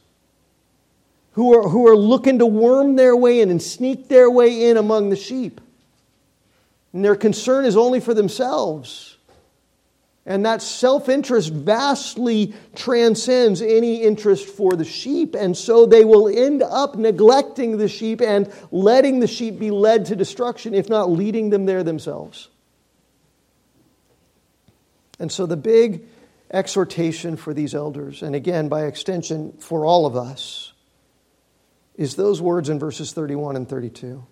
who 1.33 1.57
are, 1.59 1.69
who 1.69 1.87
are 1.87 1.95
looking 1.95 2.39
to 2.39 2.47
worm 2.47 2.95
their 2.95 3.15
way 3.15 3.39
in 3.39 3.51
and 3.51 3.61
sneak 3.61 4.07
their 4.07 4.31
way 4.31 4.69
in 4.69 4.77
among 4.77 5.11
the 5.11 5.15
sheep. 5.15 5.61
And 6.91 7.05
their 7.05 7.15
concern 7.15 7.65
is 7.65 7.77
only 7.77 7.99
for 7.99 8.15
themselves. 8.15 9.10
And 10.25 10.45
that 10.45 10.61
self 10.61 11.09
interest 11.09 11.51
vastly 11.51 12.53
transcends 12.75 13.61
any 13.61 14.03
interest 14.03 14.47
for 14.47 14.75
the 14.75 14.85
sheep. 14.85 15.35
And 15.35 15.57
so 15.57 15.85
they 15.85 16.05
will 16.05 16.27
end 16.27 16.61
up 16.61 16.95
neglecting 16.95 17.77
the 17.77 17.87
sheep 17.87 18.21
and 18.21 18.51
letting 18.71 19.19
the 19.19 19.27
sheep 19.27 19.57
be 19.57 19.71
led 19.71 20.05
to 20.05 20.15
destruction, 20.15 20.75
if 20.75 20.89
not 20.89 21.09
leading 21.09 21.49
them 21.49 21.65
there 21.65 21.83
themselves. 21.83 22.49
And 25.19 25.31
so 25.31 25.47
the 25.47 25.57
big 25.57 26.05
exhortation 26.51 27.35
for 27.35 27.53
these 27.53 27.73
elders, 27.73 28.21
and 28.21 28.35
again, 28.35 28.69
by 28.69 28.85
extension, 28.85 29.53
for 29.53 29.85
all 29.85 30.05
of 30.05 30.15
us, 30.15 30.73
is 31.95 32.15
those 32.15 32.41
words 32.41 32.69
in 32.69 32.79
verses 32.79 33.13
31 33.13 33.55
and 33.55 33.67
32. 33.67 34.25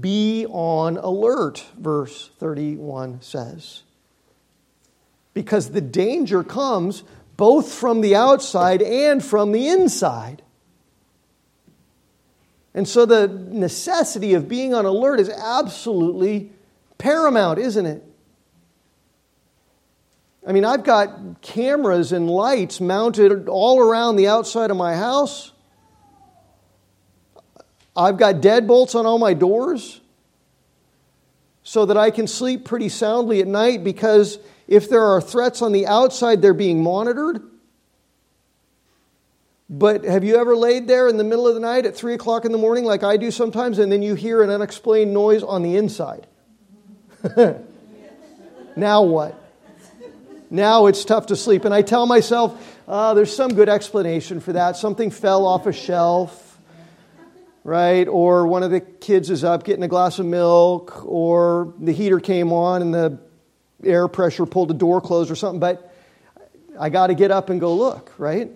Be 0.00 0.46
on 0.46 0.96
alert, 0.96 1.64
verse 1.78 2.30
31 2.38 3.22
says. 3.22 3.82
Because 5.40 5.70
the 5.70 5.80
danger 5.80 6.44
comes 6.44 7.02
both 7.38 7.72
from 7.72 8.02
the 8.02 8.14
outside 8.14 8.82
and 8.82 9.24
from 9.24 9.52
the 9.52 9.68
inside. 9.68 10.42
And 12.74 12.86
so 12.86 13.06
the 13.06 13.26
necessity 13.26 14.34
of 14.34 14.50
being 14.50 14.74
on 14.74 14.84
alert 14.84 15.18
is 15.18 15.30
absolutely 15.30 16.52
paramount, 16.98 17.58
isn't 17.58 17.86
it? 17.86 18.04
I 20.46 20.52
mean, 20.52 20.66
I've 20.66 20.84
got 20.84 21.40
cameras 21.40 22.12
and 22.12 22.28
lights 22.28 22.78
mounted 22.78 23.48
all 23.48 23.80
around 23.80 24.16
the 24.16 24.28
outside 24.28 24.70
of 24.70 24.76
my 24.76 24.94
house. 24.94 25.52
I've 27.96 28.18
got 28.18 28.42
deadbolts 28.42 28.94
on 28.94 29.06
all 29.06 29.18
my 29.18 29.32
doors 29.32 30.02
so 31.62 31.86
that 31.86 31.96
I 31.96 32.10
can 32.10 32.26
sleep 32.26 32.66
pretty 32.66 32.90
soundly 32.90 33.40
at 33.40 33.46
night 33.46 33.82
because 33.82 34.38
if 34.70 34.88
there 34.88 35.02
are 35.02 35.20
threats 35.20 35.62
on 35.62 35.72
the 35.72 35.88
outside, 35.88 36.40
they're 36.40 36.54
being 36.54 36.80
monitored. 36.82 37.42
But 39.68 40.04
have 40.04 40.22
you 40.22 40.36
ever 40.36 40.56
laid 40.56 40.86
there 40.86 41.08
in 41.08 41.16
the 41.16 41.24
middle 41.24 41.48
of 41.48 41.54
the 41.54 41.60
night 41.60 41.86
at 41.86 41.96
3 41.96 42.14
o'clock 42.14 42.44
in 42.44 42.52
the 42.52 42.58
morning, 42.58 42.84
like 42.84 43.02
I 43.02 43.16
do 43.16 43.32
sometimes, 43.32 43.80
and 43.80 43.90
then 43.90 44.00
you 44.00 44.14
hear 44.14 44.42
an 44.42 44.50
unexplained 44.50 45.12
noise 45.12 45.42
on 45.42 45.62
the 45.62 45.76
inside? 45.76 46.28
now 48.76 49.02
what? 49.02 49.36
Now 50.50 50.86
it's 50.86 51.04
tough 51.04 51.26
to 51.26 51.36
sleep. 51.36 51.64
And 51.64 51.74
I 51.74 51.82
tell 51.82 52.06
myself, 52.06 52.78
oh, 52.86 53.14
there's 53.14 53.34
some 53.34 53.54
good 53.54 53.68
explanation 53.68 54.38
for 54.38 54.52
that. 54.52 54.76
Something 54.76 55.10
fell 55.10 55.46
off 55.46 55.66
a 55.66 55.72
shelf, 55.72 56.58
right? 57.64 58.06
Or 58.06 58.46
one 58.46 58.62
of 58.62 58.70
the 58.70 58.80
kids 58.80 59.30
is 59.30 59.42
up 59.42 59.64
getting 59.64 59.82
a 59.82 59.88
glass 59.88 60.20
of 60.20 60.26
milk, 60.26 61.04
or 61.04 61.74
the 61.80 61.92
heater 61.92 62.20
came 62.20 62.52
on 62.52 62.82
and 62.82 62.94
the 62.94 63.18
air 63.84 64.08
pressure 64.08 64.46
pulled 64.46 64.68
the 64.68 64.74
door 64.74 65.00
closed 65.00 65.30
or 65.30 65.36
something. 65.36 65.60
But 65.60 65.94
I 66.78 66.88
got 66.88 67.08
to 67.08 67.14
get 67.14 67.30
up 67.30 67.50
and 67.50 67.60
go 67.60 67.74
look, 67.74 68.12
right? 68.18 68.50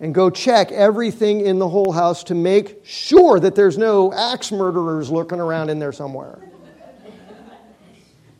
and 0.00 0.14
go 0.14 0.28
check 0.28 0.72
everything 0.72 1.40
in 1.40 1.58
the 1.58 1.68
whole 1.68 1.92
house 1.92 2.24
to 2.24 2.34
make 2.34 2.84
sure 2.84 3.38
that 3.40 3.54
there's 3.54 3.78
no 3.78 4.12
axe 4.12 4.52
murderers 4.52 5.10
lurking 5.10 5.40
around 5.40 5.70
in 5.70 5.78
there 5.78 5.92
somewhere. 5.92 6.38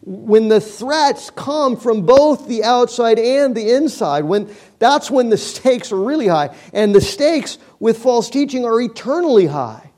when 0.02 0.48
the 0.48 0.60
threats 0.60 1.30
come 1.30 1.76
from 1.76 2.04
both 2.04 2.46
the 2.48 2.64
outside 2.64 3.18
and 3.18 3.54
the 3.54 3.70
inside, 3.70 4.24
when 4.24 4.54
that's 4.78 5.10
when 5.10 5.30
the 5.30 5.38
stakes 5.38 5.92
are 5.92 6.00
really 6.00 6.26
high. 6.26 6.54
And 6.74 6.94
the 6.94 7.00
stakes 7.00 7.56
with 7.78 7.96
false 7.96 8.28
teaching 8.28 8.66
are 8.66 8.78
eternally 8.80 9.46
high. 9.46 9.90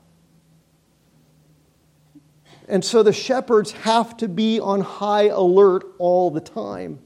And 2.67 2.83
so 2.83 3.01
the 3.01 3.13
shepherds 3.13 3.71
have 3.71 4.17
to 4.17 4.27
be 4.27 4.59
on 4.59 4.81
high 4.81 5.27
alert 5.27 5.85
all 5.99 6.31
the 6.31 6.41
time. 6.41 6.99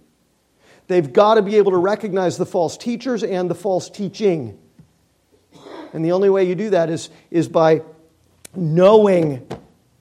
They've 0.87 1.11
got 1.11 1.35
to 1.35 1.41
be 1.41 1.57
able 1.57 1.71
to 1.71 1.77
recognize 1.77 2.37
the 2.37 2.45
false 2.45 2.77
teachers 2.77 3.23
and 3.23 3.49
the 3.49 3.55
false 3.55 3.89
teaching. 3.89 4.57
And 5.93 6.03
the 6.03 6.11
only 6.11 6.29
way 6.29 6.45
you 6.45 6.55
do 6.55 6.71
that 6.71 6.89
is, 6.89 7.09
is 7.29 7.47
by 7.47 7.83
knowing 8.55 9.47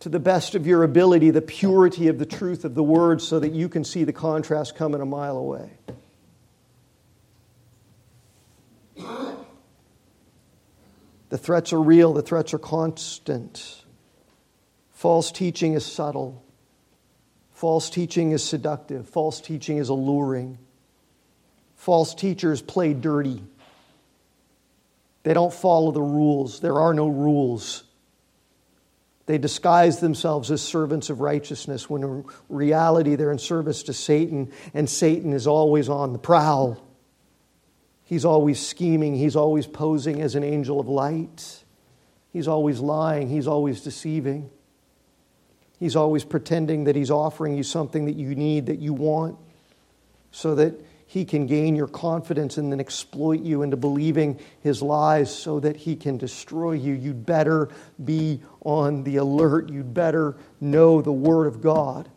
to 0.00 0.08
the 0.08 0.18
best 0.18 0.54
of 0.54 0.66
your 0.66 0.82
ability 0.82 1.30
the 1.30 1.42
purity 1.42 2.08
of 2.08 2.18
the 2.18 2.26
truth 2.26 2.64
of 2.64 2.74
the 2.74 2.82
word 2.82 3.20
so 3.20 3.38
that 3.38 3.52
you 3.52 3.68
can 3.68 3.84
see 3.84 4.04
the 4.04 4.12
contrast 4.12 4.74
coming 4.74 5.00
a 5.00 5.06
mile 5.06 5.36
away. 5.36 5.70
The 11.28 11.38
threats 11.38 11.72
are 11.72 11.80
real, 11.80 12.12
the 12.12 12.22
threats 12.22 12.52
are 12.54 12.58
constant. 12.58 13.79
False 15.00 15.32
teaching 15.32 15.72
is 15.72 15.86
subtle. 15.86 16.44
False 17.52 17.88
teaching 17.88 18.32
is 18.32 18.44
seductive. 18.44 19.08
False 19.08 19.40
teaching 19.40 19.78
is 19.78 19.88
alluring. 19.88 20.58
False 21.74 22.14
teachers 22.14 22.60
play 22.60 22.92
dirty. 22.92 23.42
They 25.22 25.32
don't 25.32 25.54
follow 25.54 25.90
the 25.90 26.02
rules. 26.02 26.60
There 26.60 26.78
are 26.78 26.92
no 26.92 27.08
rules. 27.08 27.82
They 29.24 29.38
disguise 29.38 30.00
themselves 30.00 30.50
as 30.50 30.60
servants 30.60 31.08
of 31.08 31.22
righteousness 31.22 31.88
when 31.88 32.02
in 32.02 32.24
reality 32.50 33.14
they're 33.14 33.32
in 33.32 33.38
service 33.38 33.84
to 33.84 33.94
Satan, 33.94 34.52
and 34.74 34.86
Satan 34.86 35.32
is 35.32 35.46
always 35.46 35.88
on 35.88 36.12
the 36.12 36.18
prowl. 36.18 36.78
He's 38.04 38.26
always 38.26 38.60
scheming, 38.60 39.14
he's 39.14 39.34
always 39.34 39.66
posing 39.66 40.20
as 40.20 40.34
an 40.34 40.44
angel 40.44 40.78
of 40.78 40.88
light, 40.88 41.64
he's 42.34 42.48
always 42.48 42.80
lying, 42.80 43.30
he's 43.30 43.46
always 43.46 43.80
deceiving. 43.80 44.50
He's 45.80 45.96
always 45.96 46.24
pretending 46.24 46.84
that 46.84 46.94
he's 46.94 47.10
offering 47.10 47.56
you 47.56 47.62
something 47.62 48.04
that 48.04 48.14
you 48.14 48.34
need, 48.34 48.66
that 48.66 48.78
you 48.78 48.92
want, 48.92 49.38
so 50.30 50.54
that 50.54 50.74
he 51.06 51.24
can 51.24 51.46
gain 51.46 51.74
your 51.74 51.88
confidence 51.88 52.58
and 52.58 52.70
then 52.70 52.78
exploit 52.78 53.40
you 53.40 53.62
into 53.62 53.76
believing 53.76 54.38
his 54.60 54.82
lies 54.82 55.34
so 55.34 55.58
that 55.58 55.74
he 55.74 55.96
can 55.96 56.18
destroy 56.18 56.72
you. 56.72 56.92
You'd 56.92 57.24
better 57.26 57.70
be 58.04 58.42
on 58.60 59.02
the 59.02 59.16
alert. 59.16 59.70
You'd 59.70 59.94
better 59.94 60.36
know 60.60 61.00
the 61.00 61.10
Word 61.10 61.46
of 61.46 61.62
God. 61.62 62.08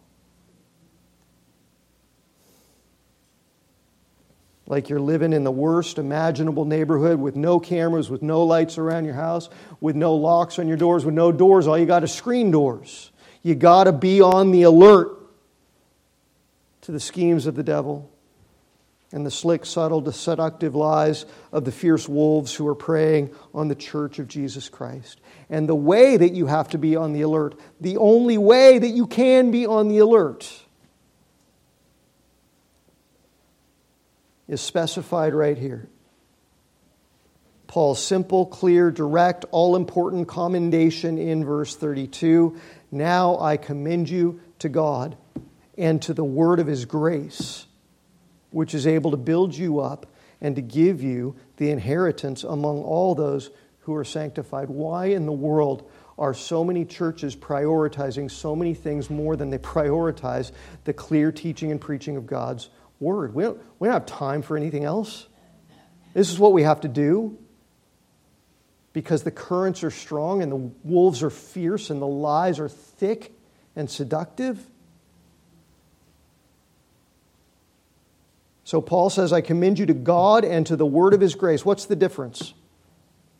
Like 4.67 4.89
you're 4.89 4.99
living 4.99 5.33
in 5.33 5.43
the 5.43 5.51
worst 5.51 5.97
imaginable 5.97 6.65
neighborhood 6.65 7.19
with 7.19 7.35
no 7.35 7.59
cameras, 7.59 8.09
with 8.09 8.21
no 8.21 8.43
lights 8.43 8.77
around 8.77 9.05
your 9.05 9.13
house, 9.13 9.49
with 9.79 9.95
no 9.95 10.15
locks 10.15 10.59
on 10.59 10.67
your 10.67 10.77
doors, 10.77 11.05
with 11.05 11.15
no 11.15 11.31
doors. 11.31 11.65
All 11.65 11.77
you 11.77 11.85
got 11.85 12.03
is 12.03 12.13
screen 12.13 12.51
doors. 12.51 13.11
You 13.43 13.55
got 13.55 13.83
to 13.83 13.91
be 13.91 14.21
on 14.21 14.51
the 14.51 14.63
alert 14.63 15.19
to 16.81 16.91
the 16.91 16.99
schemes 16.99 17.45
of 17.45 17.55
the 17.55 17.63
devil 17.63 18.09
and 19.11 19.25
the 19.25 19.31
slick, 19.31 19.65
subtle, 19.65 20.11
seductive 20.11 20.73
lies 20.73 21.25
of 21.51 21.65
the 21.65 21.71
fierce 21.71 22.09
wolves 22.09 22.55
who 22.55 22.67
are 22.67 22.75
preying 22.75 23.29
on 23.53 23.67
the 23.67 23.75
church 23.75 24.17
of 24.17 24.27
Jesus 24.27 24.69
Christ. 24.69 25.21
And 25.49 25.69
the 25.69 25.75
way 25.75 26.17
that 26.17 26.33
you 26.33 26.47
have 26.47 26.69
to 26.69 26.79
be 26.79 26.95
on 26.95 27.13
the 27.13 27.21
alert, 27.21 27.59
the 27.79 27.97
only 27.97 28.39
way 28.39 28.79
that 28.79 28.87
you 28.87 29.05
can 29.05 29.51
be 29.51 29.67
on 29.67 29.87
the 29.87 29.99
alert, 29.99 30.51
is 34.47 34.61
specified 34.61 35.35
right 35.35 35.57
here. 35.57 35.87
Paul's 37.67 38.03
simple, 38.03 38.45
clear, 38.45 38.91
direct, 38.91 39.45
all 39.51 39.75
important 39.75 40.27
commendation 40.27 41.17
in 41.17 41.45
verse 41.45 41.75
32 41.75 42.59
Now 42.93 43.39
I 43.39 43.57
commend 43.57 44.07
you 44.07 44.39
to 44.59 44.69
God 44.69 45.17
and 45.79 45.99
to 46.03 46.13
the 46.13 46.23
word 46.23 46.59
of 46.59 46.67
his 46.67 46.85
grace 46.85 47.65
which 48.51 48.75
is 48.75 48.85
able 48.85 49.09
to 49.09 49.17
build 49.17 49.55
you 49.55 49.79
up 49.79 50.05
and 50.39 50.55
to 50.55 50.61
give 50.61 51.01
you 51.01 51.35
the 51.57 51.71
inheritance 51.71 52.43
among 52.43 52.83
all 52.83 53.15
those 53.15 53.49
who 53.79 53.95
are 53.95 54.03
sanctified. 54.03 54.69
Why 54.69 55.07
in 55.07 55.25
the 55.25 55.31
world 55.31 55.89
are 56.19 56.35
so 56.35 56.63
many 56.63 56.85
churches 56.85 57.35
prioritizing 57.35 58.29
so 58.29 58.55
many 58.55 58.75
things 58.75 59.09
more 59.09 59.35
than 59.35 59.49
they 59.49 59.57
prioritize 59.57 60.51
the 60.83 60.93
clear 60.93 61.31
teaching 61.31 61.71
and 61.71 61.81
preaching 61.81 62.15
of 62.15 62.27
God's 62.27 62.69
word? 62.99 63.33
We 63.33 63.41
don't, 63.43 63.59
we 63.79 63.87
don't 63.87 63.93
have 63.93 64.05
time 64.05 64.43
for 64.43 64.55
anything 64.55 64.83
else. 64.83 65.25
This 66.13 66.31
is 66.31 66.37
what 66.37 66.53
we 66.53 66.61
have 66.61 66.81
to 66.81 66.87
do 66.87 67.39
because 68.93 69.23
the 69.23 69.31
currents 69.31 69.83
are 69.83 69.91
strong 69.91 70.41
and 70.41 70.51
the 70.51 70.71
wolves 70.83 71.23
are 71.23 71.31
fierce 71.31 71.89
and 71.89 72.01
the 72.01 72.07
lies 72.07 72.59
are 72.59 72.69
thick 72.69 73.33
and 73.75 73.89
seductive. 73.89 74.63
So 78.63 78.81
Paul 78.81 79.09
says, 79.09 79.33
I 79.33 79.41
commend 79.41 79.79
you 79.79 79.87
to 79.87 79.93
God 79.93 80.45
and 80.45 80.65
to 80.67 80.75
the 80.75 80.85
word 80.85 81.13
of 81.13 81.21
his 81.21 81.35
grace. 81.35 81.65
What's 81.65 81.85
the 81.85 81.95
difference 81.95 82.53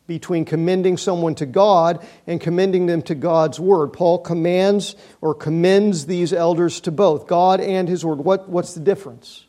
between 0.06 0.44
commending 0.44 0.98
someone 0.98 1.34
to 1.36 1.46
God 1.46 2.06
and 2.26 2.40
commending 2.40 2.86
them 2.86 3.00
to 3.02 3.14
God's 3.14 3.58
word? 3.58 3.92
Paul 3.92 4.18
commands 4.18 4.96
or 5.20 5.34
commends 5.34 6.06
these 6.06 6.32
elders 6.32 6.80
to 6.82 6.90
both, 6.90 7.26
God 7.26 7.60
and 7.60 7.88
his 7.88 8.04
word. 8.04 8.18
What, 8.18 8.48
what's 8.48 8.74
the 8.74 8.80
difference? 8.80 9.46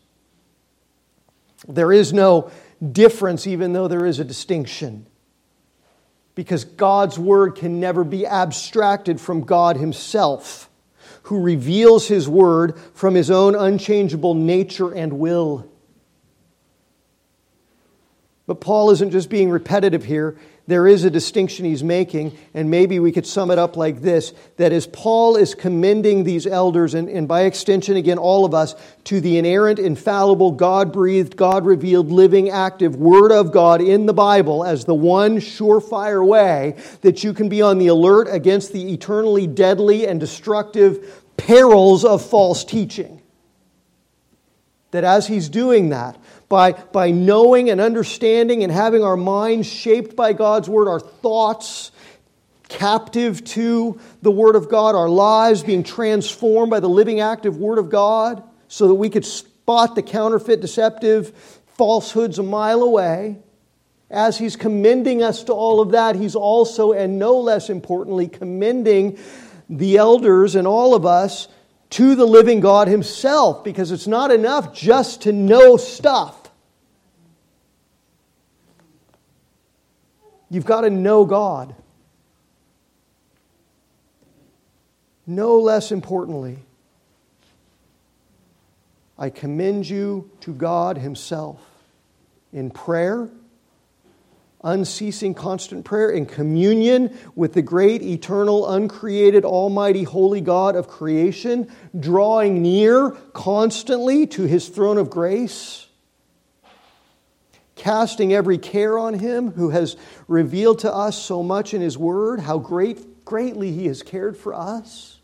There 1.67 1.91
is 1.91 2.13
no 2.13 2.51
difference, 2.91 3.47
even 3.47 3.73
though 3.73 3.87
there 3.87 4.05
is 4.05 4.19
a 4.19 4.23
distinction. 4.23 5.07
Because 6.35 6.65
God's 6.65 7.17
word 7.17 7.55
can 7.55 7.79
never 7.79 8.03
be 8.03 8.25
abstracted 8.25 9.19
from 9.19 9.41
God 9.41 9.77
himself 9.77 10.69
who 11.23 11.41
reveals 11.41 12.07
his 12.07 12.29
word 12.29 12.77
from 12.93 13.15
his 13.15 13.31
own 13.31 13.55
unchangeable 13.55 14.35
nature 14.35 14.93
and 14.93 15.13
will. 15.13 15.67
But 18.45 18.61
Paul 18.61 18.91
isn't 18.91 19.09
just 19.09 19.29
being 19.29 19.49
repetitive 19.49 20.05
here. 20.05 20.37
There 20.67 20.87
is 20.87 21.03
a 21.03 21.11
distinction 21.11 21.63
he's 21.65 21.83
making, 21.83 22.35
and 22.55 22.71
maybe 22.71 22.99
we 22.99 23.11
could 23.11 23.27
sum 23.27 23.51
it 23.51 23.59
up 23.59 23.77
like 23.77 24.01
this 24.01 24.33
that 24.57 24.71
as 24.71 24.87
Paul 24.87 25.35
is 25.35 25.53
commending 25.53 26.23
these 26.23 26.47
elders, 26.47 26.95
and, 26.95 27.07
and 27.07 27.27
by 27.27 27.43
extension, 27.43 27.97
again, 27.97 28.17
all 28.17 28.45
of 28.45 28.55
us, 28.55 28.73
to 29.03 29.21
the 29.21 29.37
inerrant, 29.37 29.77
infallible, 29.77 30.53
God 30.53 30.91
breathed, 30.91 31.37
God 31.37 31.67
revealed, 31.67 32.11
living, 32.11 32.49
active 32.49 32.95
Word 32.95 33.31
of 33.31 33.51
God 33.51 33.79
in 33.79 34.07
the 34.07 34.13
Bible 34.13 34.63
as 34.63 34.85
the 34.85 34.95
one 34.95 35.37
surefire 35.37 36.25
way 36.25 36.75
that 37.01 37.23
you 37.23 37.31
can 37.31 37.47
be 37.47 37.61
on 37.61 37.77
the 37.77 37.87
alert 37.87 38.27
against 38.31 38.73
the 38.73 38.91
eternally 38.91 39.45
deadly 39.45 40.07
and 40.07 40.19
destructive 40.19 41.23
perils 41.37 42.03
of 42.03 42.25
false 42.25 42.65
teaching. 42.65 43.21
That 44.89 45.03
as 45.03 45.27
he's 45.27 45.49
doing 45.49 45.89
that, 45.89 46.17
by, 46.49 46.73
by 46.73 47.11
knowing 47.11 47.69
and 47.69 47.81
understanding 47.81 48.63
and 48.63 48.71
having 48.71 49.03
our 49.03 49.17
minds 49.17 49.67
shaped 49.67 50.15
by 50.15 50.33
God's 50.33 50.69
Word, 50.69 50.87
our 50.87 50.99
thoughts 50.99 51.91
captive 52.67 53.43
to 53.43 53.99
the 54.21 54.31
Word 54.31 54.55
of 54.55 54.69
God, 54.69 54.95
our 54.95 55.09
lives 55.09 55.63
being 55.63 55.83
transformed 55.83 56.69
by 56.69 56.79
the 56.79 56.89
living, 56.89 57.19
active 57.19 57.57
Word 57.57 57.77
of 57.77 57.89
God, 57.89 58.43
so 58.67 58.87
that 58.87 58.95
we 58.95 59.09
could 59.09 59.25
spot 59.25 59.95
the 59.95 60.03
counterfeit, 60.03 60.61
deceptive 60.61 61.61
falsehoods 61.77 62.39
a 62.39 62.43
mile 62.43 62.83
away. 62.83 63.37
As 64.09 64.37
He's 64.37 64.55
commending 64.55 65.23
us 65.23 65.43
to 65.45 65.53
all 65.53 65.81
of 65.81 65.91
that, 65.91 66.15
He's 66.15 66.35
also, 66.35 66.91
and 66.91 67.17
no 67.17 67.39
less 67.39 67.69
importantly, 67.69 68.27
commending 68.27 69.17
the 69.69 69.97
elders 69.97 70.55
and 70.55 70.67
all 70.67 70.93
of 70.93 71.05
us 71.05 71.47
to 71.91 72.15
the 72.15 72.25
living 72.25 72.59
God 72.59 72.87
Himself, 72.87 73.63
because 73.63 73.91
it's 73.91 74.07
not 74.07 74.31
enough 74.31 74.73
just 74.73 75.21
to 75.23 75.31
know 75.31 75.77
stuff. 75.77 76.49
You've 80.49 80.65
got 80.65 80.81
to 80.81 80.89
know 80.89 81.25
God. 81.25 81.75
No 85.27 85.59
less 85.59 85.91
importantly, 85.91 86.59
I 89.17 89.29
commend 89.29 89.89
you 89.89 90.29
to 90.41 90.53
God 90.53 90.97
Himself 90.97 91.59
in 92.53 92.69
prayer, 92.69 93.29
unceasing, 94.65 95.33
constant 95.33 95.85
prayer, 95.85 96.09
in 96.09 96.25
communion 96.25 97.17
with 97.35 97.53
the 97.53 97.61
great, 97.61 98.01
eternal, 98.01 98.69
uncreated, 98.69 99.45
almighty, 99.45 100.03
holy 100.03 100.41
God 100.41 100.75
of 100.75 100.89
creation, 100.89 101.71
drawing 101.97 102.61
near 102.61 103.11
constantly 103.31 104.27
to 104.27 104.43
His 104.43 104.67
throne 104.67 104.97
of 104.97 105.09
grace 105.09 105.85
casting 107.75 108.33
every 108.33 108.57
care 108.57 108.97
on 108.97 109.13
him 109.13 109.51
who 109.51 109.69
has 109.69 109.95
revealed 110.27 110.79
to 110.79 110.91
us 110.91 111.21
so 111.21 111.43
much 111.43 111.73
in 111.73 111.81
his 111.81 111.97
word, 111.97 112.39
how 112.39 112.57
great, 112.57 113.23
greatly 113.25 113.71
he 113.71 113.85
has 113.85 114.01
cared 114.01 114.35
for 114.35 114.53
us. 114.53 115.19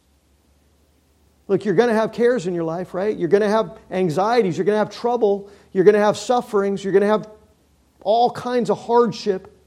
Look, 1.47 1.65
you're 1.65 1.75
going 1.75 1.89
to 1.89 1.95
have 1.95 2.13
cares 2.13 2.47
in 2.47 2.53
your 2.53 2.63
life, 2.63 2.93
right? 2.93 3.17
You're 3.17 3.29
going 3.29 3.41
to 3.41 3.49
have 3.49 3.79
anxieties, 3.89 4.57
you're 4.57 4.65
going 4.65 4.75
to 4.75 4.79
have 4.79 4.91
trouble, 4.91 5.49
you're 5.71 5.83
going 5.83 5.95
to 5.95 6.01
have 6.01 6.17
sufferings, 6.17 6.83
you're 6.83 6.93
going 6.93 7.01
to 7.01 7.07
have 7.07 7.27
all 8.04 8.32
kinds 8.32 8.70
of 8.70 8.80
hardship. 8.80 9.58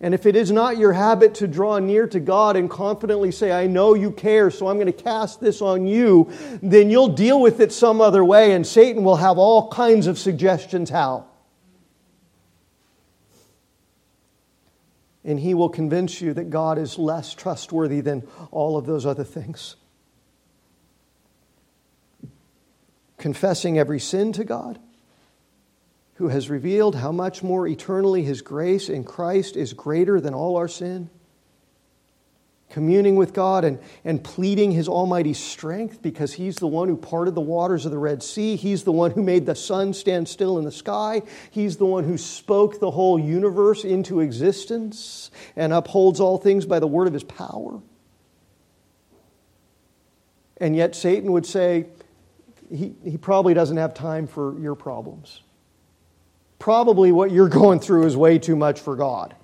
And 0.00 0.14
if 0.14 0.26
it 0.26 0.34
is 0.34 0.50
not 0.50 0.78
your 0.78 0.92
habit 0.92 1.36
to 1.36 1.46
draw 1.46 1.78
near 1.78 2.08
to 2.08 2.18
God 2.18 2.56
and 2.56 2.68
confidently 2.68 3.30
say, 3.30 3.52
I 3.52 3.68
know 3.68 3.94
you 3.94 4.10
care, 4.10 4.50
so 4.50 4.66
I'm 4.66 4.74
going 4.74 4.86
to 4.86 4.92
cast 4.92 5.40
this 5.40 5.62
on 5.62 5.86
you, 5.86 6.28
then 6.60 6.90
you'll 6.90 7.14
deal 7.14 7.40
with 7.40 7.60
it 7.60 7.72
some 7.72 8.00
other 8.00 8.24
way, 8.24 8.52
and 8.52 8.66
Satan 8.66 9.04
will 9.04 9.16
have 9.16 9.38
all 9.38 9.68
kinds 9.68 10.08
of 10.08 10.18
suggestions 10.18 10.90
how. 10.90 11.26
And 15.24 15.38
he 15.38 15.54
will 15.54 15.68
convince 15.68 16.20
you 16.20 16.34
that 16.34 16.50
God 16.50 16.78
is 16.78 16.98
less 16.98 17.32
trustworthy 17.32 18.00
than 18.00 18.26
all 18.50 18.76
of 18.76 18.86
those 18.86 19.06
other 19.06 19.22
things. 19.22 19.76
Confessing 23.18 23.78
every 23.78 24.00
sin 24.00 24.32
to 24.32 24.42
God 24.42 24.80
who 26.14 26.28
has 26.28 26.50
revealed 26.50 26.96
how 26.96 27.12
much 27.12 27.42
more 27.42 27.66
eternally 27.66 28.22
his 28.22 28.42
grace 28.42 28.88
in 28.88 29.04
Christ 29.04 29.56
is 29.56 29.72
greater 29.72 30.20
than 30.20 30.34
all 30.34 30.56
our 30.56 30.68
sin. 30.68 31.08
Communing 32.68 33.16
with 33.16 33.34
God 33.34 33.64
and, 33.64 33.78
and 34.02 34.22
pleading 34.24 34.72
his 34.72 34.88
almighty 34.88 35.34
strength 35.34 36.00
because 36.00 36.32
he's 36.32 36.56
the 36.56 36.66
one 36.66 36.88
who 36.88 36.96
parted 36.96 37.34
the 37.34 37.42
waters 37.42 37.84
of 37.84 37.92
the 37.92 37.98
Red 37.98 38.22
Sea. 38.22 38.56
He's 38.56 38.82
the 38.82 38.92
one 38.92 39.10
who 39.10 39.22
made 39.22 39.44
the 39.44 39.54
sun 39.54 39.92
stand 39.92 40.26
still 40.26 40.58
in 40.58 40.64
the 40.64 40.72
sky. 40.72 41.22
He's 41.50 41.76
the 41.76 41.84
one 41.84 42.04
who 42.04 42.16
spoke 42.16 42.80
the 42.80 42.90
whole 42.90 43.18
universe 43.18 43.84
into 43.84 44.20
existence 44.20 45.30
and 45.54 45.72
upholds 45.72 46.18
all 46.18 46.38
things 46.38 46.64
by 46.64 46.78
the 46.78 46.86
word 46.86 47.06
of 47.06 47.12
his 47.12 47.24
power. 47.24 47.80
And 50.56 50.74
yet, 50.74 50.94
Satan 50.94 51.32
would 51.32 51.44
say, 51.44 51.86
he, 52.70 52.94
he 53.04 53.18
probably 53.18 53.52
doesn't 53.52 53.76
have 53.76 53.92
time 53.92 54.26
for 54.26 54.58
your 54.58 54.74
problems 54.74 55.42
probably 56.62 57.10
what 57.10 57.32
you're 57.32 57.48
going 57.62 57.80
through 57.80 58.06
is 58.06 58.16
way 58.16 58.38
too 58.38 58.54
much 58.54 58.78
for 58.78 58.94
God. 58.94 59.34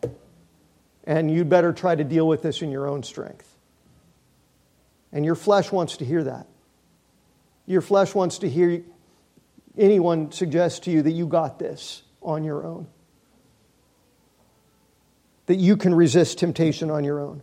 And 1.03 1.31
you'd 1.31 1.49
better 1.49 1.73
try 1.73 1.97
to 1.97 2.05
deal 2.05 2.29
with 2.29 2.43
this 2.43 2.63
in 2.63 2.71
your 2.71 2.87
own 2.87 3.03
strength. 3.03 3.57
And 5.13 5.25
your 5.25 5.35
flesh 5.35 5.73
wants 5.73 5.97
to 5.97 6.05
hear 6.05 6.23
that. 6.25 6.47
Your 7.67 7.81
flesh 7.81 8.15
wants 8.15 8.39
to 8.39 8.49
hear 8.49 8.83
anyone 9.77 10.31
suggest 10.31 10.85
to 10.85 10.91
you 10.91 11.03
that 11.03 11.11
you 11.11 11.27
got 11.27 11.59
this 11.59 12.03
on 12.23 12.45
your 12.45 12.65
own. 12.65 12.87
That 15.47 15.57
you 15.57 15.77
can 15.77 15.95
resist 15.95 16.39
temptation 16.39 16.91
on 16.91 17.03
your 17.03 17.21
own. 17.21 17.43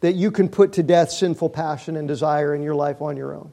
That 0.00 0.14
you 0.14 0.30
can 0.30 0.48
put 0.48 0.72
to 0.74 0.82
death 0.82 1.10
sinful 1.10 1.50
passion 1.50 1.96
and 1.96 2.08
desire 2.08 2.54
in 2.54 2.62
your 2.62 2.74
life 2.74 3.02
on 3.02 3.16
your 3.16 3.34
own. 3.34 3.52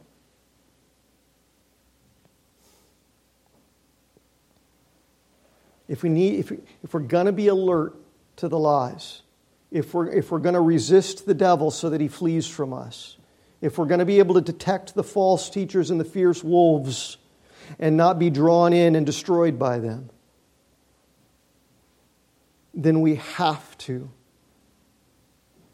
If, 5.89 6.03
we 6.03 6.09
need, 6.09 6.39
if, 6.39 6.51
we, 6.51 6.59
if 6.83 6.93
we're 6.93 7.01
going 7.01 7.25
to 7.25 7.33
be 7.33 7.47
alert 7.47 7.95
to 8.37 8.47
the 8.47 8.59
lies, 8.59 9.23
if 9.71 9.93
we're, 9.93 10.07
if 10.07 10.31
we're 10.31 10.39
going 10.39 10.53
to 10.53 10.61
resist 10.61 11.25
the 11.25 11.33
devil 11.33 11.71
so 11.71 11.89
that 11.89 11.99
he 11.99 12.07
flees 12.07 12.47
from 12.47 12.73
us, 12.73 13.17
if 13.59 13.77
we're 13.77 13.87
going 13.87 13.99
to 13.99 14.05
be 14.05 14.19
able 14.19 14.35
to 14.35 14.41
detect 14.41 14.93
the 14.93 15.03
false 15.03 15.49
teachers 15.49 15.89
and 15.89 15.99
the 15.99 16.05
fierce 16.05 16.43
wolves 16.43 17.17
and 17.79 17.97
not 17.97 18.19
be 18.19 18.29
drawn 18.29 18.71
in 18.71 18.95
and 18.95 19.05
destroyed 19.05 19.59
by 19.59 19.79
them, 19.79 20.09
then 22.73 23.01
we 23.01 23.15
have 23.15 23.77
to. 23.79 24.09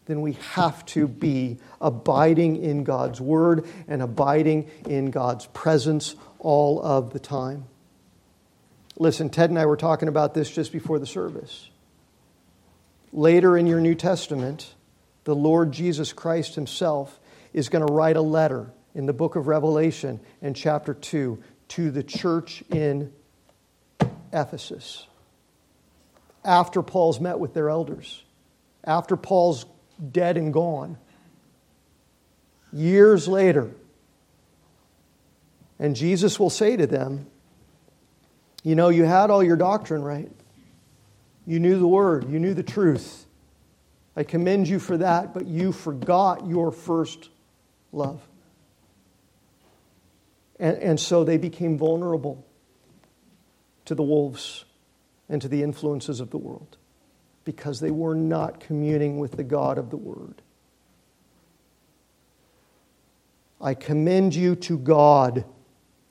Then 0.05 0.21
we 0.21 0.33
have 0.53 0.85
to 0.87 1.07
be 1.07 1.57
abiding 1.81 2.63
in 2.63 2.83
God's 2.83 3.19
Word 3.19 3.67
and 3.87 4.01
abiding 4.01 4.69
in 4.87 5.11
God's 5.11 5.47
presence 5.47 6.15
all 6.39 6.81
of 6.81 7.11
the 7.11 7.19
time. 7.19 7.65
Listen, 8.97 9.29
Ted 9.29 9.49
and 9.49 9.59
I 9.59 9.65
were 9.65 9.77
talking 9.77 10.07
about 10.07 10.33
this 10.33 10.49
just 10.49 10.71
before 10.71 10.99
the 10.99 11.05
service. 11.05 11.69
Later 13.11 13.57
in 13.57 13.67
your 13.67 13.81
New 13.81 13.95
Testament, 13.95 14.73
the 15.25 15.35
Lord 15.35 15.71
Jesus 15.71 16.13
Christ 16.13 16.55
Himself 16.55 17.19
is 17.53 17.69
going 17.69 17.85
to 17.85 17.91
write 17.91 18.15
a 18.15 18.21
letter 18.21 18.71
in 18.93 19.05
the 19.05 19.13
book 19.13 19.35
of 19.35 19.47
Revelation 19.47 20.19
in 20.41 20.53
chapter 20.53 20.93
2 20.93 21.41
to 21.69 21.91
the 21.91 22.03
church 22.03 22.63
in 22.69 23.11
Ephesus. 24.31 25.07
After 26.43 26.81
Paul's 26.81 27.19
met 27.19 27.39
with 27.39 27.53
their 27.53 27.69
elders, 27.69 28.23
after 28.83 29.17
Paul's 29.17 29.65
dead 30.11 30.37
and 30.37 30.53
gone, 30.53 30.97
years 32.71 33.27
later, 33.27 33.71
and 35.79 35.95
Jesus 35.95 36.39
will 36.39 36.49
say 36.49 36.77
to 36.77 36.87
them, 36.87 37.27
you 38.65 38.73
know, 38.73 38.89
you 38.89 39.03
had 39.03 39.29
all 39.29 39.43
your 39.43 39.55
doctrine 39.55 40.01
right. 40.01 40.31
You 41.45 41.59
knew 41.59 41.77
the 41.77 41.87
word, 41.87 42.27
you 42.31 42.39
knew 42.39 42.55
the 42.55 42.63
truth. 42.63 43.27
I 44.15 44.23
commend 44.23 44.67
you 44.67 44.79
for 44.79 44.97
that, 44.97 45.35
but 45.35 45.45
you 45.45 45.71
forgot 45.71 46.47
your 46.47 46.71
first 46.71 47.29
love. 47.91 48.27
And, 50.59 50.77
and 50.77 50.99
so 50.99 51.23
they 51.23 51.37
became 51.37 51.77
vulnerable 51.77 52.43
to 53.85 53.93
the 53.93 54.01
wolves 54.01 54.65
and 55.29 55.39
to 55.43 55.47
the 55.47 55.61
influences 55.61 56.19
of 56.19 56.31
the 56.31 56.39
world 56.39 56.77
because 57.43 57.79
they 57.79 57.91
were 57.91 58.15
not 58.15 58.59
communing 58.59 59.19
with 59.19 59.33
the 59.33 59.43
God 59.43 59.77
of 59.77 59.91
the 59.91 59.97
Word. 59.97 60.41
I 63.61 63.75
commend 63.75 64.33
you 64.33 64.55
to 64.55 64.79
God 64.79 65.45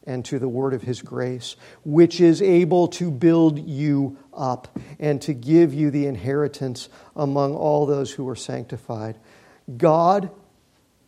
and 0.07 0.25
to 0.27 0.39
the 0.39 0.49
word 0.49 0.75
of 0.75 0.83
his 0.83 1.03
grace, 1.03 1.57
which 1.85 2.21
is 2.21 2.43
able 2.43 2.89
to 2.89 3.11
build 3.11 3.59
you 3.59 4.17
up 4.33 4.79
and 4.99 5.21
to 5.23 5.33
give 5.33 5.73
you 5.73 5.91
the 5.91 6.07
inheritance 6.07 6.89
among 7.17 7.55
all 7.55 7.87
those 7.87 8.13
who 8.13 8.29
are 8.29 8.37
sanctified. 8.37 9.19
God, 9.77 10.31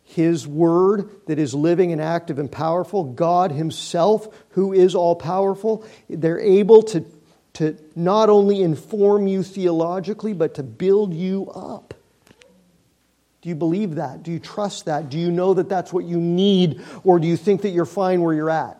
his 0.03 0.47
word 0.47 1.09
that 1.27 1.37
is 1.37 1.53
living 1.53 1.91
and 1.91 2.01
active 2.01 2.39
and 2.39 2.51
powerful, 2.51 3.03
God 3.03 3.51
himself, 3.51 4.27
who 4.51 4.73
is 4.73 4.95
all 4.95 5.15
powerful, 5.15 5.85
they're 6.09 6.39
able 6.39 6.81
to, 6.83 7.05
to 7.53 7.77
not 7.95 8.29
only 8.29 8.61
inform 8.61 9.27
you 9.27 9.43
theologically, 9.43 10.33
but 10.33 10.55
to 10.55 10.63
build 10.63 11.13
you 11.13 11.49
up. 11.49 11.93
Do 13.41 13.49
you 13.49 13.55
believe 13.55 13.95
that? 13.95 14.23
Do 14.23 14.31
you 14.31 14.39
trust 14.39 14.85
that? 14.85 15.09
Do 15.09 15.19
you 15.19 15.31
know 15.31 15.53
that 15.53 15.69
that's 15.69 15.93
what 15.93 16.05
you 16.05 16.19
need? 16.19 16.81
Or 17.03 17.19
do 17.19 17.27
you 17.27 17.37
think 17.37 17.61
that 17.61 17.69
you're 17.69 17.85
fine 17.85 18.21
where 18.21 18.33
you're 18.33 18.49
at? 18.49 18.76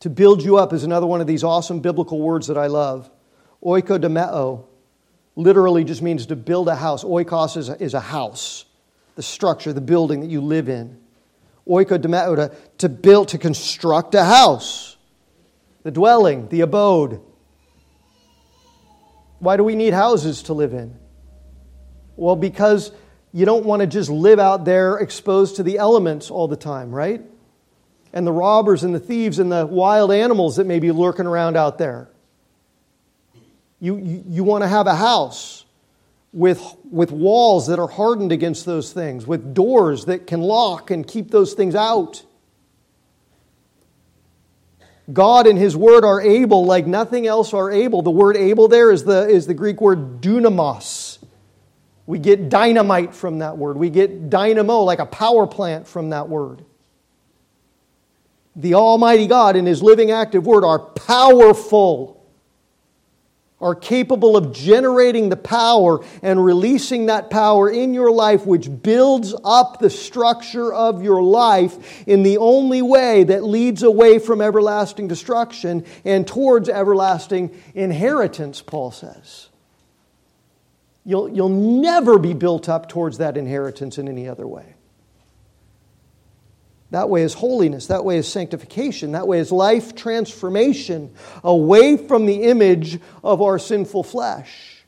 To 0.00 0.10
build 0.10 0.42
you 0.42 0.56
up 0.56 0.72
is 0.72 0.82
another 0.82 1.06
one 1.06 1.20
of 1.20 1.26
these 1.26 1.44
awesome 1.44 1.80
biblical 1.80 2.20
words 2.20 2.46
that 2.46 2.56
I 2.56 2.68
love. 2.68 3.10
Oikodomeo 3.62 4.64
literally 5.36 5.84
just 5.84 6.00
means 6.00 6.26
to 6.26 6.36
build 6.36 6.68
a 6.68 6.74
house. 6.74 7.04
Oikos 7.04 7.56
is 7.58 7.68
a, 7.68 7.82
is 7.82 7.92
a 7.92 8.00
house, 8.00 8.64
the 9.16 9.22
structure, 9.22 9.74
the 9.74 9.80
building 9.82 10.20
that 10.20 10.30
you 10.30 10.40
live 10.40 10.70
in. 10.70 10.98
Oikodomeo, 11.68 12.36
to, 12.36 12.56
to 12.78 12.88
build, 12.88 13.28
to 13.28 13.38
construct 13.38 14.14
a 14.14 14.24
house, 14.24 14.96
the 15.82 15.90
dwelling, 15.90 16.48
the 16.48 16.62
abode. 16.62 17.20
Why 19.38 19.58
do 19.58 19.64
we 19.64 19.76
need 19.76 19.92
houses 19.92 20.44
to 20.44 20.54
live 20.54 20.72
in? 20.72 20.98
Well, 22.16 22.36
because 22.36 22.90
you 23.32 23.44
don't 23.44 23.66
want 23.66 23.80
to 23.80 23.86
just 23.86 24.08
live 24.08 24.38
out 24.38 24.64
there 24.64 24.96
exposed 24.98 25.56
to 25.56 25.62
the 25.62 25.78
elements 25.78 26.30
all 26.30 26.48
the 26.48 26.56
time, 26.56 26.90
right? 26.90 27.22
And 28.12 28.26
the 28.26 28.32
robbers 28.32 28.82
and 28.82 28.94
the 28.94 29.00
thieves 29.00 29.38
and 29.38 29.52
the 29.52 29.66
wild 29.66 30.12
animals 30.12 30.56
that 30.56 30.66
may 30.66 30.80
be 30.80 30.90
lurking 30.90 31.26
around 31.26 31.56
out 31.56 31.78
there. 31.78 32.10
You, 33.78 33.96
you, 33.96 34.24
you 34.26 34.44
want 34.44 34.62
to 34.62 34.68
have 34.68 34.86
a 34.86 34.94
house 34.94 35.64
with, 36.32 36.62
with 36.90 37.10
walls 37.10 37.68
that 37.68 37.78
are 37.78 37.88
hardened 37.88 38.32
against 38.32 38.66
those 38.66 38.92
things, 38.92 39.26
with 39.26 39.54
doors 39.54 40.04
that 40.06 40.26
can 40.26 40.40
lock 40.40 40.90
and 40.90 41.06
keep 41.06 41.30
those 41.30 41.54
things 41.54 41.74
out. 41.74 42.22
God 45.12 45.46
and 45.46 45.58
His 45.58 45.76
Word 45.76 46.04
are 46.04 46.20
able 46.20 46.64
like 46.66 46.86
nothing 46.86 47.26
else 47.26 47.52
are 47.52 47.70
able. 47.70 48.02
The 48.02 48.10
word 48.10 48.36
able 48.36 48.68
there 48.68 48.92
is 48.92 49.04
the, 49.04 49.28
is 49.28 49.46
the 49.46 49.54
Greek 49.54 49.80
word 49.80 50.20
dunamos. 50.20 51.18
We 52.06 52.18
get 52.18 52.48
dynamite 52.48 53.14
from 53.14 53.38
that 53.38 53.56
word. 53.56 53.76
We 53.76 53.90
get 53.90 54.30
dynamo, 54.30 54.80
like 54.80 54.98
a 54.98 55.06
power 55.06 55.46
plant, 55.46 55.86
from 55.86 56.10
that 56.10 56.28
word. 56.28 56.64
The 58.56 58.74
Almighty 58.74 59.26
God 59.26 59.56
and 59.56 59.66
His 59.66 59.82
living, 59.82 60.10
active 60.10 60.46
Word 60.46 60.64
are 60.64 60.78
powerful 60.78 62.20
are 63.60 63.74
capable 63.74 64.36
of 64.36 64.52
generating 64.52 65.28
the 65.28 65.36
power 65.36 66.02
and 66.22 66.42
releasing 66.42 67.06
that 67.06 67.28
power 67.28 67.68
in 67.68 67.92
your 67.92 68.10
life, 68.10 68.46
which 68.46 68.82
builds 68.82 69.34
up 69.44 69.78
the 69.78 69.90
structure 69.90 70.72
of 70.72 71.02
your 71.02 71.22
life 71.22 72.06
in 72.06 72.22
the 72.22 72.38
only 72.38 72.80
way 72.80 73.24
that 73.24 73.44
leads 73.44 73.82
away 73.82 74.18
from 74.18 74.40
everlasting 74.40 75.08
destruction 75.08 75.84
and 76.04 76.26
towards 76.26 76.68
everlasting 76.68 77.50
inheritance, 77.74 78.62
Paul 78.62 78.90
says. 78.90 79.48
You'll, 81.04 81.28
you'll 81.28 81.48
never 81.48 82.18
be 82.18 82.34
built 82.34 82.68
up 82.68 82.88
towards 82.88 83.18
that 83.18 83.36
inheritance 83.36 83.98
in 83.98 84.08
any 84.08 84.28
other 84.28 84.46
way. 84.46 84.74
That 86.90 87.08
way 87.08 87.22
is 87.22 87.34
holiness. 87.34 87.86
That 87.86 88.04
way 88.04 88.16
is 88.16 88.26
sanctification. 88.26 89.12
That 89.12 89.28
way 89.28 89.38
is 89.38 89.52
life 89.52 89.94
transformation 89.94 91.14
away 91.44 91.96
from 91.96 92.26
the 92.26 92.42
image 92.44 92.98
of 93.22 93.40
our 93.40 93.58
sinful 93.58 94.02
flesh 94.02 94.80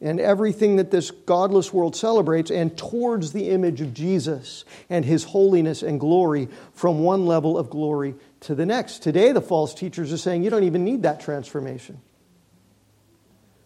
and 0.00 0.18
everything 0.18 0.76
that 0.76 0.90
this 0.90 1.10
godless 1.10 1.72
world 1.72 1.94
celebrates 1.94 2.50
and 2.50 2.76
towards 2.76 3.32
the 3.32 3.50
image 3.50 3.80
of 3.80 3.92
Jesus 3.92 4.64
and 4.88 5.04
his 5.04 5.24
holiness 5.24 5.82
and 5.82 6.00
glory 6.00 6.48
from 6.72 7.00
one 7.00 7.26
level 7.26 7.58
of 7.58 7.68
glory 7.68 8.14
to 8.40 8.54
the 8.54 8.64
next. 8.64 9.02
Today, 9.02 9.32
the 9.32 9.42
false 9.42 9.74
teachers 9.74 10.12
are 10.12 10.18
saying 10.18 10.42
you 10.42 10.50
don't 10.50 10.64
even 10.64 10.84
need 10.84 11.02
that 11.02 11.20
transformation. 11.20 12.00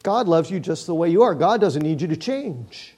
God 0.03 0.27
loves 0.27 0.51
you 0.51 0.59
just 0.59 0.87
the 0.87 0.95
way 0.95 1.09
you 1.09 1.23
are, 1.23 1.35
God 1.35 1.61
doesn't 1.61 1.83
need 1.83 2.01
you 2.01 2.09
to 2.09 2.17
change. 2.17 2.97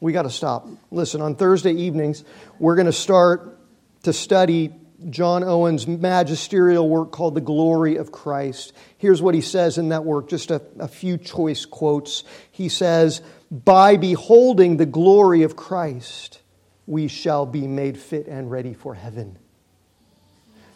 We 0.00 0.12
got 0.12 0.22
to 0.22 0.30
stop. 0.30 0.66
Listen, 0.90 1.20
on 1.20 1.34
Thursday 1.36 1.72
evenings, 1.72 2.24
we're 2.58 2.76
going 2.76 2.86
to 2.86 2.92
start 2.92 3.58
to 4.02 4.12
study 4.12 4.72
John 5.10 5.44
Owen's 5.44 5.86
magisterial 5.86 6.88
work 6.88 7.12
called 7.12 7.34
The 7.34 7.40
Glory 7.40 7.96
of 7.96 8.12
Christ. 8.12 8.72
Here's 8.98 9.20
what 9.20 9.34
he 9.34 9.40
says 9.40 9.78
in 9.78 9.90
that 9.90 10.04
work, 10.04 10.28
just 10.28 10.50
a, 10.50 10.62
a 10.78 10.88
few 10.88 11.18
choice 11.18 11.64
quotes. 11.64 12.24
He 12.50 12.68
says, 12.68 13.22
By 13.50 13.96
beholding 13.96 14.76
the 14.76 14.86
glory 14.86 15.42
of 15.42 15.56
Christ, 15.56 16.40
we 16.86 17.08
shall 17.08 17.46
be 17.46 17.66
made 17.66 17.98
fit 17.98 18.26
and 18.26 18.50
ready 18.50 18.74
for 18.74 18.94
heaven. 18.94 19.38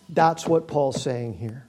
That's 0.09 0.47
what 0.47 0.67
Paul's 0.67 1.01
saying 1.01 1.35
here. 1.35 1.67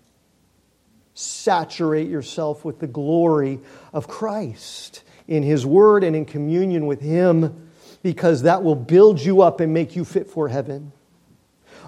Saturate 1.13 2.09
yourself 2.09 2.65
with 2.65 2.79
the 2.79 2.87
glory 2.87 3.59
of 3.93 4.07
Christ 4.07 5.03
in 5.27 5.43
His 5.43 5.65
Word 5.65 6.03
and 6.03 6.15
in 6.15 6.25
communion 6.25 6.85
with 6.85 7.01
Him 7.01 7.69
because 8.03 8.43
that 8.43 8.63
will 8.63 8.75
build 8.75 9.19
you 9.19 9.41
up 9.41 9.59
and 9.59 9.73
make 9.73 9.95
you 9.95 10.05
fit 10.05 10.29
for 10.29 10.47
heaven. 10.47 10.91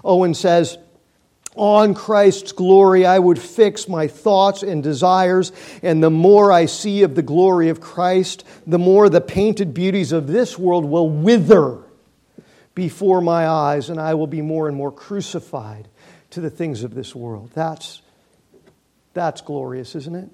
Owen 0.04 0.34
says, 0.34 0.78
on 1.56 1.94
Christ's 1.94 2.52
glory, 2.52 3.06
I 3.06 3.18
would 3.18 3.38
fix 3.38 3.88
my 3.88 4.08
thoughts 4.08 4.62
and 4.62 4.82
desires, 4.82 5.52
and 5.82 6.02
the 6.02 6.10
more 6.10 6.50
I 6.50 6.66
see 6.66 7.02
of 7.04 7.14
the 7.14 7.22
glory 7.22 7.68
of 7.68 7.80
Christ, 7.80 8.44
the 8.66 8.78
more 8.78 9.08
the 9.08 9.20
painted 9.20 9.72
beauties 9.72 10.10
of 10.10 10.26
this 10.26 10.58
world 10.58 10.84
will 10.84 11.08
wither 11.08 11.78
before 12.74 13.20
my 13.20 13.46
eyes, 13.46 13.88
and 13.88 14.00
I 14.00 14.14
will 14.14 14.26
be 14.26 14.42
more 14.42 14.66
and 14.66 14.76
more 14.76 14.90
crucified 14.90 15.86
to 16.30 16.40
the 16.40 16.50
things 16.50 16.82
of 16.82 16.94
this 16.94 17.14
world. 17.14 17.52
That's, 17.54 18.02
that's 19.12 19.40
glorious, 19.40 19.94
isn't 19.94 20.16
it? 20.16 20.28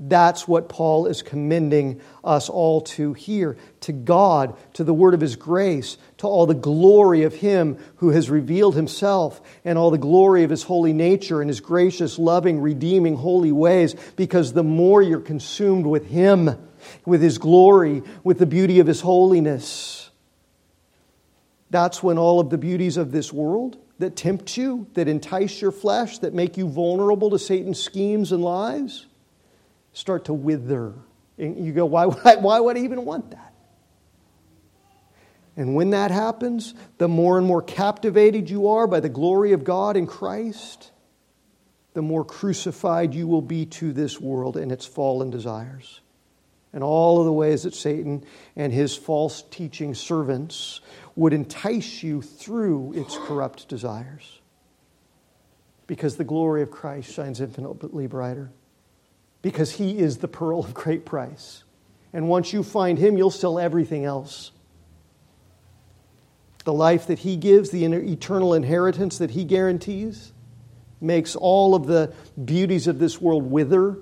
That's 0.00 0.46
what 0.46 0.68
Paul 0.68 1.06
is 1.06 1.22
commending 1.22 2.00
us 2.22 2.48
all 2.48 2.82
to 2.82 3.14
here 3.14 3.56
to 3.80 3.92
God, 3.92 4.56
to 4.74 4.84
the 4.84 4.94
word 4.94 5.12
of 5.12 5.20
his 5.20 5.34
grace, 5.34 5.98
to 6.18 6.28
all 6.28 6.46
the 6.46 6.54
glory 6.54 7.24
of 7.24 7.34
him 7.34 7.78
who 7.96 8.10
has 8.10 8.30
revealed 8.30 8.76
himself, 8.76 9.40
and 9.64 9.76
all 9.76 9.90
the 9.90 9.98
glory 9.98 10.44
of 10.44 10.50
his 10.50 10.62
holy 10.62 10.92
nature 10.92 11.40
and 11.40 11.50
his 11.50 11.58
gracious, 11.58 12.16
loving, 12.16 12.60
redeeming, 12.60 13.16
holy 13.16 13.50
ways. 13.50 13.96
Because 14.14 14.52
the 14.52 14.62
more 14.62 15.02
you're 15.02 15.20
consumed 15.20 15.84
with 15.84 16.06
him, 16.06 16.56
with 17.04 17.20
his 17.20 17.38
glory, 17.38 18.04
with 18.22 18.38
the 18.38 18.46
beauty 18.46 18.78
of 18.78 18.86
his 18.86 19.00
holiness, 19.00 20.10
that's 21.70 22.04
when 22.04 22.18
all 22.18 22.38
of 22.38 22.50
the 22.50 22.58
beauties 22.58 22.96
of 22.96 23.10
this 23.10 23.32
world 23.32 23.76
that 23.98 24.14
tempt 24.14 24.56
you, 24.56 24.86
that 24.94 25.08
entice 25.08 25.60
your 25.60 25.72
flesh, 25.72 26.18
that 26.18 26.32
make 26.32 26.56
you 26.56 26.68
vulnerable 26.68 27.30
to 27.30 27.38
Satan's 27.38 27.82
schemes 27.82 28.30
and 28.30 28.44
lies 28.44 29.06
start 29.98 30.26
to 30.26 30.32
wither. 30.32 30.94
And 31.38 31.64
you 31.64 31.72
go, 31.72 31.84
why 31.84 32.06
would, 32.06 32.24
I, 32.24 32.36
why 32.36 32.60
would 32.60 32.76
I 32.76 32.80
even 32.80 33.04
want 33.04 33.32
that? 33.32 33.52
And 35.56 35.74
when 35.74 35.90
that 35.90 36.12
happens, 36.12 36.74
the 36.98 37.08
more 37.08 37.36
and 37.36 37.46
more 37.46 37.62
captivated 37.62 38.48
you 38.48 38.68
are 38.68 38.86
by 38.86 39.00
the 39.00 39.08
glory 39.08 39.52
of 39.52 39.64
God 39.64 39.96
in 39.96 40.06
Christ, 40.06 40.92
the 41.94 42.02
more 42.02 42.24
crucified 42.24 43.12
you 43.12 43.26
will 43.26 43.42
be 43.42 43.66
to 43.66 43.92
this 43.92 44.20
world 44.20 44.56
and 44.56 44.70
its 44.70 44.86
fallen 44.86 45.30
desires. 45.30 46.00
And 46.72 46.84
all 46.84 47.18
of 47.18 47.24
the 47.24 47.32
ways 47.32 47.64
that 47.64 47.74
Satan 47.74 48.24
and 48.54 48.72
his 48.72 48.96
false 48.96 49.42
teaching 49.50 49.94
servants 49.94 50.80
would 51.16 51.32
entice 51.32 52.04
you 52.04 52.22
through 52.22 52.92
its 52.92 53.16
corrupt 53.16 53.68
desires. 53.68 54.40
Because 55.88 56.16
the 56.16 56.24
glory 56.24 56.62
of 56.62 56.70
Christ 56.70 57.12
shines 57.12 57.40
infinitely 57.40 58.06
brighter 58.06 58.52
because 59.42 59.72
he 59.72 59.98
is 59.98 60.18
the 60.18 60.28
pearl 60.28 60.60
of 60.60 60.74
great 60.74 61.04
price. 61.04 61.64
And 62.12 62.28
once 62.28 62.52
you 62.52 62.62
find 62.62 62.98
him, 62.98 63.16
you'll 63.16 63.30
sell 63.30 63.58
everything 63.58 64.04
else. 64.04 64.50
The 66.64 66.72
life 66.72 67.06
that 67.06 67.20
he 67.20 67.36
gives, 67.36 67.70
the 67.70 67.84
eternal 67.84 68.54
inheritance 68.54 69.18
that 69.18 69.30
he 69.30 69.44
guarantees, 69.44 70.32
makes 71.00 71.36
all 71.36 71.74
of 71.74 71.86
the 71.86 72.12
beauties 72.42 72.86
of 72.88 72.98
this 72.98 73.20
world 73.20 73.50
wither 73.50 73.98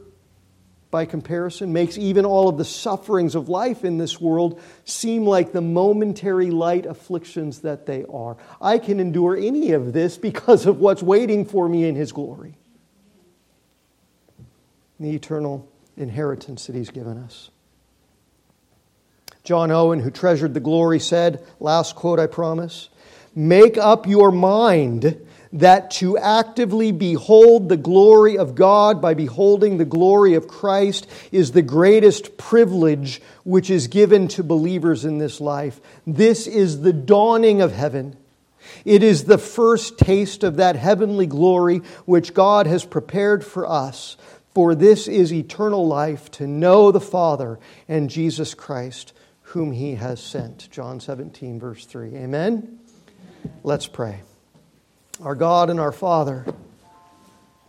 by 0.90 1.04
comparison, 1.04 1.72
makes 1.72 1.98
even 1.98 2.24
all 2.24 2.48
of 2.48 2.56
the 2.56 2.64
sufferings 2.64 3.34
of 3.34 3.48
life 3.48 3.84
in 3.84 3.98
this 3.98 4.20
world 4.20 4.60
seem 4.84 5.26
like 5.26 5.52
the 5.52 5.60
momentary 5.60 6.50
light 6.50 6.86
afflictions 6.86 7.60
that 7.60 7.86
they 7.86 8.04
are. 8.10 8.36
I 8.62 8.78
can 8.78 9.00
endure 9.00 9.36
any 9.36 9.72
of 9.72 9.92
this 9.92 10.16
because 10.16 10.64
of 10.64 10.78
what's 10.78 11.02
waiting 11.02 11.44
for 11.44 11.68
me 11.68 11.84
in 11.84 11.96
his 11.96 12.12
glory 12.12 12.56
the 14.98 15.14
eternal 15.14 15.68
inheritance 15.96 16.66
that 16.66 16.76
He's 16.76 16.90
given 16.90 17.18
us. 17.18 17.50
John 19.44 19.70
Owen, 19.70 20.00
who 20.00 20.10
treasured 20.10 20.54
the 20.54 20.60
glory, 20.60 20.98
said, 20.98 21.44
last 21.60 21.94
quote, 21.94 22.18
I 22.18 22.26
promise, 22.26 22.88
make 23.34 23.78
up 23.78 24.06
your 24.06 24.32
mind 24.32 25.24
that 25.52 25.90
to 25.92 26.18
actively 26.18 26.92
behold 26.92 27.68
the 27.68 27.76
glory 27.76 28.36
of 28.36 28.54
God 28.54 29.00
by 29.00 29.14
beholding 29.14 29.78
the 29.78 29.84
glory 29.84 30.34
of 30.34 30.48
Christ 30.48 31.06
is 31.30 31.52
the 31.52 31.62
greatest 31.62 32.36
privilege 32.36 33.22
which 33.44 33.70
is 33.70 33.86
given 33.86 34.28
to 34.28 34.42
believers 34.42 35.04
in 35.04 35.18
this 35.18 35.40
life. 35.40 35.80
This 36.06 36.46
is 36.46 36.82
the 36.82 36.92
dawning 36.92 37.62
of 37.62 37.72
heaven. 37.72 38.16
It 38.84 39.02
is 39.02 39.24
the 39.24 39.38
first 39.38 39.98
taste 39.98 40.42
of 40.42 40.56
that 40.56 40.76
heavenly 40.76 41.26
glory 41.26 41.78
which 42.04 42.34
God 42.34 42.66
has 42.66 42.84
prepared 42.84 43.44
for 43.44 43.66
us 43.66 44.16
for 44.56 44.74
this 44.74 45.06
is 45.06 45.34
eternal 45.34 45.86
life 45.86 46.30
to 46.30 46.46
know 46.46 46.90
the 46.90 46.98
Father 46.98 47.58
and 47.88 48.08
Jesus 48.08 48.54
Christ, 48.54 49.12
whom 49.42 49.70
he 49.70 49.96
has 49.96 50.18
sent. 50.18 50.70
John 50.70 50.98
17, 50.98 51.60
verse 51.60 51.84
3. 51.84 52.16
Amen? 52.16 52.78
Let's 53.62 53.86
pray. 53.86 54.22
Our 55.20 55.34
God 55.34 55.68
and 55.68 55.78
our 55.78 55.92
Father, 55.92 56.46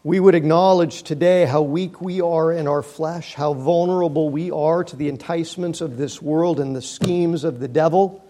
we 0.06 0.22
would 0.22 0.34
acknowledge 0.34 1.04
today 1.04 1.44
how 1.44 1.62
weak 1.62 2.00
we 2.00 2.22
are 2.22 2.54
in 2.54 2.70
our 2.70 2.82
flesh, 2.82 3.34
how 3.34 3.54
vulnerable 3.54 4.30
we 4.30 4.50
are 4.50 4.86
to 4.86 4.96
the 4.96 5.10
enticements 5.10 5.82
of 5.82 5.98
this 5.98 6.22
world 6.22 6.58
and 6.58 6.74
the 6.74 6.82
schemes 6.82 7.44
of 7.44 7.60
the 7.60 7.68
devil, 7.68 8.26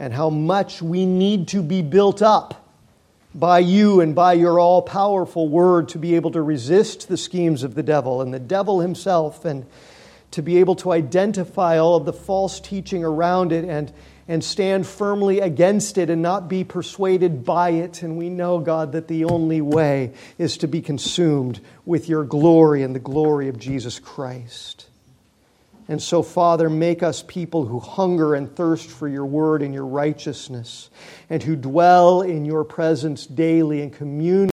and 0.00 0.12
how 0.12 0.30
much 0.30 0.82
we 0.82 1.06
need 1.06 1.46
to 1.46 1.62
be 1.62 1.82
built 1.82 2.22
up 2.22 2.67
by 3.38 3.60
you 3.60 4.00
and 4.00 4.14
by 4.14 4.32
your 4.32 4.58
all 4.58 4.82
powerful 4.82 5.48
word 5.48 5.90
to 5.90 5.98
be 5.98 6.16
able 6.16 6.32
to 6.32 6.42
resist 6.42 7.08
the 7.08 7.16
schemes 7.16 7.62
of 7.62 7.74
the 7.74 7.82
devil 7.82 8.20
and 8.20 8.34
the 8.34 8.40
devil 8.40 8.80
himself 8.80 9.44
and 9.44 9.64
to 10.32 10.42
be 10.42 10.58
able 10.58 10.74
to 10.74 10.92
identify 10.92 11.78
all 11.78 11.96
of 11.96 12.04
the 12.04 12.12
false 12.12 12.58
teaching 12.58 13.04
around 13.04 13.52
it 13.52 13.64
and, 13.64 13.92
and 14.26 14.42
stand 14.42 14.86
firmly 14.86 15.40
against 15.40 15.98
it 15.98 16.10
and 16.10 16.20
not 16.20 16.48
be 16.48 16.64
persuaded 16.64 17.44
by 17.44 17.70
it. 17.70 18.02
And 18.02 18.18
we 18.18 18.28
know, 18.28 18.58
God, 18.58 18.92
that 18.92 19.08
the 19.08 19.24
only 19.24 19.60
way 19.60 20.12
is 20.36 20.58
to 20.58 20.68
be 20.68 20.82
consumed 20.82 21.60
with 21.86 22.08
your 22.08 22.24
glory 22.24 22.82
and 22.82 22.94
the 22.94 23.00
glory 23.00 23.48
of 23.48 23.58
Jesus 23.58 24.00
Christ. 24.00 24.87
And 25.90 26.02
so, 26.02 26.22
Father, 26.22 26.68
make 26.68 27.02
us 27.02 27.24
people 27.26 27.64
who 27.64 27.80
hunger 27.80 28.34
and 28.34 28.54
thirst 28.54 28.90
for 28.90 29.08
your 29.08 29.24
word 29.24 29.62
and 29.62 29.72
your 29.72 29.86
righteousness, 29.86 30.90
and 31.30 31.42
who 31.42 31.56
dwell 31.56 32.20
in 32.20 32.44
your 32.44 32.62
presence 32.62 33.26
daily 33.26 33.80
and 33.80 33.90
commune. 33.90 34.46